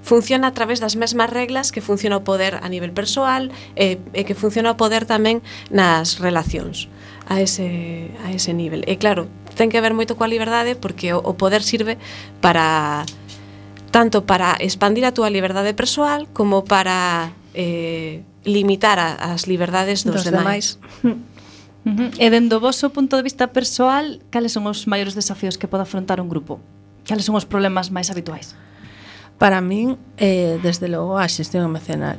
funciona 0.01 0.47
a 0.47 0.53
través 0.55 0.79
das 0.79 0.95
mesmas 0.95 1.29
reglas 1.29 1.75
que 1.75 1.83
funciona 1.83 2.15
o 2.15 2.23
poder 2.23 2.63
a 2.63 2.71
nivel 2.71 2.95
persoal 2.95 3.51
e, 3.75 3.99
e 4.15 4.23
que 4.23 4.31
funciona 4.31 4.71
o 4.71 4.79
poder 4.79 5.03
tamén 5.03 5.43
nas 5.67 6.23
relacións 6.23 6.87
a 7.27 7.43
ese, 7.43 8.15
a 8.23 8.31
ese 8.31 8.55
nivel. 8.55 8.87
E 8.87 8.95
claro, 8.95 9.27
ten 9.59 9.67
que 9.67 9.83
ver 9.83 9.91
moito 9.91 10.15
coa 10.15 10.31
liberdade 10.31 10.79
porque 10.79 11.11
o, 11.11 11.19
o 11.19 11.35
poder 11.35 11.59
sirve 11.59 11.99
para 12.39 13.03
tanto 13.91 14.23
para 14.23 14.55
expandir 14.63 15.03
a 15.03 15.11
túa 15.11 15.27
liberdade 15.27 15.75
persoal 15.75 16.31
como 16.31 16.63
para 16.63 17.35
eh, 17.51 18.23
limitar 18.47 19.03
a, 19.03 19.35
as 19.35 19.51
liberdades 19.51 20.07
dos, 20.07 20.23
dos 20.23 20.31
demais. 20.31 20.79
demais. 21.03 21.19
Uh 21.85 21.93
-huh. 21.93 22.09
E 22.17 22.27
dendo 22.33 22.59
vosso 22.59 22.89
punto 22.89 23.15
de 23.15 23.23
vista 23.23 23.53
persoal, 23.53 24.19
cales 24.33 24.57
son 24.57 24.65
os 24.65 24.89
maiores 24.89 25.13
desafíos 25.13 25.57
que 25.57 25.69
pode 25.69 25.85
afrontar 25.85 26.19
un 26.19 26.29
grupo? 26.29 26.59
Cales 27.05 27.25
son 27.25 27.37
os 27.37 27.45
problemas 27.45 27.93
máis 27.93 28.09
habituais? 28.09 28.57
Para 29.37 29.61
min, 29.61 30.01
eh, 30.17 30.57
desde 30.65 30.89
logo, 30.89 31.21
a 31.21 31.27
xestión 31.29 31.63
emocional 31.63 32.17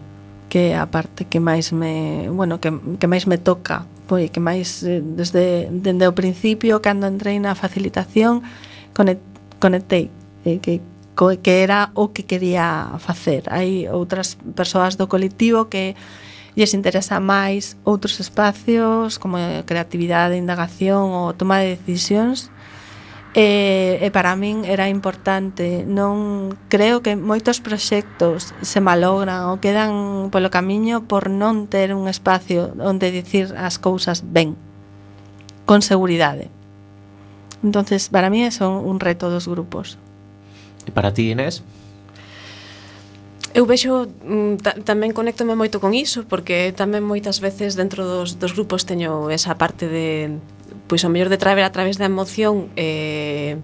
que 0.48 0.70
é 0.70 0.78
a 0.78 0.86
parte 0.86 1.26
que 1.26 1.40
máis 1.40 1.72
me, 1.72 2.30
bueno, 2.30 2.60
que, 2.62 2.70
que 3.00 3.06
máis 3.10 3.26
me 3.26 3.38
toca, 3.38 3.84
pois 4.06 4.30
que 4.30 4.38
máis 4.38 4.82
eh, 4.86 5.02
desde 5.02 5.66
dende 5.70 6.06
o 6.06 6.14
principio 6.14 6.78
cando 6.78 7.10
entrei 7.10 7.36
na 7.42 7.58
facilitación 7.58 8.46
conectei 8.94 10.08
eh, 10.46 10.62
que 10.62 10.80
que 11.16 11.62
era 11.64 11.90
o 11.96 12.12
que 12.12 12.28
quería 12.28 12.92
facer. 13.00 13.48
Hai 13.48 13.88
outras 13.88 14.36
persoas 14.52 15.00
do 15.00 15.08
colectivo 15.08 15.72
que 15.72 15.96
lles 16.56 16.72
interesa 16.72 17.20
máis 17.20 17.76
outros 17.84 18.16
espacios 18.18 19.20
como 19.20 19.36
creatividade, 19.68 20.40
indagación 20.40 21.12
ou 21.12 21.36
toma 21.36 21.60
de 21.60 21.76
decisións. 21.76 22.48
E, 23.36 24.00
e 24.00 24.08
para 24.08 24.32
min 24.32 24.64
era 24.64 24.88
importante. 24.88 25.84
Non 25.84 26.56
creo 26.72 27.04
que 27.04 27.12
moitos 27.20 27.60
proxectos 27.60 28.56
se 28.64 28.80
malogran 28.80 29.52
ou 29.52 29.60
quedan 29.60 30.32
polo 30.32 30.48
camiño 30.48 31.04
por 31.04 31.28
non 31.28 31.68
ter 31.68 31.92
un 31.92 32.08
espacio 32.08 32.72
onde 32.80 33.12
dicir 33.12 33.52
as 33.52 33.76
cousas 33.76 34.24
ben 34.24 34.56
con 35.68 35.84
seguridade. 35.84 36.48
Entonces 37.60 38.08
para 38.08 38.32
mí 38.32 38.40
é 38.40 38.50
un 38.64 38.96
reto 38.96 39.28
dos 39.28 39.44
grupos. 39.44 40.00
E 40.88 40.90
para 40.90 41.12
ti, 41.12 41.28
Inés? 41.28 41.60
Eu 43.56 43.64
vexo, 43.64 44.04
mm, 44.04 44.84
tamén 44.84 45.16
conectome 45.16 45.56
moito 45.56 45.80
con 45.80 45.96
iso, 45.96 46.28
porque 46.28 46.76
tamén 46.76 47.00
moitas 47.00 47.40
veces 47.40 47.72
dentro 47.72 48.04
dos, 48.04 48.36
dos 48.36 48.52
grupos 48.52 48.84
teño 48.84 49.32
esa 49.32 49.56
parte 49.56 49.88
de, 49.88 50.36
pois 50.84 51.00
o 51.00 51.08
mellor 51.08 51.32
de 51.32 51.40
traer 51.40 51.64
a 51.64 51.72
través 51.72 51.96
da 51.96 52.04
emoción 52.04 52.68
eh, 52.76 53.56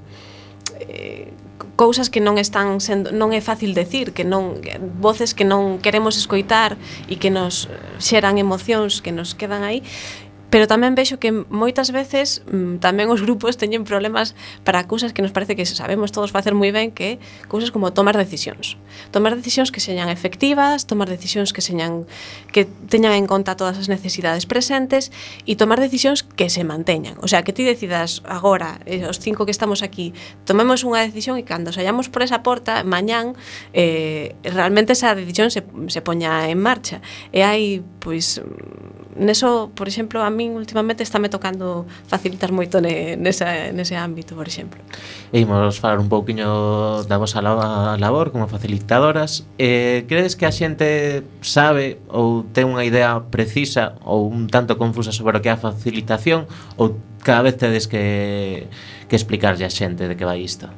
eh, 0.81 1.29
cousas 1.77 2.09
que 2.09 2.25
non 2.25 2.41
están 2.41 2.81
sendo, 2.81 3.13
non 3.13 3.37
é 3.37 3.45
fácil 3.45 3.77
decir, 3.77 4.17
que 4.17 4.25
non 4.25 4.65
voces 4.97 5.37
que 5.37 5.45
non 5.45 5.77
queremos 5.85 6.17
escoitar 6.17 6.81
e 7.05 7.21
que 7.21 7.29
nos 7.29 7.69
xeran 8.01 8.41
emocións 8.41 9.05
que 9.05 9.13
nos 9.13 9.37
quedan 9.37 9.61
aí 9.61 9.85
pero 10.53 10.69
tamén 10.69 10.93
vexo 10.93 11.17
que 11.17 11.33
moitas 11.33 11.97
veces 11.97 12.45
mm, 12.45 12.85
tamén 12.85 13.09
os 13.09 13.25
grupos 13.25 13.57
teñen 13.63 13.89
problemas 13.89 14.37
para 14.69 14.85
cousas 14.85 15.17
que 15.17 15.25
nos 15.25 15.33
parece 15.33 15.57
que 15.57 15.65
sabemos 15.65 16.13
todos 16.13 16.29
facer 16.29 16.53
moi 16.53 16.69
ben 16.69 16.93
que 16.93 17.17
cousas 17.49 17.73
como 17.73 17.97
tomar 17.97 18.15
decisións. 18.21 18.77
Tomar 19.09 19.33
decisións 19.33 19.73
que 19.73 19.81
señan 19.81 20.13
efectivas 20.13 20.85
tomar 20.85 21.09
decisións 21.09 21.57
que 21.57 21.65
señan 21.65 22.05
que 22.53 22.69
teñan 22.93 23.17
en 23.17 23.25
conta 23.25 23.57
todas 23.57 23.81
as 23.81 23.89
necesidades 23.89 24.45
presentes 24.45 25.09
e 25.49 25.57
tomar 25.57 25.81
decisións 25.81 26.21
que 26.37 26.49
se 26.49 26.65
manteñan. 26.65 27.17
O 27.21 27.29
sea, 27.29 27.43
que 27.43 27.53
ti 27.53 27.63
decidas 27.63 28.23
agora, 28.25 28.81
eh, 28.87 29.05
os 29.07 29.21
cinco 29.21 29.45
que 29.45 29.53
estamos 29.53 29.83
aquí, 29.83 30.17
tomemos 30.49 30.81
unha 30.85 31.05
decisión 31.05 31.37
e 31.37 31.45
cando 31.45 31.71
saíamos 31.71 32.09
por 32.09 32.25
esa 32.25 32.41
porta, 32.41 32.81
mañán, 32.89 33.37
eh, 33.77 34.33
realmente 34.43 34.97
esa 34.97 35.13
decisión 35.15 35.53
se, 35.53 35.63
se 35.93 36.01
poña 36.01 36.49
en 36.49 36.59
marcha. 36.59 37.05
E 37.37 37.45
hai, 37.45 37.85
pois, 38.01 38.41
mm, 38.41 39.21
neso, 39.21 39.71
por 39.77 39.89
exemplo, 39.89 40.25
a 40.25 40.33
min 40.33 40.57
últimamente 40.57 41.05
está 41.05 41.21
me 41.21 41.29
tocando 41.29 41.85
facilitar 42.09 42.49
moito 42.49 42.81
ne, 42.81 43.21
nesa, 43.21 43.69
nese 43.77 44.01
ámbito, 44.01 44.33
por 44.33 44.49
exemplo. 44.49 44.81
E 45.37 45.45
imos 45.45 45.77
falar 45.77 46.01
un 46.01 46.09
pouquiño 46.09 47.05
da 47.05 47.21
vosa 47.21 47.45
labor 47.45 48.33
como 48.33 48.49
facilitadoras. 48.49 49.45
Eh, 49.61 50.09
credes 50.09 50.33
que 50.33 50.49
a 50.49 50.53
xente 50.53 51.23
sabe 51.45 52.01
ou 52.09 52.49
ten 52.57 52.73
unha 52.73 52.89
idea 52.89 53.21
precisa 53.29 54.01
ou 54.01 54.25
un 54.33 54.49
tanto 54.49 54.81
confusa 54.81 55.13
sobre 55.13 55.37
o 55.37 55.41
que 55.45 55.53
é 55.53 55.55
a 55.55 55.61
facilitación 55.61 56.32
información 56.33 56.47
ou 56.77 56.97
cada 57.23 57.43
vez 57.43 57.57
tedes 57.57 57.87
que, 57.87 58.67
que 59.09 59.17
explicarlle 59.17 59.65
a 59.65 59.71
xente 59.71 60.09
de 60.09 60.15
que 60.17 60.25
vai 60.25 60.43
isto? 60.43 60.69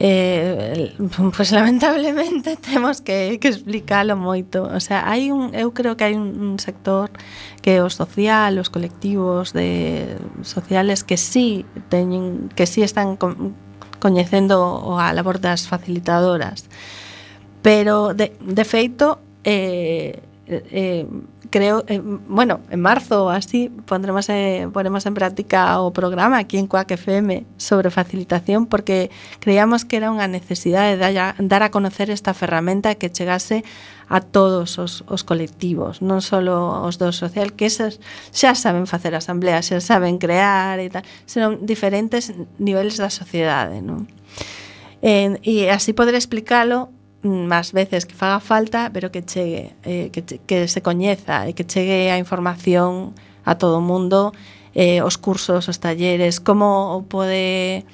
Eh, 0.00 0.94
pues 1.34 1.50
lamentablemente 1.50 2.56
temos 2.70 3.00
que, 3.00 3.38
que 3.40 3.48
explicalo 3.48 4.14
moito 4.14 4.62
o 4.62 4.78
sea, 4.78 5.02
hai 5.10 5.34
un, 5.34 5.50
eu 5.54 5.74
creo 5.74 5.96
que 5.98 6.06
hai 6.06 6.14
un, 6.14 6.38
un 6.38 6.54
sector 6.62 7.10
que 7.64 7.82
o 7.82 7.90
social 7.90 8.62
os 8.62 8.70
colectivos 8.70 9.50
de 9.50 10.14
sociales 10.46 11.02
que 11.02 11.18
sí 11.18 11.66
teñen 11.90 12.46
que 12.54 12.70
sí 12.70 12.86
están 12.86 13.18
con, 13.18 13.58
coñecendo 13.98 14.94
a 15.02 15.10
labor 15.10 15.42
das 15.42 15.66
facilitadoras 15.66 16.70
pero 17.66 18.14
de, 18.14 18.38
de 18.38 18.64
feito 18.64 19.18
eh, 19.42 20.22
Eh, 20.48 20.64
eh, 20.72 21.06
creo, 21.50 21.84
eh, 21.88 22.00
bueno, 22.02 22.60
en 22.70 22.80
marzo 22.80 23.26
o 23.26 23.28
así 23.28 23.68
pondremos, 23.84 24.28
eh, 24.30 24.66
ponemos 24.72 25.04
en 25.04 25.12
práctica 25.12 25.80
o 25.80 25.92
programa 25.92 26.38
aquí 26.38 26.56
en 26.56 26.66
Cuac 26.66 26.90
FM 26.90 27.44
sobre 27.58 27.90
facilitación 27.90 28.64
porque 28.64 29.10
creíamos 29.40 29.84
que 29.84 30.00
era 30.00 30.08
unha 30.08 30.24
necesidade 30.24 30.96
de 30.96 31.08
dar 31.12 31.62
a 31.62 31.68
conocer 31.68 32.08
esta 32.08 32.32
ferramenta 32.32 32.96
que 32.96 33.12
chegase 33.12 33.60
a 34.08 34.24
todos 34.24 34.80
os, 34.80 35.04
os 35.04 35.20
colectivos, 35.20 36.00
non 36.00 36.24
só 36.24 36.40
os 36.40 36.96
do 36.96 37.12
social, 37.12 37.52
que 37.52 37.68
esas 37.68 38.00
xa 38.32 38.56
saben 38.56 38.88
facer 38.88 39.12
asambleas, 39.12 39.68
xa 39.68 39.84
saben 39.84 40.16
crear 40.16 40.80
e 40.80 40.88
tal, 40.88 41.04
senón 41.28 41.60
diferentes 41.68 42.32
niveles 42.56 42.96
da 42.96 43.12
sociedade, 43.12 43.84
non? 43.84 44.08
Eh, 45.04 45.36
e 45.44 45.68
así 45.68 45.92
poder 45.92 46.16
explicalo 46.16 46.88
más 47.22 47.72
veces 47.72 48.06
que 48.06 48.14
faga 48.14 48.40
falta, 48.40 48.90
pero 48.92 49.10
que 49.10 49.24
chegue, 49.24 49.74
eh, 49.84 50.10
que, 50.12 50.22
que 50.22 50.68
se 50.68 50.82
coñeza 50.82 51.48
e 51.48 51.52
que 51.54 51.66
chegue 51.66 52.10
a 52.10 52.18
información 52.18 53.14
a 53.42 53.58
todo 53.58 53.78
o 53.78 53.84
mundo, 53.84 54.32
eh, 54.74 55.02
os 55.02 55.18
cursos, 55.18 55.66
os 55.66 55.78
talleres, 55.80 56.38
como 56.38 57.04
pode 57.08 57.84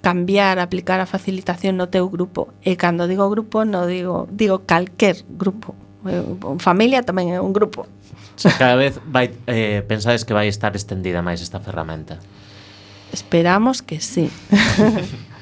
cambiar, 0.00 0.58
aplicar 0.58 1.00
a 1.00 1.06
facilitación 1.06 1.74
no 1.74 1.90
teu 1.90 2.06
grupo. 2.06 2.54
E 2.62 2.78
cando 2.78 3.10
digo 3.10 3.26
grupo, 3.26 3.66
no 3.66 3.90
digo, 3.90 4.30
digo 4.30 4.62
calquer 4.62 5.26
grupo. 5.26 5.74
Eh, 6.06 6.22
familia 6.62 7.02
tamén 7.02 7.34
é 7.34 7.42
un 7.42 7.50
grupo. 7.50 7.90
Cada 8.38 8.78
vez 8.78 9.02
vai, 9.02 9.34
eh, 9.50 9.82
pensades 9.82 10.22
que 10.22 10.30
vai 10.30 10.46
estar 10.46 10.70
estendida 10.78 11.18
máis 11.18 11.42
esta 11.42 11.58
ferramenta? 11.58 12.22
Esperamos 13.10 13.82
que 13.82 13.98
sí. 13.98 14.30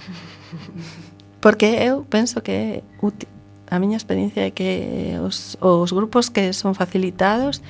Porque 1.47 1.87
eu 1.87 2.03
penso 2.11 2.43
que 2.43 2.51
é 2.51 2.71
útil. 2.99 3.31
A 3.71 3.79
miña 3.79 3.95
experiencia 3.95 4.43
é 4.43 4.51
que 4.51 5.15
os, 5.23 5.55
os 5.63 5.95
grupos 5.95 6.27
que 6.27 6.51
son 6.51 6.75
facilitados 6.75 7.63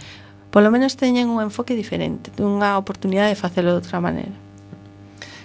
polo 0.49 0.73
menos 0.73 0.97
teñen 0.97 1.29
un 1.29 1.45
enfoque 1.45 1.77
diferente, 1.77 2.33
unha 2.41 2.81
oportunidade 2.81 3.37
de 3.37 3.37
facelo 3.37 3.77
de 3.77 3.85
outra 3.85 4.01
maneira. 4.01 4.33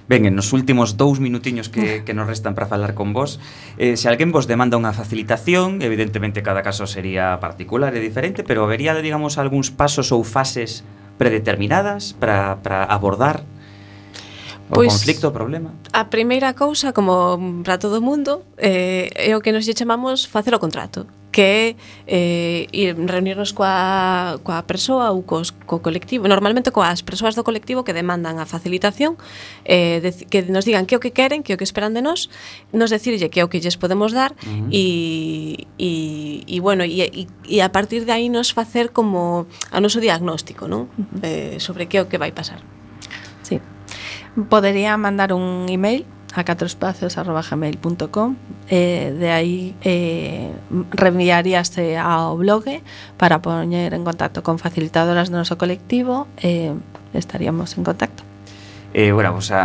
Ben, 0.07 0.23
nos 0.31 0.55
últimos 0.55 0.95
dous 0.95 1.19
minutiños 1.19 1.67
que, 1.67 1.99
ah. 1.99 2.03
que 2.07 2.15
nos 2.15 2.23
restan 2.23 2.55
para 2.55 2.71
falar 2.71 2.95
con 2.95 3.11
vos 3.11 3.43
eh, 3.75 3.99
Se 3.99 4.07
alguén 4.07 4.31
vos 4.31 4.47
demanda 4.47 4.79
unha 4.79 4.91
facilitación 4.91 5.83
Evidentemente 5.83 6.39
cada 6.39 6.63
caso 6.63 6.83
sería 6.87 7.35
particular 7.43 7.95
e 7.95 8.03
diferente 8.03 8.43
Pero 8.43 8.63
habería, 8.63 8.95
digamos, 8.99 9.39
algúns 9.39 9.71
pasos 9.71 10.11
ou 10.15 10.23
fases 10.23 10.87
predeterminadas 11.19 12.15
para, 12.15 12.59
para 12.63 12.87
abordar 12.87 13.43
O 14.71 14.79
pois, 14.79 14.93
conflicto, 14.93 15.27
o 15.27 15.31
problema? 15.35 15.75
A 15.91 16.07
primeira 16.07 16.55
cousa, 16.55 16.95
como 16.95 17.61
para 17.63 17.77
todo 17.77 17.99
o 17.99 18.01
mundo, 18.01 18.47
eh, 18.55 19.11
é 19.13 19.35
o 19.35 19.43
que 19.43 19.51
nos 19.51 19.67
lle 19.67 19.75
chamamos 19.75 20.23
facer 20.23 20.55
o 20.55 20.59
contrato 20.63 21.03
que 21.31 21.41
é 21.41 21.75
eh, 22.07 22.67
ir 22.75 22.95
reunirnos 23.07 23.55
coa, 23.55 24.37
coa 24.43 24.61
persoa 24.67 25.15
ou 25.15 25.23
cos, 25.23 25.55
co 25.65 25.79
colectivo, 25.79 26.27
normalmente 26.27 26.69
coas 26.75 27.01
persoas 27.01 27.33
do 27.39 27.47
colectivo 27.47 27.87
que 27.87 27.95
demandan 27.95 28.37
a 28.37 28.45
facilitación, 28.45 29.15
eh, 29.63 30.03
de, 30.03 30.11
que 30.27 30.43
nos 30.51 30.67
digan 30.67 30.83
que 30.85 30.93
é 30.93 30.99
o 30.99 31.03
que 31.03 31.15
queren, 31.15 31.41
que 31.41 31.51
é 31.51 31.55
o 31.55 31.59
que 31.59 31.63
esperan 31.63 31.95
de 31.95 32.03
nós, 32.03 32.27
nos 32.75 32.91
decirlle 32.91 33.31
que 33.31 33.39
é 33.39 33.43
o 33.47 33.49
que 33.49 33.63
lles 33.63 33.79
podemos 33.79 34.11
dar 34.11 34.35
uh 34.35 34.43
-huh. 34.43 34.67
e, 34.69 35.67
e, 35.79 36.43
e, 36.45 36.59
bueno, 36.59 36.83
e, 36.83 36.99
e, 37.01 37.27
e 37.47 37.57
a 37.63 37.71
partir 37.71 38.03
de 38.03 38.11
aí 38.11 38.27
nos 38.27 38.51
facer 38.51 38.91
como 38.91 39.47
a 39.71 39.79
noso 39.79 40.03
diagnóstico, 40.03 40.67
non? 40.67 40.91
Uh 40.99 41.07
-huh. 41.07 41.23
eh, 41.23 41.55
sobre 41.63 41.87
que 41.87 41.95
é 41.97 42.01
o 42.03 42.11
que 42.11 42.19
vai 42.19 42.35
pasar. 42.35 42.59
Sí. 43.41 43.63
Podería 44.49 44.95
mandar 44.95 45.33
un 45.33 45.67
email 45.69 46.05
a 46.33 46.43
catroespacios.gmail.com 46.43 48.35
eh, 48.69 49.13
de 49.19 49.31
aí 49.31 49.75
eh, 49.83 50.51
reenviaríase 50.95 51.99
ao 51.99 52.39
blog 52.39 52.63
para 53.19 53.43
poñer 53.43 53.91
en 53.91 54.07
contacto 54.07 54.39
con 54.39 54.55
facilitadoras 54.55 55.27
do 55.27 55.35
noso 55.35 55.59
colectivo 55.59 56.31
eh, 56.39 56.71
estaríamos 57.11 57.75
en 57.75 57.83
contacto 57.83 58.23
eh, 58.93 59.11
bueno, 59.11 59.29
a 59.29 59.31
vosa, 59.35 59.61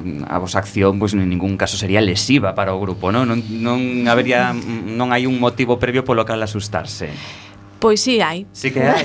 a 0.00 0.36
vosa 0.40 0.58
acción 0.60 0.96
pois 0.96 1.12
pues, 1.12 1.20
en 1.20 1.28
ningún 1.28 1.56
caso 1.60 1.76
sería 1.76 2.00
lesiva 2.00 2.56
para 2.56 2.72
o 2.72 2.80
grupo, 2.80 3.08
non? 3.08 3.28
Non, 3.28 3.40
non, 3.60 3.80
habería, 4.08 4.52
non 4.52 5.16
hai 5.16 5.24
un 5.24 5.40
motivo 5.40 5.80
previo 5.80 6.04
polo 6.04 6.28
cal 6.28 6.40
asustarse. 6.44 7.08
Pois 7.80 8.00
sí 8.00 8.20
hai. 8.20 8.46
Sí 8.52 8.70
que 8.70 8.84
hai. 8.84 9.04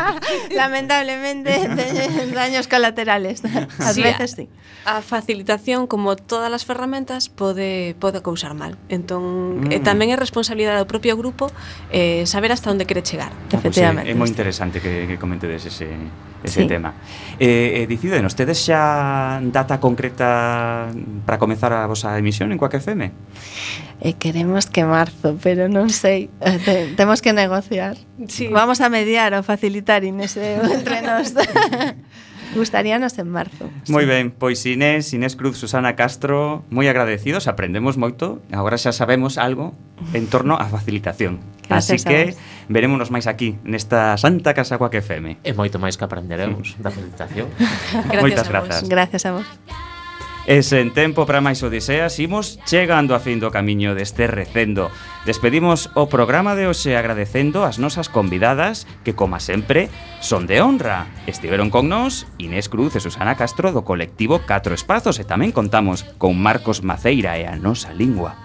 Lamentablemente 0.56 1.68
teñen 1.76 2.32
daños 2.32 2.66
colaterales. 2.66 3.44
As 3.78 3.94
sí, 3.94 4.02
veces 4.02 4.32
sí. 4.32 4.48
A 4.88 5.04
facilitación, 5.04 5.86
como 5.86 6.16
todas 6.16 6.50
as 6.52 6.64
ferramentas, 6.64 7.28
pode 7.28 7.94
pode 8.00 8.24
causar 8.24 8.56
mal. 8.56 8.80
Entón, 8.88 9.68
mm. 9.68 9.76
eh, 9.76 9.80
tamén 9.84 10.08
é 10.08 10.16
responsabilidade 10.16 10.80
do 10.80 10.88
propio 10.88 11.20
grupo 11.20 11.52
eh, 11.92 12.24
saber 12.24 12.50
hasta 12.56 12.72
onde 12.72 12.88
quere 12.88 13.04
chegar. 13.04 13.30
Ah, 13.52 13.60
efectivamente. 13.60 14.08
Pues 14.08 14.16
é, 14.16 14.16
é 14.16 14.20
moi 14.20 14.28
interesante 14.32 14.80
que, 14.80 15.04
que 15.04 15.20
comentedes 15.20 15.68
ese 15.68 15.92
ese 16.44 16.62
sí. 16.62 16.68
tema. 16.68 16.94
Eh, 17.40 17.82
eh, 17.82 17.86
dicídenos, 17.88 18.36
tedes 18.36 18.60
xa 18.60 19.40
data 19.50 19.80
concreta 19.80 20.92
para 21.24 21.40
comezar 21.40 21.72
a 21.72 21.88
vosa 21.88 22.14
emisión 22.20 22.52
en 22.52 22.58
Coaque 22.60 22.78
FM? 22.78 23.10
E 24.04 24.10
eh, 24.10 24.14
queremos 24.14 24.68
que 24.68 24.84
marzo, 24.84 25.40
pero 25.40 25.66
non 25.66 25.88
sei, 25.88 26.28
Te, 26.64 26.92
temos 26.94 27.24
que 27.24 27.32
negociar. 27.32 27.96
Sí. 28.28 28.52
Vamos 28.52 28.84
a 28.84 28.92
mediar 28.92 29.32
ou 29.32 29.42
facilitar 29.42 30.04
Inés 30.04 30.36
entre 30.36 31.02
nós. 31.02 31.32
Gustaríanos 32.54 33.18
en 33.18 33.28
marzo. 33.28 33.68
Moi 33.90 34.04
sí. 34.04 34.08
ben, 34.08 34.30
pois 34.30 34.62
Inés, 34.66 35.12
Inés 35.12 35.34
Cruz, 35.34 35.58
Susana 35.58 35.98
Castro, 35.98 36.62
moi 36.70 36.86
agradecidos, 36.86 37.50
aprendemos 37.50 37.98
moito, 37.98 38.40
agora 38.54 38.78
xa 38.78 38.94
sabemos 38.94 39.36
algo 39.36 39.74
en 40.14 40.30
torno 40.30 40.54
á 40.56 40.66
facilitación. 40.70 41.42
Así 41.68 41.96
que 42.00 42.36
verémonos 42.68 43.10
máis 43.10 43.26
aquí 43.26 43.56
nesta 43.64 44.16
Santa 44.20 44.52
Casa 44.54 44.78
Coaque 44.78 45.02
FM. 45.02 45.42
É 45.42 45.52
moito 45.56 45.82
máis 45.82 45.98
que 45.98 46.04
aprenderemos 46.04 46.78
da 46.78 46.94
facilitación. 46.94 47.50
gracias 48.10 48.22
Moitas 48.22 48.46
a 48.46 48.50
vos. 48.50 48.52
grazas. 48.52 48.88
Gracias 48.88 49.22
a 49.26 49.30
vos. 49.40 49.46
E 50.44 50.60
sen 50.60 50.92
tempo 50.92 51.24
para 51.24 51.40
máis 51.40 51.64
odiseas, 51.64 52.20
imos 52.20 52.60
chegando 52.68 53.16
a 53.16 53.20
fin 53.24 53.40
do 53.40 53.48
camiño 53.48 53.96
deste 53.96 54.28
recendo. 54.28 54.92
Despedimos 55.24 55.88
o 55.96 56.04
programa 56.12 56.52
de 56.52 56.68
hoxe 56.68 57.00
agradecendo 57.00 57.64
as 57.64 57.80
nosas 57.80 58.12
convidadas 58.12 58.84
que, 59.08 59.16
como 59.16 59.40
sempre, 59.40 59.88
son 60.20 60.44
de 60.44 60.60
honra. 60.60 61.08
Estiveron 61.24 61.72
con 61.72 61.88
nós 61.88 62.28
Inés 62.36 62.68
Cruz 62.68 62.92
e 62.92 63.00
Susana 63.00 63.40
Castro 63.40 63.72
do 63.72 63.88
colectivo 63.88 64.44
Catro 64.44 64.76
Espazos 64.76 65.16
e 65.16 65.24
tamén 65.24 65.48
contamos 65.48 66.04
con 66.20 66.36
Marcos 66.36 66.84
Maceira 66.84 67.40
e 67.40 67.48
a 67.48 67.56
nosa 67.56 67.96
lingua 67.96 68.43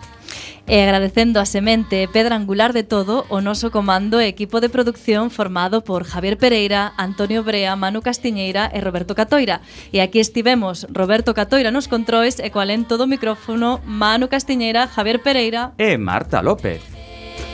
e 0.70 0.78
agradecendo 0.86 1.42
a 1.42 1.50
semente 1.50 2.06
e 2.06 2.08
pedra 2.08 2.38
angular 2.38 2.72
de 2.72 2.86
todo 2.86 3.26
o 3.28 3.42
noso 3.42 3.74
comando 3.74 4.22
e 4.22 4.30
equipo 4.30 4.62
de 4.62 4.70
producción 4.70 5.34
formado 5.34 5.82
por 5.82 6.06
Javier 6.06 6.38
Pereira, 6.38 6.94
Antonio 6.96 7.42
Brea, 7.44 7.76
Manu 7.76 8.06
Castiñeira 8.06 8.70
e 8.70 8.80
Roberto 8.80 9.18
Catoira. 9.18 9.66
E 9.90 10.00
aquí 10.00 10.22
estivemos 10.22 10.86
Roberto 10.94 11.34
Catoira 11.34 11.74
nos 11.74 11.90
controis 11.90 12.38
e 12.38 12.54
coa 12.54 12.70
lento 12.70 13.02
do 13.02 13.10
micrófono 13.10 13.82
Manu 13.84 14.30
Castiñeira, 14.30 14.86
Javier 14.86 15.26
Pereira 15.26 15.74
e 15.82 15.98
Marta 15.98 16.46
López. 16.46 16.86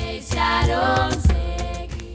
Deixaron 0.04 1.35